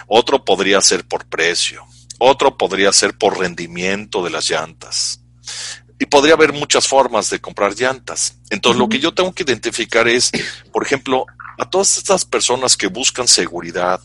otro 0.06 0.44
podría 0.44 0.80
ser 0.80 1.06
por 1.06 1.26
precio, 1.26 1.84
otro 2.18 2.56
podría 2.56 2.92
ser 2.92 3.16
por 3.16 3.38
rendimiento 3.38 4.22
de 4.24 4.30
las 4.30 4.50
llantas 4.50 5.20
y 5.99 6.07
podría 6.07 6.34
haber 6.34 6.53
muchas 6.53 6.86
formas 6.86 7.30
de 7.30 7.40
comprar 7.40 7.74
llantas. 7.74 8.38
Entonces, 8.51 8.78
lo 8.78 8.88
que 8.88 8.99
yo 8.99 9.14
tengo 9.14 9.32
que 9.32 9.44
identificar 9.44 10.09
es, 10.09 10.30
por 10.72 10.84
ejemplo, 10.84 11.26
a 11.59 11.68
todas 11.68 11.97
estas 11.97 12.24
personas 12.24 12.76
que 12.76 12.88
buscan 12.88 13.26
seguridad 13.26 14.01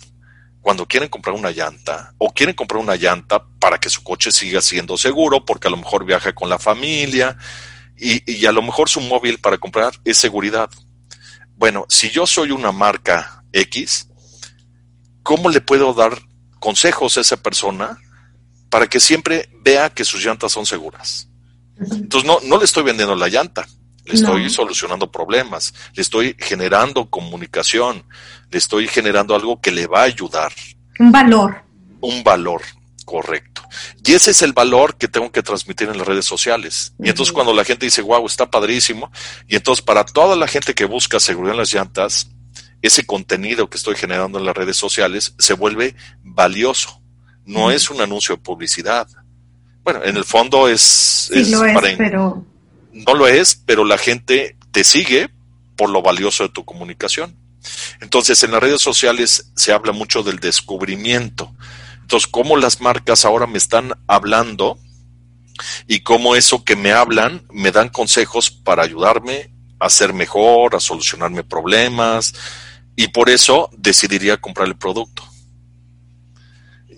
cuando 0.61 0.87
quieren 0.87 1.09
comprar 1.09 1.35
una 1.35 1.51
llanta 1.51 2.13
o 2.17 2.31
quieren 2.31 2.55
comprar 2.55 2.81
una 2.81 2.95
llanta 2.95 3.43
para 3.59 3.79
que 3.79 3.89
su 3.89 4.03
coche 4.03 4.31
siga 4.31 4.61
siendo 4.61 4.95
seguro, 4.95 5.43
porque 5.43 5.67
a 5.67 5.71
lo 5.71 5.77
mejor 5.77 6.05
viaja 6.05 6.33
con 6.33 6.49
la 6.49 6.59
familia 6.59 7.35
y, 7.97 8.31
y 8.31 8.45
a 8.45 8.51
lo 8.51 8.61
mejor 8.61 8.87
su 8.87 9.01
móvil 9.01 9.39
para 9.39 9.57
comprar 9.57 9.93
es 10.05 10.17
seguridad. 10.17 10.69
Bueno, 11.55 11.85
si 11.89 12.09
yo 12.09 12.25
soy 12.25 12.51
una 12.51 12.71
marca 12.71 13.43
X, 13.51 14.07
¿cómo 15.23 15.49
le 15.49 15.61
puedo 15.61 15.93
dar 15.93 16.17
consejos 16.59 17.17
a 17.17 17.21
esa 17.21 17.37
persona 17.37 17.97
para 18.69 18.87
que 18.87 18.99
siempre 18.99 19.49
vea 19.61 19.89
que 19.89 20.05
sus 20.05 20.23
llantas 20.23 20.51
son 20.51 20.65
seguras? 20.65 21.30
Entonces 21.81 22.27
no, 22.27 22.39
no 22.43 22.57
le 22.57 22.65
estoy 22.65 22.83
vendiendo 22.83 23.15
la 23.15 23.27
llanta, 23.27 23.67
le 24.05 24.13
estoy 24.13 24.49
solucionando 24.49 25.11
problemas, 25.11 25.73
le 25.93 26.01
estoy 26.01 26.35
generando 26.37 27.09
comunicación, 27.09 28.03
le 28.49 28.57
estoy 28.57 28.87
generando 28.87 29.35
algo 29.35 29.59
que 29.59 29.71
le 29.71 29.87
va 29.87 30.01
a 30.01 30.05
ayudar. 30.05 30.51
Un 30.99 31.11
valor. 31.11 31.63
Un 32.01 32.23
valor, 32.23 32.61
correcto. 33.05 33.63
Y 34.03 34.13
ese 34.13 34.31
es 34.31 34.41
el 34.41 34.53
valor 34.53 34.97
que 34.97 35.07
tengo 35.07 35.31
que 35.31 35.43
transmitir 35.43 35.89
en 35.89 35.97
las 35.97 36.07
redes 36.07 36.25
sociales. 36.25 36.93
Y 36.99 37.09
entonces 37.09 37.31
cuando 37.31 37.53
la 37.53 37.63
gente 37.63 37.85
dice, 37.85 38.01
wow, 38.01 38.25
está 38.25 38.49
padrísimo, 38.49 39.11
y 39.47 39.55
entonces 39.55 39.83
para 39.83 40.03
toda 40.03 40.35
la 40.35 40.47
gente 40.47 40.73
que 40.73 40.85
busca 40.85 41.19
seguridad 41.19 41.53
en 41.53 41.59
las 41.59 41.73
llantas, 41.73 42.29
ese 42.81 43.05
contenido 43.05 43.69
que 43.69 43.77
estoy 43.77 43.95
generando 43.95 44.39
en 44.39 44.45
las 44.45 44.55
redes 44.55 44.77
sociales 44.77 45.35
se 45.37 45.53
vuelve 45.53 45.95
valioso. 46.23 47.01
No 47.45 47.71
es 47.71 47.89
un 47.89 48.01
anuncio 48.01 48.35
de 48.35 48.41
publicidad, 48.41 49.07
bueno, 49.83 50.03
en 50.03 50.17
el 50.17 50.25
fondo 50.25 50.67
es... 50.67 51.31
no 52.93 53.13
lo 53.15 53.27
es, 53.27 53.55
pero 53.65 53.83
la 53.83 53.97
gente 53.97 54.55
te 54.71 54.83
sigue 54.83 55.29
por 55.75 55.89
lo 55.89 56.01
valioso 56.01 56.43
de 56.43 56.49
tu 56.49 56.65
comunicación. 56.65 57.35
Entonces, 57.99 58.43
en 58.43 58.51
las 58.51 58.61
redes 58.61 58.81
sociales 58.81 59.51
se 59.55 59.71
habla 59.71 59.91
mucho 59.91 60.23
del 60.23 60.39
descubrimiento. 60.39 61.53
Entonces, 62.01 62.27
cómo 62.29 62.57
las 62.57 62.81
marcas 62.81 63.25
ahora 63.25 63.47
me 63.47 63.57
están 63.57 63.93
hablando 64.07 64.77
y 65.87 66.01
cómo 66.01 66.35
eso 66.35 66.63
que 66.63 66.75
me 66.75 66.91
hablan 66.91 67.43
me 67.51 67.71
dan 67.71 67.89
consejos 67.89 68.51
para 68.51 68.83
ayudarme 68.83 69.51
a 69.79 69.89
ser 69.89 70.13
mejor, 70.13 70.75
a 70.75 70.79
solucionarme 70.79 71.43
problemas, 71.43 72.33
y 72.95 73.07
por 73.07 73.29
eso 73.29 73.69
decidiría 73.77 74.37
comprar 74.37 74.67
el 74.67 74.75
producto 74.75 75.30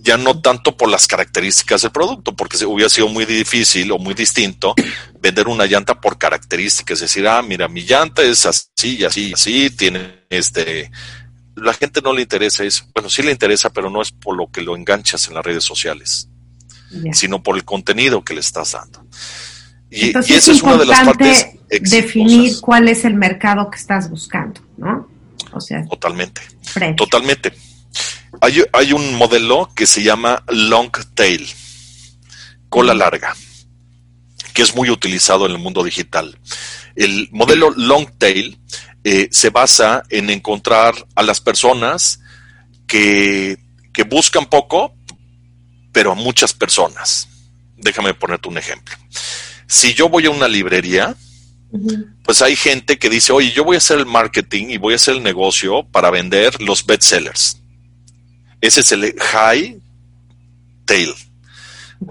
ya 0.04 0.18
no 0.18 0.41
tanto 0.41 0.76
por 0.76 0.89
las 0.89 1.08
características 1.08 1.82
del 1.82 1.91
producto, 1.91 2.36
porque 2.36 2.64
hubiera 2.66 2.89
sido 2.89 3.08
muy 3.08 3.26
difícil 3.26 3.89
o 3.93 3.97
muy 3.97 4.14
distinto 4.14 4.76
vender 5.22 5.47
una 5.47 5.66
llanta 5.66 5.99
por 5.99 6.18
características, 6.18 6.97
es 6.97 7.01
decir, 7.01 7.28
ah, 7.28 7.41
mira, 7.41 7.70
mi 7.70 7.82
llanta 7.82 8.22
es 8.22 8.45
así 8.45 8.68
así 9.06 9.30
y 9.30 9.34
así, 9.34 9.70
tiene 9.70 10.26
este... 10.30 10.91
La 11.56 11.74
gente 11.74 12.01
no 12.01 12.14
le 12.14 12.24
interesa 12.24 12.64
eso. 12.64 12.86
Bueno, 12.95 13.10
sí 13.10 13.22
le 13.22 13.32
interesa, 13.32 13.70
pero 13.70 13.91
no 13.91 14.01
es 14.01 14.12
por 14.12 14.36
lo 14.36 14.47
que 14.47 14.62
lo 14.62 14.76
enganchas 14.76 15.28
en 15.28 15.36
las 15.36 15.45
redes 15.45 15.64
sociales, 15.64 16.28
sino 17.12 17.43
por 17.43 17.56
el 17.56 17.64
contenido 17.64 18.24
que 18.24 18.34
le 18.34 18.39
estás 18.39 18.72
dando. 18.72 19.06
Y, 19.91 20.18
esa 20.34 20.51
es, 20.51 20.64
una 20.64 20.78
de 20.78 20.88
las 20.88 21.06
partes 21.06 21.49
definir 21.70 22.60
cuál 22.60 22.88
es 22.88 23.06
el 23.06 23.14
mercado 23.14 23.70
que 23.70 23.78
estás 23.78 24.10
buscando, 24.10 24.62
¿no? 24.78 25.08
O 25.54 25.62
sea, 25.62 25.86
totalmente. 25.86 26.41
Totalmente. 26.97 27.54
Hay, 28.42 28.94
un 28.94 29.16
modelo 29.16 29.70
que 29.76 29.86
se 29.86 30.04
llama 30.04 30.44
long 30.50 30.92
tail, 31.14 31.48
cola 32.70 32.94
larga, 32.94 33.36
que 34.54 34.62
es 34.62 34.76
muy 34.76 34.90
utilizado 34.90 35.46
en 35.46 35.54
el 35.54 35.60
mundo 35.60 35.84
digital. 35.84 36.38
El 36.96 37.30
modelo 37.32 37.72
long 37.72 38.08
tail 38.18 38.60
eh, 39.04 39.30
se 39.32 39.50
basa 39.50 40.04
en 40.10 40.30
encontrar 40.30 40.94
a 41.16 41.24
las 41.24 41.42
personas 41.42 42.20
que, 42.88 43.58
buscan 44.10 44.46
poco, 44.48 44.96
pero 45.92 46.12
a 46.12 46.16
muchas 46.16 46.54
personas. 46.54 47.30
Déjame 47.78 48.14
ponerte 48.14 48.50
un 48.50 48.58
ejemplo. 48.58 48.96
Si 49.68 49.94
yo 49.94 50.10
voy 50.10 50.26
a 50.26 50.32
una 50.32 50.48
librería, 50.48 51.16
pues 52.26 52.42
hay 52.42 52.56
gente 52.56 53.00
que 53.00 53.10
dice, 53.10 53.32
oye, 53.32 53.52
yo 53.52 53.64
voy 53.64 53.76
a 53.76 53.78
hacer 53.78 54.00
el 54.00 54.06
marketing 54.06 54.68
y 54.70 54.78
voy 54.78 54.94
a 54.94 54.96
hacer 54.98 55.16
el 55.16 55.24
negocio 55.24 55.84
para 55.92 56.12
vender 56.12 56.62
los 56.62 56.86
bestsellers. 56.86 57.62
Ese 58.64 58.80
es 58.80 58.93
el 58.93 59.14
high 59.20 59.78
tail. 60.86 61.14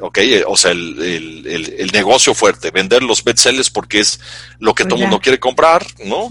¿ok? 0.02 0.18
O 0.46 0.56
sea, 0.56 0.72
el, 0.72 1.90
negocio 1.94 2.34
fuerte, 2.34 2.70
vender 2.70 3.02
los 3.02 3.24
bestsellers 3.24 3.70
porque 3.70 4.00
es 4.00 4.20
lo 4.58 4.74
que 4.74 4.84
todo 4.84 4.96
el 4.96 5.02
mundo 5.02 5.20
quiere 5.20 5.40
comprar, 5.40 5.86
¿no? 6.04 6.28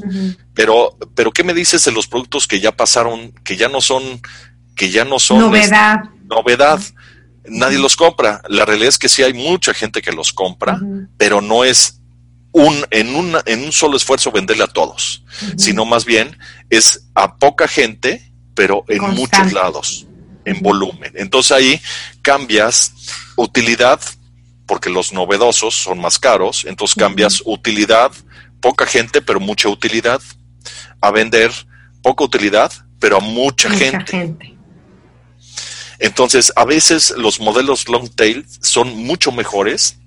Pero, 0.54 0.96
pero 1.16 1.32
¿qué 1.32 1.44
me 1.44 1.56
dices 1.56 1.84
de 1.86 1.92
los 1.92 2.08
productos 2.08 2.48
que 2.48 2.60
ya 2.60 2.72
pasaron, 2.72 3.32
que 3.44 3.58
ya 3.58 3.68
no 3.68 3.82
son, 3.82 4.22
que 4.76 4.92
ya 4.92 5.06
no 5.06 5.18
son 5.18 5.40
novedad? 5.40 6.04
novedad. 6.24 6.80
Nadie 7.46 7.80
los 7.80 7.96
compra. 7.96 8.44
La 8.48 8.66
realidad 8.66 8.90
es 8.90 9.00
que 9.00 9.10
sí 9.10 9.24
hay 9.24 9.34
mucha 9.34 9.74
gente 9.74 10.04
que 10.04 10.12
los 10.12 10.34
compra, 10.34 10.80
pero 11.18 11.42
no 11.42 11.64
es 11.64 12.00
un, 12.52 12.86
en, 12.92 13.16
una, 13.16 13.42
en 13.48 13.64
un 13.64 13.72
solo 13.72 13.98
esfuerzo 13.98 14.32
venderle 14.32 14.66
a 14.66 14.68
todos, 14.68 15.24
sino 15.58 15.84
más 15.84 16.06
bien 16.06 16.38
es 16.70 17.08
a 17.16 17.38
poca 17.38 17.68
gente, 17.68 18.32
pero 18.54 18.86
en 18.88 19.02
muchos 19.16 19.52
lados 19.52 20.06
en 20.46 20.62
volumen. 20.62 21.14
Entonces 21.16 21.52
ahí 21.52 21.82
cambias 22.22 22.94
utilidad, 23.36 24.00
porque 24.66 24.90
los 24.90 25.14
novedosos 25.14 25.76
son 25.76 26.00
más 26.00 26.20
caros, 26.20 26.66
entonces 26.66 26.96
cambias 26.96 27.42
utilidad, 27.46 28.12
poca 28.62 28.86
gente, 28.86 29.22
pero 29.22 29.40
mucha 29.40 29.70
utilidad, 29.70 30.22
a 31.02 31.12
vender 31.12 31.52
poca 32.02 32.24
utilidad, 32.24 32.72
pero 33.00 33.18
a 33.18 33.20
mucha, 33.20 33.70
gente. 33.70 34.56
Entonces, 36.00 36.52
a 36.56 36.66
veces 36.66 37.14
los 37.16 37.40
modelos 37.40 37.88
long 37.88 38.10
tail 38.10 38.46
son 38.62 38.98
mucho 39.06 39.32
mejores 39.32 39.98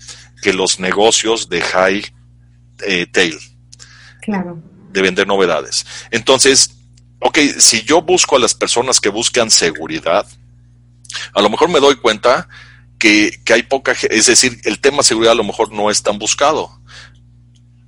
que 0.43 0.53
los 0.53 0.81
negocios 0.81 1.49
de 1.49 1.61
high 1.61 2.05
eh, 2.87 3.07
tail. 3.07 3.39
Claro. 4.21 4.61
De 4.91 5.03
vender 5.03 5.27
novedades. 5.27 5.87
Entonces, 6.11 6.75
ok, 7.25 7.39
si 7.59 7.83
yo 7.85 8.03
busco 8.03 8.37
a 8.37 8.39
las 8.39 8.55
personas 8.55 9.01
que 9.01 9.09
buscan 9.09 9.51
seguridad, 9.51 10.27
a 11.33 11.41
lo 11.41 11.49
mejor 11.49 11.71
me 11.71 11.81
doy 11.81 11.97
cuenta 11.97 12.49
que, 12.99 13.41
hay 13.51 13.63
poca, 13.63 13.97
es 14.11 14.27
decir, 14.27 14.61
el 14.65 14.79
tema 14.79 15.03
seguridad 15.03 15.33
a 15.33 15.37
lo 15.37 15.45
mejor 15.45 15.73
no 15.73 15.91
es 15.91 16.03
tan 16.03 16.19
buscado, 16.19 16.79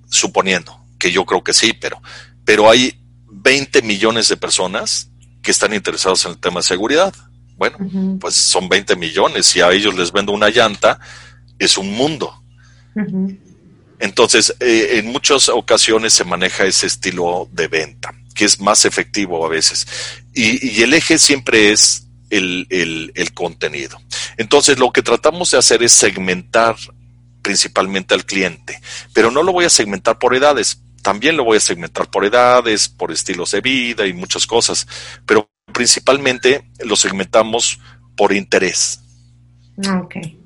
suponiendo 0.09 0.81
que 0.99 1.13
yo 1.13 1.27
creo 1.27 1.45
que 1.45 1.53
sí, 1.53 1.75
pero, 1.75 2.01
pero 2.47 2.71
hay 2.71 2.99
20 3.27 3.83
millones 3.83 4.29
de 4.29 4.39
personas 4.39 5.11
que 5.43 5.51
están 5.51 5.75
interesados 5.75 6.25
en 6.25 6.33
el 6.33 6.39
tema 6.39 6.61
de 6.61 6.67
seguridad. 6.67 7.15
Bueno, 7.59 7.77
pues 8.19 8.35
son 8.35 8.69
20 8.69 8.97
millones. 8.97 9.47
Si 9.47 9.61
a 9.61 9.71
ellos 9.71 9.95
les 9.95 10.13
vendo 10.13 10.33
una 10.33 10.49
llanta, 10.49 10.99
es 11.59 11.79
un 11.79 11.93
mundo. 11.93 12.43
Entonces, 13.99 14.55
eh, 14.61 14.99
en 14.99 15.07
muchas 15.07 15.49
ocasiones 15.51 16.15
se 16.15 16.25
maneja 16.25 16.65
ese 16.65 16.87
estilo 16.87 17.49
de 17.53 17.69
venta 17.69 18.15
que 18.37 18.45
es 18.45 18.61
más 18.61 18.85
efectivo 18.85 19.45
a 19.45 19.49
veces. 19.49 19.87
Y, 20.33 20.83
el 20.83 20.95
eje 20.95 21.19
siempre 21.19 21.73
es 21.73 22.07
el, 22.31 22.67
el, 22.71 23.33
contenido. 23.35 23.99
Entonces, 24.37 24.79
lo 24.79 24.93
que 24.93 25.03
tratamos 25.03 25.51
de 25.51 25.59
hacer 25.59 25.83
es 25.83 25.93
segmentar 25.93 26.77
principalmente 27.43 28.15
al 28.15 28.27
cliente, 28.27 28.81
pero 29.13 29.31
no 29.31 29.43
lo 29.43 29.53
voy 29.53 29.65
a 29.65 29.71
segmentar 29.71 30.19
por 30.19 30.35
edades, 30.35 30.81
también 31.03 31.37
lo 31.37 31.45
voy 31.45 31.57
a 31.57 31.61
segmentar 31.61 32.11
por 32.11 32.25
edades, 32.25 32.89
por 32.89 33.13
estilos 33.13 33.53
de 33.53 33.61
vida 33.61 34.07
y 34.07 34.13
muchas 34.13 34.47
cosas, 34.47 34.87
pero 35.25 35.49
principalmente 35.73 36.69
lo 36.85 36.97
segmentamos 36.97 37.79
por 38.17 38.33
interés. 38.33 39.01
Ah, 39.87 40.01
okay. 40.05 40.41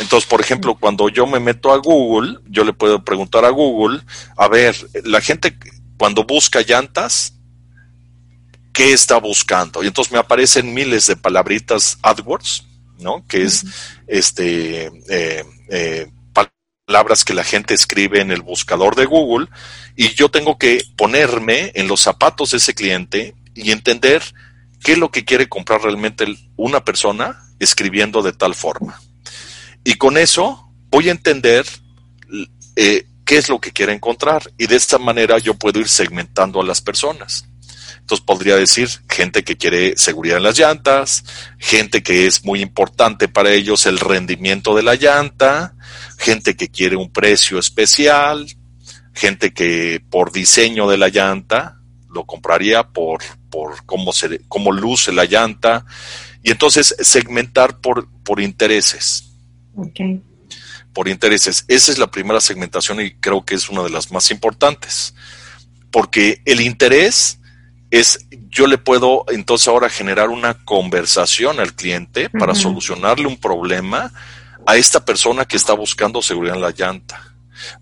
Entonces, 0.00 0.28
por 0.28 0.40
ejemplo, 0.40 0.74
cuando 0.74 1.08
yo 1.08 1.26
me 1.26 1.40
meto 1.40 1.72
a 1.72 1.76
Google, 1.76 2.38
yo 2.48 2.64
le 2.64 2.72
puedo 2.72 3.04
preguntar 3.04 3.44
a 3.44 3.50
Google, 3.50 4.00
a 4.36 4.48
ver, 4.48 4.74
la 5.04 5.20
gente 5.20 5.56
cuando 6.00 6.24
busca 6.24 6.62
llantas, 6.62 7.34
¿qué 8.72 8.94
está 8.94 9.18
buscando? 9.18 9.84
Y 9.84 9.88
entonces 9.88 10.10
me 10.10 10.18
aparecen 10.18 10.72
miles 10.72 11.06
de 11.06 11.14
palabritas 11.14 11.98
AdWords, 12.00 12.64
¿no? 13.00 13.22
Que 13.26 13.42
es 13.42 13.66
este 14.06 14.86
eh, 15.10 15.44
eh, 15.68 16.10
palabras 16.86 17.22
que 17.22 17.34
la 17.34 17.44
gente 17.44 17.74
escribe 17.74 18.22
en 18.22 18.30
el 18.30 18.40
buscador 18.40 18.96
de 18.96 19.04
Google 19.04 19.48
y 19.94 20.14
yo 20.14 20.30
tengo 20.30 20.56
que 20.56 20.82
ponerme 20.96 21.70
en 21.74 21.86
los 21.86 22.00
zapatos 22.00 22.52
de 22.52 22.56
ese 22.56 22.72
cliente 22.72 23.34
y 23.54 23.70
entender 23.70 24.22
qué 24.82 24.92
es 24.92 24.98
lo 24.98 25.10
que 25.10 25.26
quiere 25.26 25.50
comprar 25.50 25.82
realmente 25.82 26.24
una 26.56 26.82
persona 26.82 27.42
escribiendo 27.58 28.22
de 28.22 28.32
tal 28.32 28.54
forma. 28.54 29.02
Y 29.84 29.96
con 29.96 30.16
eso 30.16 30.72
voy 30.88 31.10
a 31.10 31.12
entender 31.12 31.66
eh, 32.76 33.04
qué 33.30 33.36
es 33.36 33.48
lo 33.48 33.60
que 33.60 33.70
quiere 33.70 33.92
encontrar. 33.92 34.42
Y 34.58 34.66
de 34.66 34.74
esta 34.74 34.98
manera 34.98 35.38
yo 35.38 35.54
puedo 35.54 35.78
ir 35.78 35.88
segmentando 35.88 36.60
a 36.60 36.64
las 36.64 36.80
personas. 36.80 37.48
Entonces 38.00 38.26
podría 38.26 38.56
decir 38.56 38.88
gente 39.08 39.44
que 39.44 39.56
quiere 39.56 39.96
seguridad 39.96 40.38
en 40.38 40.42
las 40.42 40.58
llantas, 40.58 41.22
gente 41.56 42.02
que 42.02 42.26
es 42.26 42.44
muy 42.44 42.60
importante 42.60 43.28
para 43.28 43.52
ellos 43.52 43.86
el 43.86 44.00
rendimiento 44.00 44.74
de 44.74 44.82
la 44.82 44.96
llanta, 44.96 45.76
gente 46.18 46.56
que 46.56 46.70
quiere 46.70 46.96
un 46.96 47.12
precio 47.12 47.60
especial, 47.60 48.48
gente 49.12 49.52
que 49.52 50.02
por 50.10 50.32
diseño 50.32 50.90
de 50.90 50.98
la 50.98 51.08
llanta 51.08 51.78
lo 52.12 52.24
compraría 52.24 52.82
por, 52.82 53.22
por 53.48 53.86
cómo, 53.86 54.12
se, 54.12 54.40
cómo 54.48 54.72
luce 54.72 55.12
la 55.12 55.24
llanta. 55.24 55.86
Y 56.42 56.50
entonces 56.50 56.96
segmentar 56.98 57.78
por, 57.78 58.08
por 58.24 58.40
intereses. 58.40 59.30
Okay 59.76 60.20
por 60.92 61.08
intereses. 61.08 61.64
Esa 61.68 61.92
es 61.92 61.98
la 61.98 62.10
primera 62.10 62.40
segmentación 62.40 63.00
y 63.00 63.12
creo 63.12 63.44
que 63.44 63.54
es 63.54 63.68
una 63.68 63.82
de 63.82 63.90
las 63.90 64.10
más 64.10 64.30
importantes. 64.30 65.14
Porque 65.90 66.42
el 66.44 66.60
interés 66.60 67.38
es, 67.90 68.26
yo 68.48 68.66
le 68.66 68.78
puedo 68.78 69.24
entonces 69.28 69.68
ahora 69.68 69.88
generar 69.88 70.28
una 70.28 70.54
conversación 70.64 71.60
al 71.60 71.74
cliente 71.74 72.30
para 72.30 72.54
solucionarle 72.54 73.26
un 73.26 73.36
problema 73.36 74.12
a 74.66 74.76
esta 74.76 75.04
persona 75.04 75.44
que 75.44 75.56
está 75.56 75.72
buscando 75.74 76.22
seguridad 76.22 76.56
en 76.56 76.62
la 76.62 76.70
llanta. 76.70 77.34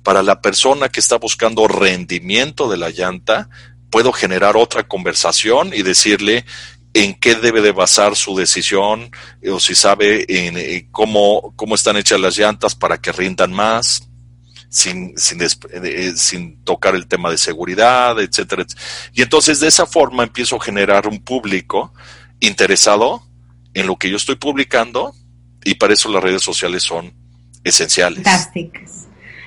Para 0.03 0.23
la 0.23 0.41
persona 0.41 0.89
que 0.89 1.01
está 1.01 1.17
buscando 1.17 1.69
rendimiento 1.69 2.69
de 2.69 2.79
la 2.79 2.91
llanta, 2.91 3.49
puedo 3.91 4.13
generar 4.13 4.57
otra 4.57 4.85
conversación 4.89 5.73
y 5.75 5.83
decirle 5.83 6.45
en 6.99 7.15
qué 7.15 7.37
debe 7.37 7.61
de 7.61 7.71
basar 7.71 8.17
su 8.17 8.37
decisión 8.37 9.11
eh, 9.41 9.51
o 9.51 9.61
si 9.61 9.77
sabe 9.77 10.25
en, 10.29 10.57
eh, 10.57 10.89
cómo, 10.91 11.53
cómo 11.55 11.77
están 11.77 11.97
hechas 11.97 12.19
las 12.19 12.37
llantas 12.37 12.75
para 12.75 12.99
que 12.99 13.13
rindan 13.13 13.53
más 13.53 14.09
sin, 14.69 15.17
sin, 15.17 15.41
eh, 15.41 16.13
sin 16.17 16.65
tocar 16.65 16.97
el 16.97 17.07
tema 17.07 17.31
de 17.31 17.39
seguridad, 17.39 18.21
etcétera, 18.21 18.67
Y 19.15 19.23
entonces 19.23 19.61
de 19.61 19.69
esa 19.69 19.87
forma 19.87 20.25
empiezo 20.25 20.57
a 20.57 20.61
generar 20.61 21.07
un 21.07 21.21
público 21.21 21.95
interesado 22.41 23.23
en 23.75 23.87
lo 23.87 23.95
que 23.97 24.11
yo 24.11 24.17
estoy 24.17 24.35
publicando 24.35 25.15
y 25.65 25.75
para 25.75 25.95
eso 25.95 26.11
las 26.11 26.23
redes 26.23 26.43
sociales 26.43 26.83
son 26.83 27.15
esenciales. 27.63 28.25
Fantásticas. 28.25 29.07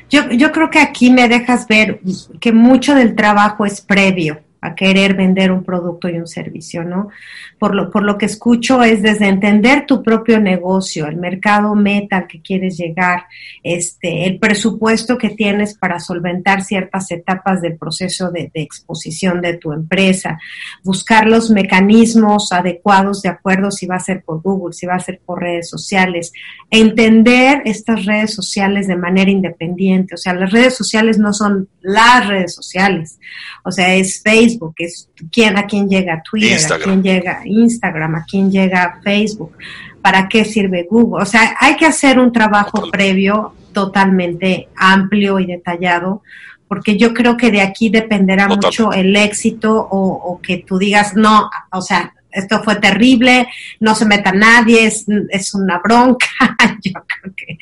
Yo, 0.09 0.29
yo 0.31 0.53
creo 0.53 0.69
que 0.69 0.79
aquí 0.79 1.09
me 1.09 1.27
dejas 1.27 1.67
ver 1.67 1.99
que 2.39 2.53
mucho 2.53 2.95
del 2.95 3.15
trabajo 3.15 3.65
es 3.65 3.81
previo 3.81 4.41
a 4.61 4.75
querer 4.75 5.15
vender 5.15 5.51
un 5.51 5.63
producto 5.63 6.07
y 6.07 6.17
un 6.17 6.27
servicio, 6.27 6.83
¿no? 6.83 7.09
Por 7.57 7.73
lo, 7.73 7.89
por 7.89 8.03
lo 8.03 8.17
que 8.17 8.27
escucho 8.27 8.83
es 8.83 9.01
desde 9.01 9.27
entender 9.27 9.87
tu 9.87 10.03
propio 10.03 10.39
negocio, 10.39 11.07
el 11.07 11.17
mercado 11.17 11.73
meta 11.73 12.17
al 12.17 12.27
que 12.27 12.41
quieres 12.41 12.77
llegar, 12.77 13.25
este, 13.63 14.27
el 14.27 14.37
presupuesto 14.37 15.17
que 15.17 15.31
tienes 15.31 15.75
para 15.75 15.99
solventar 15.99 16.63
ciertas 16.63 17.09
etapas 17.09 17.61
del 17.61 17.75
proceso 17.75 18.29
de, 18.29 18.51
de 18.53 18.61
exposición 18.61 19.41
de 19.41 19.57
tu 19.57 19.73
empresa, 19.73 20.39
buscar 20.83 21.27
los 21.27 21.49
mecanismos 21.49 22.51
adecuados 22.51 23.23
de 23.23 23.29
acuerdo 23.29 23.71
si 23.71 23.87
va 23.87 23.95
a 23.95 23.99
ser 23.99 24.23
por 24.23 24.41
Google, 24.43 24.73
si 24.73 24.85
va 24.85 24.95
a 24.95 24.99
ser 24.99 25.21
por 25.25 25.41
redes 25.41 25.69
sociales, 25.69 26.31
entender 26.69 27.63
estas 27.65 28.05
redes 28.05 28.35
sociales 28.35 28.87
de 28.87 28.95
manera 28.95 29.31
independiente, 29.31 30.13
o 30.13 30.17
sea, 30.17 30.35
las 30.35 30.51
redes 30.51 30.75
sociales 30.75 31.17
no 31.17 31.33
son 31.33 31.67
las 31.81 32.27
redes 32.27 32.53
sociales, 32.53 33.19
o 33.63 33.71
sea, 33.71 33.95
es 33.95 34.21
Facebook, 34.21 34.50
Facebook, 34.51 34.75
es 34.77 35.09
quién, 35.31 35.57
a 35.57 35.65
quién 35.65 35.89
llega 35.89 36.21
Twitter, 36.23 36.73
a 36.73 36.77
quién 36.77 37.03
llega 37.03 37.41
Instagram, 37.45 38.15
a 38.15 38.25
quién 38.25 38.51
llega 38.51 38.99
Facebook, 39.03 39.55
para 40.01 40.27
qué 40.27 40.45
sirve 40.45 40.87
Google. 40.89 41.23
O 41.23 41.25
sea, 41.25 41.55
hay 41.59 41.75
que 41.75 41.85
hacer 41.85 42.19
un 42.19 42.31
trabajo 42.31 42.89
previo 42.91 43.53
totalmente 43.73 44.69
amplio 44.75 45.39
y 45.39 45.45
detallado, 45.45 46.23
porque 46.67 46.97
yo 46.97 47.13
creo 47.13 47.37
que 47.37 47.51
de 47.51 47.61
aquí 47.61 47.89
dependerá 47.89 48.47
mucho 48.47 48.93
el 48.93 49.15
éxito 49.15 49.87
o, 49.91 50.39
que 50.41 50.57
tú 50.65 50.77
digas, 50.77 51.15
no, 51.15 51.49
o 51.71 51.81
sea, 51.81 52.13
esto 52.31 52.63
fue 52.63 52.75
terrible, 52.75 53.47
no 53.79 53.93
se 53.93 54.05
meta 54.05 54.31
nadie, 54.31 54.85
es, 54.85 55.05
es 55.29 55.53
una 55.53 55.79
bronca. 55.79 56.27
yo 56.81 56.93
creo 56.93 57.33
que, 57.35 57.57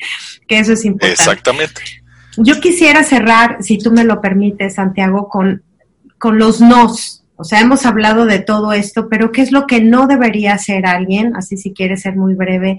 que 0.46 0.58
eso 0.58 0.72
es 0.74 0.84
importante. 0.84 1.20
Exactamente. 1.20 1.82
Yo 2.36 2.60
quisiera 2.60 3.02
cerrar, 3.02 3.58
si 3.60 3.78
tú 3.78 3.90
me 3.90 4.04
lo 4.04 4.20
permites, 4.20 4.74
Santiago, 4.74 5.28
con 5.28 5.62
con 6.20 6.38
los 6.38 6.60
nos. 6.60 7.24
O 7.34 7.44
sea, 7.44 7.60
hemos 7.60 7.86
hablado 7.86 8.26
de 8.26 8.38
todo 8.38 8.74
esto, 8.74 9.08
pero 9.08 9.32
¿qué 9.32 9.40
es 9.40 9.50
lo 9.50 9.66
que 9.66 9.80
no 9.80 10.06
debería 10.06 10.52
hacer 10.52 10.84
alguien? 10.84 11.34
Así 11.34 11.56
si 11.56 11.72
quiere 11.72 11.96
ser 11.96 12.14
muy 12.14 12.34
breve, 12.34 12.78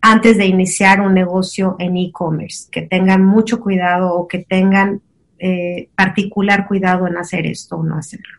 antes 0.00 0.38
de 0.38 0.46
iniciar 0.46 1.00
un 1.00 1.12
negocio 1.12 1.74
en 1.80 1.96
e-commerce, 1.96 2.68
que 2.70 2.82
tengan 2.82 3.24
mucho 3.24 3.58
cuidado 3.58 4.14
o 4.14 4.28
que 4.28 4.38
tengan 4.38 5.02
eh, 5.40 5.88
particular 5.96 6.68
cuidado 6.68 7.08
en 7.08 7.18
hacer 7.18 7.46
esto 7.46 7.76
o 7.76 7.82
no 7.82 7.98
hacerlo. 7.98 8.38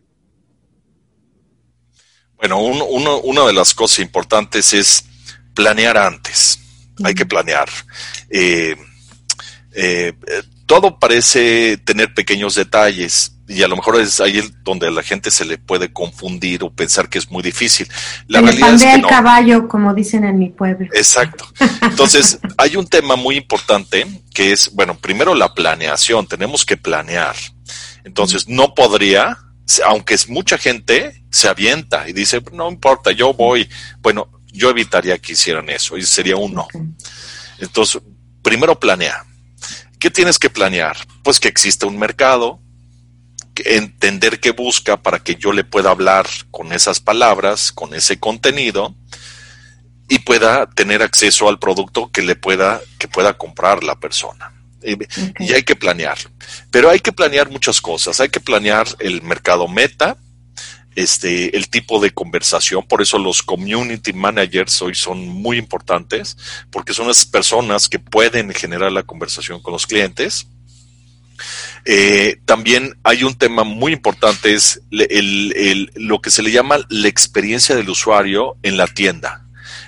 Bueno, 2.37 2.59
una 2.61 3.45
de 3.45 3.53
las 3.53 3.73
cosas 3.73 3.99
importantes 3.99 4.71
es 4.71 5.05
planear 5.53 5.97
antes. 5.97 6.57
Hay 7.03 7.13
que 7.13 7.25
planear. 7.25 7.67
Eh, 8.29 8.77
eh, 9.75 10.13
todo 10.65 10.97
parece 10.97 11.75
tener 11.77 12.13
pequeños 12.13 12.55
detalles, 12.55 13.35
y 13.49 13.63
a 13.63 13.67
lo 13.67 13.75
mejor 13.75 13.99
es 13.99 14.21
ahí 14.21 14.41
donde 14.63 14.87
a 14.87 14.91
la 14.91 15.01
gente 15.01 15.31
se 15.31 15.43
le 15.43 15.57
puede 15.57 15.91
confundir 15.91 16.63
o 16.63 16.69
pensar 16.69 17.09
que 17.09 17.17
es 17.17 17.31
muy 17.31 17.41
difícil. 17.41 17.89
La 18.27 18.41
realidad 18.41 18.75
es 18.75 18.83
que 18.83 18.93
el 18.93 19.01
caballo, 19.07 19.67
como 19.67 19.95
dicen 19.95 20.23
en 20.23 20.37
mi 20.37 20.49
pueblo. 20.49 20.87
Exacto. 20.93 21.47
Entonces, 21.81 22.39
hay 22.57 22.75
un 22.75 22.87
tema 22.87 23.15
muy 23.15 23.37
importante 23.37 24.05
que 24.35 24.51
es, 24.51 24.71
bueno, 24.75 24.95
primero 24.99 25.33
la 25.33 25.55
planeación, 25.55 26.27
tenemos 26.27 26.63
que 26.63 26.77
planear. 26.77 27.35
Entonces, 28.03 28.47
no 28.47 28.75
podría, 28.75 29.39
aunque 29.83 30.13
es 30.13 30.29
mucha 30.29 30.59
gente, 30.59 31.23
se 31.31 31.47
avienta 31.47 32.07
y 32.07 32.13
dice, 32.13 32.43
no 32.53 32.69
importa, 32.69 33.11
yo 33.11 33.33
voy. 33.33 33.67
Bueno, 34.01 34.29
yo 34.53 34.69
evitaría 34.69 35.17
que 35.17 35.33
hicieran 35.33 35.69
eso, 35.69 35.97
y 35.97 36.03
sería 36.03 36.35
un 36.35 36.53
no. 36.53 36.67
Entonces, 37.57 37.99
primero 38.43 38.79
planea. 38.79 39.25
¿Qué 39.97 40.11
tienes 40.11 40.37
que 40.37 40.51
planear? 40.51 40.95
Pues 41.23 41.39
que 41.39 41.47
existe 41.47 41.85
un 41.87 41.97
mercado, 41.97 42.61
entender 43.65 44.39
qué 44.39 44.51
busca 44.51 44.97
para 44.97 45.19
que 45.19 45.35
yo 45.35 45.51
le 45.51 45.63
pueda 45.63 45.91
hablar 45.91 46.27
con 46.51 46.73
esas 46.73 46.99
palabras, 46.99 47.71
con 47.71 47.93
ese 47.93 48.19
contenido 48.19 48.95
y 50.07 50.19
pueda 50.19 50.67
tener 50.69 51.03
acceso 51.03 51.47
al 51.47 51.59
producto 51.59 52.11
que 52.11 52.21
le 52.21 52.35
pueda 52.35 52.81
que 52.97 53.07
pueda 53.07 53.37
comprar 53.37 53.83
la 53.83 53.99
persona. 53.99 54.53
Y 54.83 55.53
hay 55.53 55.63
que 55.63 55.75
planear. 55.75 56.17
Pero 56.71 56.89
hay 56.89 56.99
que 56.99 57.11
planear 57.11 57.49
muchas 57.49 57.81
cosas. 57.81 58.19
Hay 58.19 58.29
que 58.29 58.39
planear 58.39 58.87
el 58.99 59.21
mercado 59.21 59.67
meta, 59.67 60.17
este, 60.95 61.55
el 61.55 61.69
tipo 61.69 61.99
de 61.99 62.11
conversación. 62.11 62.85
Por 62.87 63.01
eso 63.01 63.17
los 63.17 63.41
community 63.41 64.13
managers 64.13 64.81
hoy 64.81 64.95
son 64.95 65.27
muy 65.27 65.57
importantes, 65.57 66.37
porque 66.71 66.93
son 66.93 67.07
las 67.07 67.25
personas 67.25 67.89
que 67.89 67.99
pueden 67.99 68.53
generar 68.53 68.91
la 68.91 69.03
conversación 69.03 69.61
con 69.61 69.73
los 69.73 69.85
clientes. 69.85 70.47
Eh, 71.85 72.39
también 72.45 72.97
hay 73.03 73.23
un 73.23 73.35
tema 73.35 73.63
muy 73.63 73.93
importante, 73.93 74.53
es 74.53 74.81
el, 74.91 75.91
lo 75.95 76.21
que 76.21 76.29
se 76.29 76.43
le 76.43 76.51
llama 76.51 76.77
la 76.89 77.07
experiencia 77.07 77.75
del 77.75 77.89
usuario 77.89 78.57
en 78.63 78.77
la 78.77 78.87
tienda, 78.87 79.45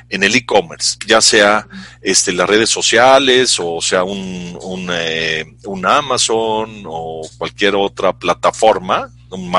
en 0.10 0.24
el 0.24 0.36
e-commerce, 0.36 0.98
ya 1.06 1.22
sea 1.22 1.68
este, 2.02 2.34
las 2.34 2.50
redes 2.50 2.70
sociales 2.70 3.58
o 3.60 3.82
sea 3.82 4.04
un, 4.04 4.58
un, 4.62 4.90
eh, 4.92 5.46
Amazon 5.84 6.84
o 6.86 7.28
cualquier 7.38 7.76
otra 7.76 8.18
plataforma, 8.18 9.10
un 9.30 9.52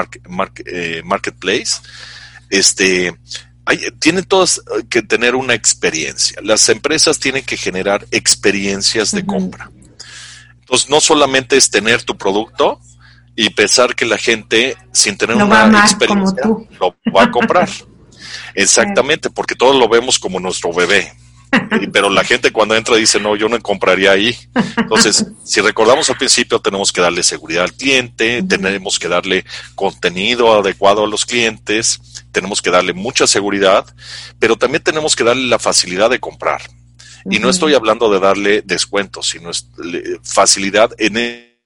eh, 0.67 1.03
marketplace. 1.05 1.81
Este, 2.51 3.15
hay, 3.65 3.79
tienen 3.99 4.25
todas 4.25 4.61
que 4.91 5.03
tener 5.03 5.35
una 5.35 5.55
experiencia. 5.55 6.39
Las 6.43 6.69
empresas 6.69 7.19
tienen 7.19 7.45
que 7.45 7.57
generar 7.57 8.07
experiencias 8.11 9.13
de 9.13 9.25
compra. 9.25 9.71
Entonces, 10.73 10.89
no 10.89 11.03
solamente 11.03 11.59
es 11.59 11.69
tener 11.69 12.03
tu 12.03 12.17
producto 12.17 12.81
y 13.37 13.51
pensar 13.51 13.95
que 13.95 14.07
la 14.07 14.17
gente, 14.17 14.75
sin 14.91 15.19
tener 15.19 15.37
una 15.37 15.81
experiencia, 15.81 16.45
lo 16.81 16.97
va 17.15 17.25
a 17.25 17.31
comprar. 17.31 17.69
Exactamente, 18.55 19.29
porque 19.29 19.55
todos 19.55 19.77
lo 19.77 19.87
vemos 19.87 20.19
como 20.19 20.41
nuestro 20.41 20.73
bebé. 20.73 21.13
Pero 21.93 22.09
la 22.09 22.25
gente 22.25 22.53
cuando 22.53 22.75
entra 22.75 22.97
dice, 22.97 23.21
no, 23.21 23.37
yo 23.37 23.51
no 23.51 23.61
compraría 23.61 24.13
ahí. 24.13 24.35
Entonces, 24.79 25.27
si 25.45 25.61
recordamos 25.61 26.09
al 26.09 26.17
principio, 26.17 26.59
tenemos 26.59 26.91
que 26.91 27.03
darle 27.03 27.23
seguridad 27.23 27.65
al 27.65 27.75
cliente, 27.75 28.43
tenemos 28.43 28.99
que 28.99 29.09
darle 29.09 29.45
contenido 29.75 30.59
adecuado 30.59 31.05
a 31.05 31.07
los 31.07 31.27
clientes, 31.27 32.01
tenemos 32.33 32.63
que 32.63 32.71
darle 32.71 32.95
mucha 32.95 33.27
seguridad, 33.27 33.85
pero 34.39 34.57
también 34.57 34.83
tenemos 34.83 35.17
que 35.17 35.25
darle 35.25 35.49
la 35.49 35.59
facilidad 35.59 36.09
de 36.09 36.19
comprar. 36.19 36.63
Y 37.31 37.39
no 37.39 37.49
estoy 37.49 37.75
hablando 37.75 38.13
de 38.13 38.21
darle 38.21 38.63
descuentos, 38.63 39.29
sino 39.29 39.51
facilidad 40.23 40.91
en 40.99 41.17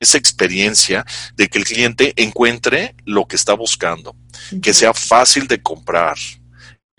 esa 0.01 0.19
experiencia 0.19 1.05
de 1.35 1.49
que 1.49 1.59
el 1.59 1.65
cliente 1.65 2.13
encuentre 2.17 2.95
lo 3.05 3.27
que 3.27 3.37
está 3.37 3.55
buscando, 3.55 4.15
que 4.63 4.75
sea 4.75 4.93
fácil 4.93 5.47
de 5.49 5.63
comprar, 5.63 6.17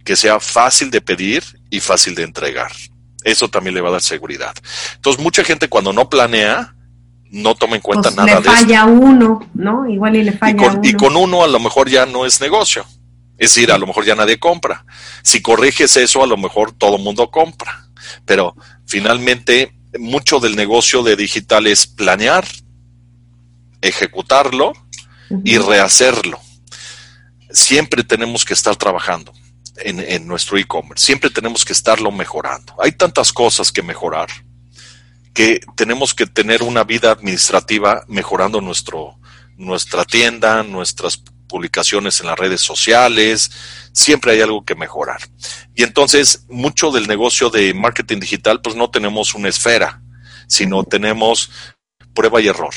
que 0.04 0.16
sea 0.16 0.40
fácil 0.40 0.90
de 0.90 1.02
pedir 1.02 1.44
y 1.70 1.80
fácil 1.80 2.16
de 2.16 2.24
entregar. 2.24 2.72
Eso 3.24 3.50
también 3.50 3.76
le 3.76 3.82
va 3.82 3.90
a 3.90 3.94
dar 3.94 4.02
seguridad. 4.02 4.54
Entonces, 4.96 5.22
mucha 5.22 5.44
gente 5.44 5.68
cuando 5.68 5.92
no 5.94 6.10
planea, 6.10 6.74
no 7.30 7.56
toma 7.56 7.76
en 7.76 7.82
cuenta 7.82 8.10
pues 8.10 8.16
nada 8.16 8.40
de 8.40 8.48
eso. 8.48 8.52
Le 8.52 8.58
falla 8.58 8.86
uno, 8.86 9.50
¿no? 9.54 9.88
Igual 9.88 10.16
y 10.16 10.24
le 10.24 10.32
falla 10.32 10.54
y 10.54 10.56
con, 10.56 10.72
uno. 10.78 10.82
Y 10.84 10.94
con 10.94 11.18
uno 11.18 11.44
a 11.44 11.48
lo 11.48 11.60
mejor 11.60 11.90
ya 11.90 12.06
no 12.06 12.26
es 12.26 12.40
negocio. 12.40 12.86
Es 13.38 13.54
decir, 13.54 13.72
a 13.72 13.78
lo 13.78 13.86
mejor 13.86 14.06
ya 14.06 14.16
nadie 14.16 14.40
compra. 14.40 14.86
Si 15.24 15.42
corriges 15.42 15.96
eso, 15.98 16.24
a 16.24 16.28
lo 16.28 16.38
mejor 16.38 16.72
todo 16.72 16.96
el 16.96 17.04
mundo 17.04 17.30
compra. 17.30 17.87
Pero 18.26 18.56
finalmente, 18.86 19.74
mucho 20.00 20.40
del 20.40 20.56
negocio 20.56 21.04
de 21.04 21.16
digital 21.16 21.68
es 21.68 21.88
planear, 21.88 22.46
ejecutarlo 23.82 24.74
y 25.44 25.58
rehacerlo. 25.58 26.40
Siempre 27.50 28.04
tenemos 28.04 28.46
que 28.46 28.54
estar 28.54 28.76
trabajando 28.76 29.34
en, 29.78 30.00
en 30.00 30.28
nuestro 30.28 30.58
e-commerce, 30.58 31.06
siempre 31.06 31.30
tenemos 31.30 31.64
que 31.64 31.74
estarlo 31.74 32.12
mejorando. 32.12 32.74
Hay 32.82 32.92
tantas 32.94 33.32
cosas 33.32 33.72
que 33.72 33.82
mejorar 33.82 34.28
que 35.38 35.62
tenemos 35.76 36.16
que 36.16 36.26
tener 36.26 36.64
una 36.64 36.84
vida 36.84 37.12
administrativa 37.12 38.04
mejorando 38.08 38.60
nuestro, 38.60 39.20
nuestra 39.56 40.04
tienda, 40.04 40.64
nuestras 40.64 41.24
publicaciones 41.48 42.20
en 42.20 42.28
las 42.28 42.38
redes 42.38 42.62
sociales, 42.62 43.52
siempre 43.92 44.34
hay 44.34 44.42
algo 44.42 44.64
que 44.64 44.76
mejorar. 44.76 45.22
Y 45.76 45.84
entonces, 45.84 46.46
mucho 46.50 46.92
del 46.92 47.08
negocio 47.08 47.50
de 47.50 47.74
marketing 47.74 48.20
digital, 48.20 48.62
pues 48.62 48.76
no 48.76 48.90
tenemos 48.90 49.34
una 49.34 49.50
esfera, 49.50 50.02
sino 50.48 50.84
tenemos 50.84 51.50
prueba 52.14 52.42
y 52.42 52.48
error, 52.48 52.74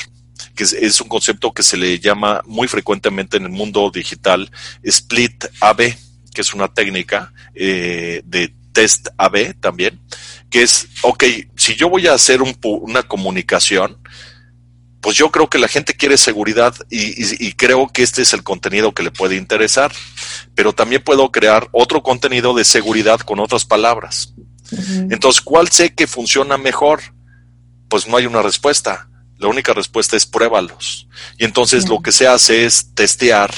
que 0.55 0.63
es, 0.63 1.01
un 1.01 1.07
concepto 1.07 1.51
que 1.51 1.63
se 1.63 1.77
le 1.77 1.99
llama 1.99 2.41
muy 2.45 2.67
frecuentemente 2.67 3.37
en 3.37 3.43
el 3.43 3.49
mundo 3.49 3.89
digital 3.93 4.51
split 4.83 5.45
AB, 5.59 5.95
que 6.33 6.41
es 6.41 6.53
una 6.53 6.67
técnica 6.67 7.33
eh, 7.55 8.21
de 8.25 8.53
test 8.71 9.07
AB 9.17 9.59
también, 9.59 9.99
que 10.49 10.63
es, 10.63 10.87
ok, 11.01 11.23
si 11.55 11.75
yo 11.75 11.89
voy 11.89 12.07
a 12.07 12.13
hacer 12.13 12.41
una 12.41 13.03
comunicación, 13.03 13.97
pues 15.01 15.17
yo 15.17 15.31
creo 15.31 15.49
que 15.49 15.57
la 15.57 15.67
gente 15.67 15.95
quiere 15.95 16.17
seguridad 16.17 16.75
y, 16.89 17.53
creo 17.53 17.87
que 17.87 18.03
este 18.03 18.21
es 18.21 18.33
el 18.33 18.43
contenido 18.43 18.93
que 18.93 19.03
le 19.03 19.11
puede 19.11 19.35
interesar, 19.35 19.91
pero 20.55 20.73
también 20.73 21.03
puedo 21.03 21.31
crear 21.31 21.67
otro 21.71 22.03
contenido 22.03 22.53
de 22.53 22.63
seguridad 22.63 23.19
con 23.19 23.39
otras 23.39 23.65
palabras. 23.65 24.33
Entonces, 25.09 25.41
¿cuál 25.41 25.69
sé 25.69 25.93
que 25.93 26.07
funciona 26.07 26.57
mejor? 26.57 27.01
Pues 27.89 28.07
no 28.07 28.15
hay 28.15 28.25
una 28.25 28.41
respuesta. 28.41 29.09
La 29.37 29.47
única 29.47 29.73
respuesta 29.73 30.15
es 30.15 30.25
pruébalos. 30.25 31.07
Y 31.37 31.45
entonces 31.45 31.89
lo 31.89 32.01
que 32.01 32.11
se 32.11 32.27
hace 32.27 32.65
es 32.65 32.93
testear 32.93 33.51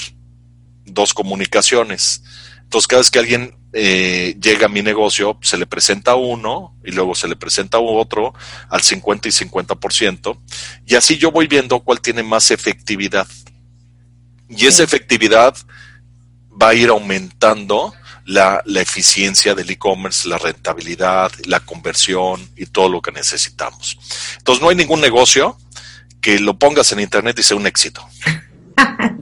dos 0.86 1.14
comunicaciones. 1.14 2.24
Entonces, 2.64 2.88
cada 2.88 3.02
vez 3.02 3.12
que 3.12 3.20
alguien 3.20 3.56
eh, 3.74 4.38
llega 4.40 4.68
a 4.68 4.70
mi 4.70 4.84
negocio, 4.84 5.38
se 5.42 5.58
le 5.58 5.66
presenta 5.66 6.14
uno 6.16 6.76
y 6.86 6.92
luego 6.92 7.16
se 7.16 7.28
le 7.28 7.36
presenta 7.36 7.80
otro 7.80 8.34
al 8.70 8.82
50 8.82 9.28
y 9.28 9.32
50%. 9.32 10.40
Y 10.86 10.96
así 10.96 11.18
yo 11.18 11.32
voy 11.32 11.48
viendo 11.48 11.80
cuál 11.80 12.00
tiene 12.00 12.22
más 12.22 12.52
efectividad. 12.52 13.28
Y 14.48 14.68
esa 14.68 14.84
efectividad 14.84 15.56
va 16.62 16.70
a 16.70 16.74
ir 16.76 16.90
aumentando 16.90 17.94
la, 18.26 18.62
la 18.66 18.82
eficiencia 18.82 19.56
del 19.56 19.72
e-commerce, 19.72 20.30
la 20.30 20.38
rentabilidad, 20.38 21.32
la 21.46 21.60
conversión 21.60 22.48
y 22.56 22.68
todo 22.68 22.90
lo 22.90 23.02
que 23.02 23.12
necesitamos. 23.12 23.98
Entonces, 24.38 24.62
no 24.62 24.70
hay 24.70 24.76
ningún 24.76 25.02
negocio 25.02 25.58
que 26.22 26.40
lo 26.40 26.58
pongas 26.58 26.92
en 26.92 27.00
internet 27.00 27.38
y 27.40 27.44
sea 27.44 27.58
un 27.58 27.68
éxito. 27.68 28.08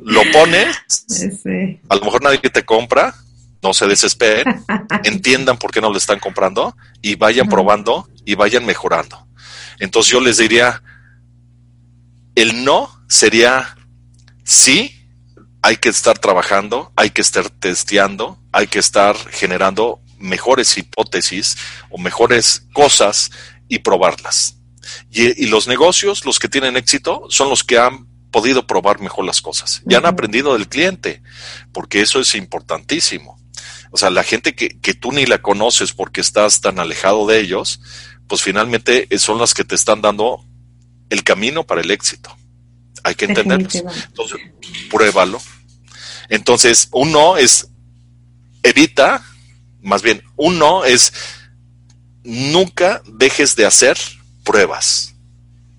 Lo 0.00 0.22
pones, 0.32 0.74
a 1.90 1.96
lo 1.96 2.00
mejor 2.02 2.22
nadie 2.22 2.38
te 2.38 2.64
compra, 2.64 3.14
no 3.62 3.74
se 3.74 3.86
desesperen, 3.86 4.64
entiendan 5.04 5.58
por 5.58 5.70
qué 5.70 5.80
no 5.80 5.90
le 5.90 5.98
están 5.98 6.18
comprando 6.18 6.76
y 7.02 7.16
vayan 7.16 7.48
probando 7.48 8.08
y 8.24 8.34
vayan 8.34 8.64
mejorando. 8.64 9.26
Entonces 9.78 10.12
yo 10.12 10.20
les 10.20 10.38
diría, 10.38 10.82
el 12.34 12.64
no 12.64 12.90
sería 13.08 13.76
sí, 14.44 14.94
hay 15.62 15.76
que 15.76 15.88
estar 15.88 16.18
trabajando, 16.18 16.92
hay 16.96 17.10
que 17.10 17.20
estar 17.20 17.50
testeando, 17.50 18.38
hay 18.52 18.66
que 18.66 18.78
estar 18.78 19.16
generando 19.16 20.00
mejores 20.18 20.76
hipótesis 20.78 21.56
o 21.90 21.98
mejores 21.98 22.66
cosas 22.72 23.30
y 23.68 23.80
probarlas. 23.80 24.56
Y, 25.10 25.44
y, 25.44 25.48
los 25.48 25.68
negocios, 25.68 26.24
los 26.24 26.38
que 26.38 26.48
tienen 26.48 26.76
éxito, 26.76 27.26
son 27.28 27.50
los 27.50 27.62
que 27.62 27.78
han 27.78 28.06
podido 28.30 28.66
probar 28.66 29.00
mejor 29.00 29.24
las 29.24 29.40
cosas. 29.40 29.82
Ya 29.84 29.98
han 29.98 30.06
aprendido 30.06 30.54
del 30.54 30.68
cliente, 30.68 31.22
porque 31.72 32.00
eso 32.00 32.20
es 32.20 32.34
importantísimo. 32.34 33.37
O 33.90 33.96
sea, 33.96 34.10
la 34.10 34.22
gente 34.22 34.54
que, 34.54 34.78
que 34.80 34.94
tú 34.94 35.12
ni 35.12 35.26
la 35.26 35.38
conoces 35.42 35.92
porque 35.92 36.20
estás 36.20 36.60
tan 36.60 36.78
alejado 36.78 37.26
de 37.26 37.40
ellos, 37.40 37.80
pues 38.26 38.42
finalmente 38.42 39.08
son 39.18 39.38
las 39.38 39.54
que 39.54 39.64
te 39.64 39.74
están 39.74 40.00
dando 40.00 40.44
el 41.10 41.24
camino 41.24 41.64
para 41.64 41.80
el 41.80 41.90
éxito. 41.90 42.36
Hay 43.04 43.14
que 43.14 43.26
entenderlos. 43.26 43.74
Entonces, 43.74 44.40
pruébalo. 44.90 45.40
Entonces, 46.28 46.88
un 46.92 47.12
no 47.12 47.36
es 47.36 47.68
evita, 48.62 49.24
más 49.80 50.02
bien, 50.02 50.22
un 50.36 50.58
no 50.58 50.84
es 50.84 51.12
nunca 52.24 53.02
dejes 53.06 53.56
de 53.56 53.64
hacer 53.64 53.96
pruebas 54.44 55.14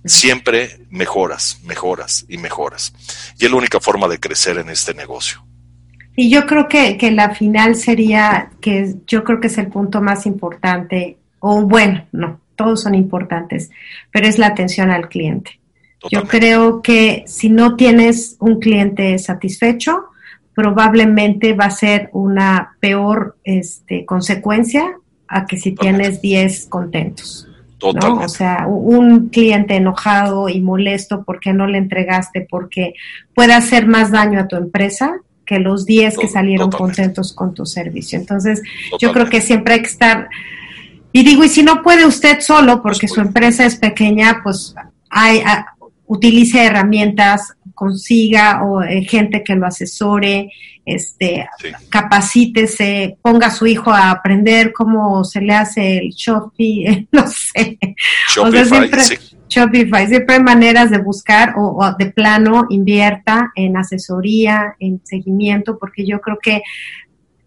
siempre 0.05 0.85
mejoras, 0.89 1.59
mejoras 1.63 2.25
y 2.27 2.37
mejoras. 2.37 2.93
Y 3.37 3.45
es 3.45 3.51
la 3.51 3.57
única 3.57 3.79
forma 3.79 4.07
de 4.07 4.19
crecer 4.19 4.57
en 4.57 4.69
este 4.69 4.93
negocio. 4.93 5.45
Y 6.19 6.29
yo 6.29 6.45
creo 6.45 6.67
que, 6.67 6.97
que 6.97 7.11
la 7.11 7.29
final 7.33 7.77
sería, 7.77 8.49
que 8.59 8.95
yo 9.07 9.23
creo 9.23 9.39
que 9.39 9.47
es 9.47 9.57
el 9.57 9.67
punto 9.67 10.01
más 10.01 10.25
importante, 10.25 11.15
o 11.39 11.61
bueno, 11.61 12.03
no, 12.11 12.41
todos 12.57 12.81
son 12.81 12.93
importantes, 12.93 13.71
pero 14.11 14.27
es 14.27 14.37
la 14.37 14.47
atención 14.47 14.91
al 14.91 15.07
cliente. 15.07 15.61
Yo 16.11 16.23
creo 16.23 16.81
que 16.81 17.23
si 17.25 17.47
no 17.47 17.77
tienes 17.77 18.35
un 18.41 18.59
cliente 18.59 19.17
satisfecho, 19.17 20.07
probablemente 20.53 21.53
va 21.53 21.67
a 21.67 21.71
ser 21.71 22.09
una 22.11 22.75
peor 22.81 23.37
este, 23.45 24.03
consecuencia 24.05 24.97
a 25.25 25.45
que 25.45 25.55
si 25.55 25.71
tienes 25.71 26.21
10 26.21 26.65
contentos. 26.65 27.47
O 27.81 28.27
sea, 28.27 28.67
un 28.67 29.29
cliente 29.29 29.77
enojado 29.77 30.49
y 30.49 30.59
molesto 30.59 31.23
porque 31.23 31.53
no 31.53 31.65
le 31.65 31.77
entregaste, 31.77 32.41
porque 32.41 32.93
puede 33.33 33.53
hacer 33.53 33.87
más 33.87 34.11
daño 34.11 34.41
a 34.41 34.49
tu 34.49 34.57
empresa 34.57 35.21
que 35.49 35.57
los 35.57 35.87
10 35.87 36.15
que 36.19 36.27
salieron 36.27 36.69
contentos 36.69 37.33
con 37.33 37.55
tu 37.55 37.65
servicio. 37.65 38.19
Entonces, 38.19 38.61
yo 38.99 39.11
creo 39.11 39.25
que 39.25 39.41
siempre 39.41 39.73
hay 39.73 39.81
que 39.81 39.87
estar, 39.87 40.29
y 41.11 41.23
digo, 41.23 41.43
y 41.43 41.49
si 41.49 41.63
no 41.63 41.81
puede 41.81 42.05
usted 42.05 42.39
solo, 42.39 42.83
porque 42.83 43.07
su 43.07 43.19
empresa 43.19 43.65
es 43.65 43.75
pequeña, 43.75 44.41
pues 44.43 44.75
hay, 45.09 45.41
utilice 46.05 46.63
herramientas, 46.63 47.53
consiga 47.73 48.63
o 48.63 48.83
eh, 48.83 49.03
gente 49.05 49.43
que 49.43 49.55
lo 49.55 49.65
asesore, 49.65 50.51
este, 50.93 51.47
capacítese, 51.89 53.17
ponga 53.21 53.47
a 53.47 53.51
su 53.51 53.67
hijo 53.67 53.91
a 53.91 54.11
aprender 54.11 54.73
cómo 54.73 55.23
se 55.23 55.41
le 55.41 55.53
hace 55.53 55.97
el 55.97 56.09
Shopify, 56.11 57.07
no 57.11 57.27
sé. 57.27 57.77
siempre, 58.27 59.01
Shopify, 59.47 60.07
siempre 60.07 60.35
hay 60.35 60.43
maneras 60.43 60.91
de 60.91 60.99
buscar 60.99 61.53
o, 61.57 61.77
o 61.77 61.95
de 61.97 62.11
plano 62.11 62.65
invierta 62.69 63.51
en 63.55 63.77
asesoría, 63.77 64.75
en 64.79 65.01
seguimiento, 65.03 65.77
porque 65.77 66.05
yo 66.05 66.21
creo 66.21 66.37
que 66.41 66.61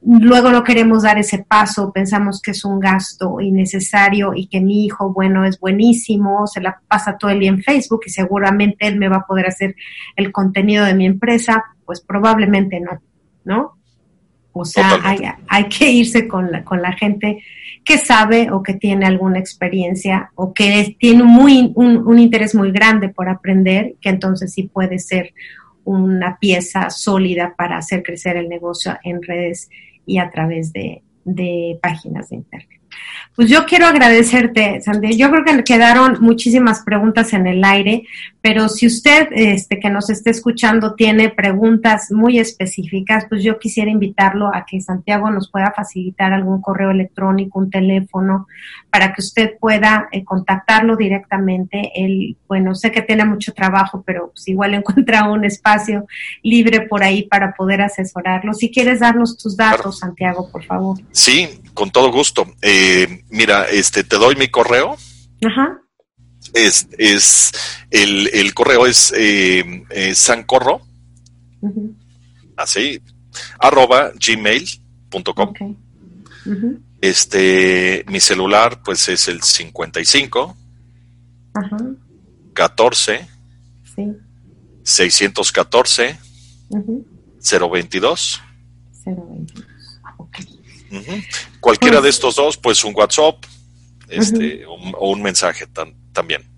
luego 0.04 0.50
no 0.50 0.64
queremos 0.64 1.04
dar 1.04 1.18
ese 1.18 1.44
paso, 1.44 1.92
pensamos 1.92 2.40
que 2.42 2.50
es 2.50 2.64
un 2.64 2.80
gasto 2.80 3.40
innecesario 3.40 4.32
y 4.34 4.46
que 4.46 4.60
mi 4.60 4.84
hijo, 4.84 5.12
bueno, 5.12 5.44
es 5.44 5.58
buenísimo, 5.60 6.46
se 6.46 6.60
la 6.60 6.80
pasa 6.88 7.16
todo 7.16 7.30
el 7.30 7.40
día 7.40 7.50
en 7.50 7.62
Facebook 7.62 8.02
y 8.06 8.10
seguramente 8.10 8.86
él 8.86 8.98
me 8.98 9.08
va 9.08 9.18
a 9.18 9.26
poder 9.26 9.46
hacer 9.46 9.76
el 10.16 10.32
contenido 10.32 10.84
de 10.84 10.94
mi 10.94 11.06
empresa, 11.06 11.64
pues 11.84 12.00
probablemente 12.00 12.80
no, 12.80 13.00
¿no? 13.44 13.78
O 14.52 14.64
sea, 14.64 15.00
hay, 15.48 15.64
que 15.68 15.90
irse 15.90 16.28
con 16.28 16.52
la, 16.52 16.62
con 16.62 16.82
la 16.82 16.92
gente 16.92 17.42
que 17.84 17.96
sabe 17.96 18.50
o 18.50 18.62
que 18.62 18.74
tiene 18.74 19.06
alguna 19.06 19.38
experiencia 19.38 20.30
o 20.34 20.52
que 20.52 20.94
tiene 20.98 21.22
muy, 21.22 21.72
un, 21.74 22.06
un 22.06 22.18
interés 22.18 22.54
muy 22.54 22.70
grande 22.70 23.08
por 23.08 23.30
aprender, 23.30 23.94
que 24.00 24.10
entonces 24.10 24.52
sí 24.52 24.64
puede 24.64 24.98
ser 24.98 25.32
una 25.84 26.38
pieza 26.38 26.90
sólida 26.90 27.54
para 27.56 27.78
hacer 27.78 28.02
crecer 28.02 28.36
el 28.36 28.48
negocio 28.48 28.98
en 29.02 29.22
redes 29.22 29.70
y 30.04 30.18
a 30.18 30.30
través 30.30 30.72
de, 30.72 31.02
de 31.24 31.78
páginas 31.82 32.28
de 32.28 32.36
internet. 32.36 32.81
Pues 33.34 33.48
yo 33.48 33.64
quiero 33.64 33.86
agradecerte, 33.86 34.82
Sandy. 34.82 35.16
Yo 35.16 35.30
creo 35.30 35.44
que 35.44 35.64
quedaron 35.64 36.18
muchísimas 36.20 36.82
preguntas 36.82 37.32
en 37.32 37.46
el 37.46 37.64
aire, 37.64 38.04
pero 38.42 38.68
si 38.68 38.86
usted 38.86 39.28
este, 39.30 39.80
que 39.80 39.88
nos 39.88 40.10
esté 40.10 40.30
escuchando 40.30 40.94
tiene 40.94 41.30
preguntas 41.30 42.10
muy 42.10 42.38
específicas, 42.38 43.24
pues 43.30 43.42
yo 43.42 43.58
quisiera 43.58 43.90
invitarlo 43.90 44.54
a 44.54 44.66
que 44.66 44.82
Santiago 44.82 45.30
nos 45.30 45.50
pueda 45.50 45.72
facilitar 45.74 46.34
algún 46.34 46.60
correo 46.60 46.90
electrónico, 46.90 47.58
un 47.58 47.70
teléfono, 47.70 48.48
para 48.90 49.14
que 49.14 49.22
usted 49.22 49.52
pueda 49.58 50.08
eh, 50.12 50.24
contactarlo 50.24 50.96
directamente. 50.96 51.92
Él, 51.94 52.36
bueno, 52.46 52.74
sé 52.74 52.92
que 52.92 53.00
tiene 53.00 53.24
mucho 53.24 53.54
trabajo, 53.54 54.02
pero 54.04 54.32
pues 54.34 54.46
igual 54.48 54.74
encuentra 54.82 55.30
un 55.30 55.46
espacio 55.46 56.04
libre 56.42 56.82
por 56.82 57.02
ahí 57.02 57.22
para 57.22 57.54
poder 57.54 57.80
asesorarlo. 57.80 58.52
Si 58.52 58.70
quieres 58.70 59.00
darnos 59.00 59.38
tus 59.38 59.56
datos, 59.56 60.00
Santiago, 60.00 60.50
por 60.50 60.64
favor. 60.64 60.98
Sí, 61.12 61.48
con 61.72 61.90
todo 61.90 62.12
gusto. 62.12 62.44
Eh, 62.60 62.81
mira, 63.30 63.64
este, 63.64 64.04
te 64.04 64.16
doy 64.16 64.36
mi 64.36 64.48
correo. 64.48 64.96
Ajá. 65.44 65.80
Es, 66.54 66.88
es 66.98 67.52
el, 67.90 68.28
el 68.32 68.52
correo 68.52 68.86
es 68.86 69.12
eh, 69.16 69.84
eh 69.90 70.14
sancorro, 70.14 70.82
así, 72.56 73.00
arroba 73.58 74.12
gmail.com. 74.14 75.54
Este, 77.00 78.04
mi 78.08 78.20
celular, 78.20 78.82
pues 78.84 79.08
es 79.08 79.28
el 79.28 79.42
55 79.42 80.56
Ajá. 81.54 81.76
14 82.54 83.26
sí. 83.96 84.12
614 84.84 86.18
022 87.40 88.40
022 89.04 89.71
Cualquiera 91.60 92.00
de 92.00 92.08
estos 92.08 92.36
dos, 92.36 92.56
pues 92.56 92.84
un 92.84 92.94
WhatsApp 92.94 93.36
este, 94.08 94.64
o, 94.66 95.10
un 95.10 95.22
mensaje 95.22 95.66
también. 96.12 96.52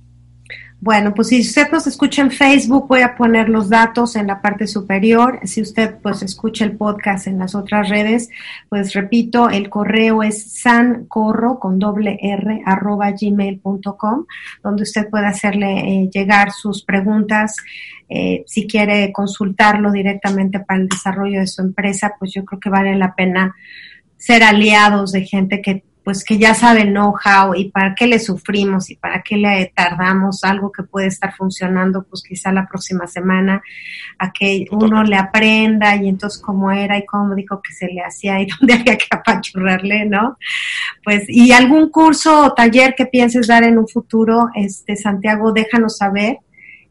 Bueno, 0.85 1.15
pues 1.15 1.29
si 1.29 1.41
usted 1.41 1.71
nos 1.73 1.87
escucha 1.87 2.21
en 2.21 2.31
Facebook, 2.31 2.87
voy 2.89 3.01
a 3.01 3.17
poner 3.17 3.49
los 3.49 3.71
datos 3.71 4.17
en 4.17 4.27
la 4.27 4.43
parte 4.43 4.67
superior. 4.67 5.41
Si 5.45 5.63
usted 5.63 5.95
pues 6.03 6.23
escucha 6.23 6.67
el 6.67 6.77
podcast 6.77 7.27
en 7.27 7.39
las 7.39 7.55
otras 7.55 7.89
redes, 7.89 8.29
pues 8.69 8.93
repito, 8.93 9.49
el 9.49 9.71
correo 9.71 10.23
es 10.23 10.61
sancorro 10.61 11.59
con 11.59 11.79
doble 11.79 12.19
r 12.21 12.61
arroba 12.67 13.13
gmail.com, 13.13 14.27
donde 14.63 14.83
usted 14.83 15.09
puede 15.09 15.27
hacerle 15.27 16.03
eh, 16.03 16.11
llegar 16.13 16.53
sus 16.53 16.85
preguntas. 16.85 17.57
Eh, 18.11 18.45
si 18.47 18.67
quiere 18.67 19.11
consultarlo 19.11 19.91
directamente 19.91 20.61
para 20.61 20.83
el 20.83 20.89
desarrollo 20.89 21.41
de 21.41 21.47
su 21.47 21.63
empresa, 21.63 22.15
pues 22.19 22.35
yo 22.35 22.45
creo 22.45 22.61
que 22.61 22.69
vale 22.69 22.95
la 22.95 23.15
pena 23.15 23.55
ser 24.25 24.43
aliados 24.43 25.13
de 25.13 25.23
gente 25.25 25.61
que 25.61 25.85
pues 26.03 26.23
que 26.23 26.37
ya 26.37 26.55
sabe 26.55 26.83
el 26.83 26.93
know-how 26.93 27.55
y 27.55 27.71
para 27.71 27.95
qué 27.95 28.07
le 28.07 28.19
sufrimos 28.19 28.91
y 28.91 28.97
para 28.97 29.23
qué 29.23 29.37
le 29.37 29.73
tardamos 29.75 30.45
algo 30.45 30.71
que 30.71 30.83
puede 30.83 31.07
estar 31.07 31.35
funcionando 31.35 32.05
pues 32.05 32.23
quizá 32.23 32.53
la 32.53 32.67
próxima 32.69 33.07
semana 33.07 33.63
a 34.19 34.31
que 34.31 34.67
uno 34.71 35.03
le 35.03 35.17
aprenda 35.17 35.97
y 35.97 36.09
entonces 36.09 36.41
cómo 36.43 36.71
era 36.71 36.99
y 36.99 37.07
cómo 37.07 37.35
dijo 37.35 37.61
que 37.63 37.73
se 37.73 37.87
le 37.87 38.03
hacía 38.03 38.41
y 38.41 38.47
dónde 38.61 38.75
había 38.75 38.99
que 38.99 39.07
apachurrarle, 39.11 40.05
¿no? 40.05 40.37
Pues 41.03 41.25
y 41.29 41.53
algún 41.53 41.91
curso 41.91 42.45
o 42.45 42.53
taller 42.53 42.95
que 42.95 43.07
pienses 43.07 43.47
dar 43.47 43.65
en 43.65 43.79
un 43.79 43.89
futuro, 43.89 44.51
este 44.55 44.97
Santiago, 44.97 45.53
déjanos 45.53 45.97
saber 45.97 46.39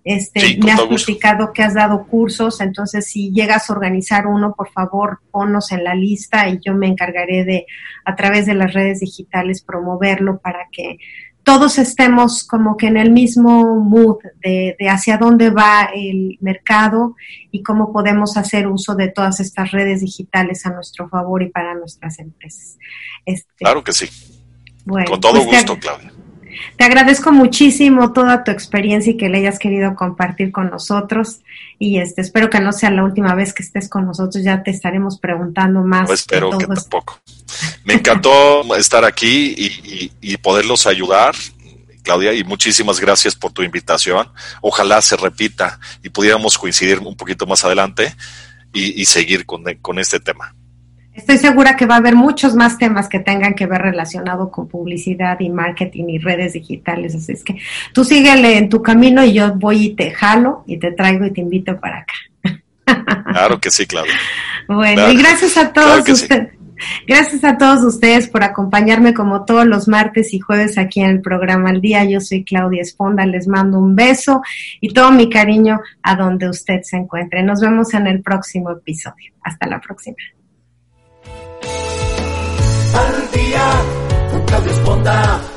Este, 0.03 0.57
me 0.57 0.71
has 0.71 0.81
explicado 0.81 1.53
que 1.53 1.63
has 1.63 1.73
dado 1.73 2.05
cursos, 2.07 2.59
entonces 2.59 3.07
si 3.07 3.31
llegas 3.31 3.69
a 3.69 3.73
organizar 3.73 4.27
uno, 4.27 4.53
por 4.53 4.69
favor, 4.69 5.19
ponnos 5.31 5.71
en 5.71 5.83
la 5.83 5.95
lista 5.95 6.49
y 6.49 6.59
yo 6.63 6.73
me 6.73 6.87
encargaré 6.87 7.45
de, 7.45 7.65
a 8.03 8.15
través 8.15 8.45
de 8.45 8.53
las 8.53 8.73
redes 8.73 8.99
digitales, 8.99 9.61
promoverlo 9.61 10.39
para 10.39 10.67
que 10.71 10.97
todos 11.43 11.77
estemos 11.77 12.45
como 12.45 12.77
que 12.77 12.87
en 12.87 12.97
el 12.97 13.11
mismo 13.11 13.79
mood 13.79 14.17
de, 14.41 14.75
hacia 14.89 15.17
dónde 15.17 15.49
va 15.49 15.89
el 15.93 16.37
mercado 16.39 17.15
y 17.51 17.61
cómo 17.63 17.91
podemos 17.91 18.37
hacer 18.37 18.67
uso 18.67 18.95
de 18.95 19.09
todas 19.09 19.39
estas 19.39 19.71
redes 19.71 20.01
digitales 20.01 20.65
a 20.65 20.71
nuestro 20.71 21.09
favor 21.09 21.43
y 21.43 21.49
para 21.49 21.75
nuestras 21.75 22.19
empresas. 22.19 22.77
Este, 23.25 23.51
claro 23.57 23.83
que 23.83 23.91
sí. 23.91 24.07
Con 24.85 25.19
todo 25.19 25.33
pues 25.33 25.45
gusto, 25.47 25.77
Claudia. 25.77 26.12
Te 26.77 26.83
agradezco 26.83 27.31
muchísimo 27.31 28.13
toda 28.13 28.43
tu 28.43 28.51
experiencia 28.51 29.11
y 29.11 29.17
que 29.17 29.29
le 29.29 29.39
hayas 29.39 29.59
querido 29.59 29.95
compartir 29.95 30.51
con 30.51 30.69
nosotros. 30.69 31.39
Y 31.79 31.99
este, 31.99 32.21
espero 32.21 32.49
que 32.49 32.59
no 32.59 32.71
sea 32.71 32.89
la 32.91 33.03
última 33.03 33.35
vez 33.35 33.53
que 33.53 33.63
estés 33.63 33.89
con 33.89 34.05
nosotros. 34.05 34.43
Ya 34.43 34.63
te 34.63 34.71
estaremos 34.71 35.19
preguntando 35.19 35.81
más. 35.81 36.09
espero 36.09 36.57
que 36.57 36.67
tampoco. 36.67 37.19
Me 37.83 37.95
encantó 37.95 38.75
estar 38.75 39.05
aquí 39.05 39.53
y, 39.57 40.11
y, 40.21 40.37
poderlos 40.37 40.87
ayudar. 40.87 41.35
Claudia, 42.01 42.33
y 42.33 42.43
muchísimas 42.43 42.99
gracias 42.99 43.35
por 43.35 43.51
tu 43.51 43.63
invitación. 43.63 44.27
Ojalá 44.61 45.01
se 45.01 45.15
repita 45.15 45.79
y 46.01 46.09
pudiéramos 46.09 46.57
coincidir 46.57 46.99
un 46.99 47.15
poquito 47.15 47.45
más 47.45 47.63
adelante 47.63 48.13
y, 48.73 49.01
y 49.01 49.05
seguir 49.05 49.45
con, 49.45 49.63
con 49.81 49.99
este 49.99 50.19
tema. 50.19 50.53
Estoy 51.13 51.37
segura 51.37 51.75
que 51.75 51.85
va 51.85 51.95
a 51.95 51.97
haber 51.99 52.15
muchos 52.15 52.55
más 52.55 52.77
temas 52.77 53.07
que 53.07 53.19
tengan 53.19 53.53
que 53.53 53.67
ver 53.67 53.81
relacionado 53.81 54.49
con 54.49 54.67
publicidad 54.67 55.39
y 55.39 55.49
marketing 55.49 56.05
y 56.09 56.17
redes 56.17 56.53
digitales. 56.53 57.13
Así 57.13 57.33
es 57.33 57.43
que 57.43 57.57
tú 57.93 58.03
síguele 58.03 58.57
en 58.57 58.69
tu 58.69 58.81
camino 58.81 59.23
y 59.23 59.33
yo 59.33 59.53
voy 59.53 59.85
y 59.85 59.95
te 59.95 60.11
jalo 60.11 60.63
y 60.65 60.77
te 60.77 60.91
traigo 60.91 61.25
y 61.25 61.31
te 61.31 61.41
invito 61.41 61.79
para 61.79 61.99
acá. 61.99 62.13
Claro 63.31 63.59
que 63.59 63.71
sí, 63.71 63.85
Claudia. 63.85 64.13
Bueno, 64.67 65.11
y 65.11 65.17
gracias 65.17 65.55
a 65.57 65.71
todos 65.71 66.07
ustedes. 66.09 66.53
Gracias 67.07 67.43
a 67.43 67.57
todos 67.57 67.83
ustedes 67.83 68.27
por 68.27 68.43
acompañarme 68.43 69.13
como 69.13 69.45
todos 69.45 69.65
los 69.65 69.87
martes 69.87 70.33
y 70.33 70.39
jueves 70.39 70.77
aquí 70.77 71.01
en 71.01 71.11
el 71.11 71.21
programa 71.21 71.69
Al 71.69 71.79
Día. 71.79 72.03
Yo 72.03 72.19
soy 72.19 72.43
Claudia 72.43 72.81
Esponda, 72.81 73.25
les 73.25 73.47
mando 73.47 73.79
un 73.79 73.95
beso 73.95 74.41
y 74.81 74.93
todo 74.93 75.11
mi 75.11 75.29
cariño 75.29 75.79
a 76.01 76.15
donde 76.15 76.49
usted 76.49 76.81
se 76.81 76.97
encuentre. 76.97 77.43
Nos 77.43 77.61
vemos 77.61 77.93
en 77.93 78.07
el 78.07 78.21
próximo 78.21 78.71
episodio. 78.71 79.31
Hasta 79.43 79.67
la 79.67 79.79
próxima 79.79 80.17
al 83.63 84.63
día 84.63 84.83
con 84.83 85.52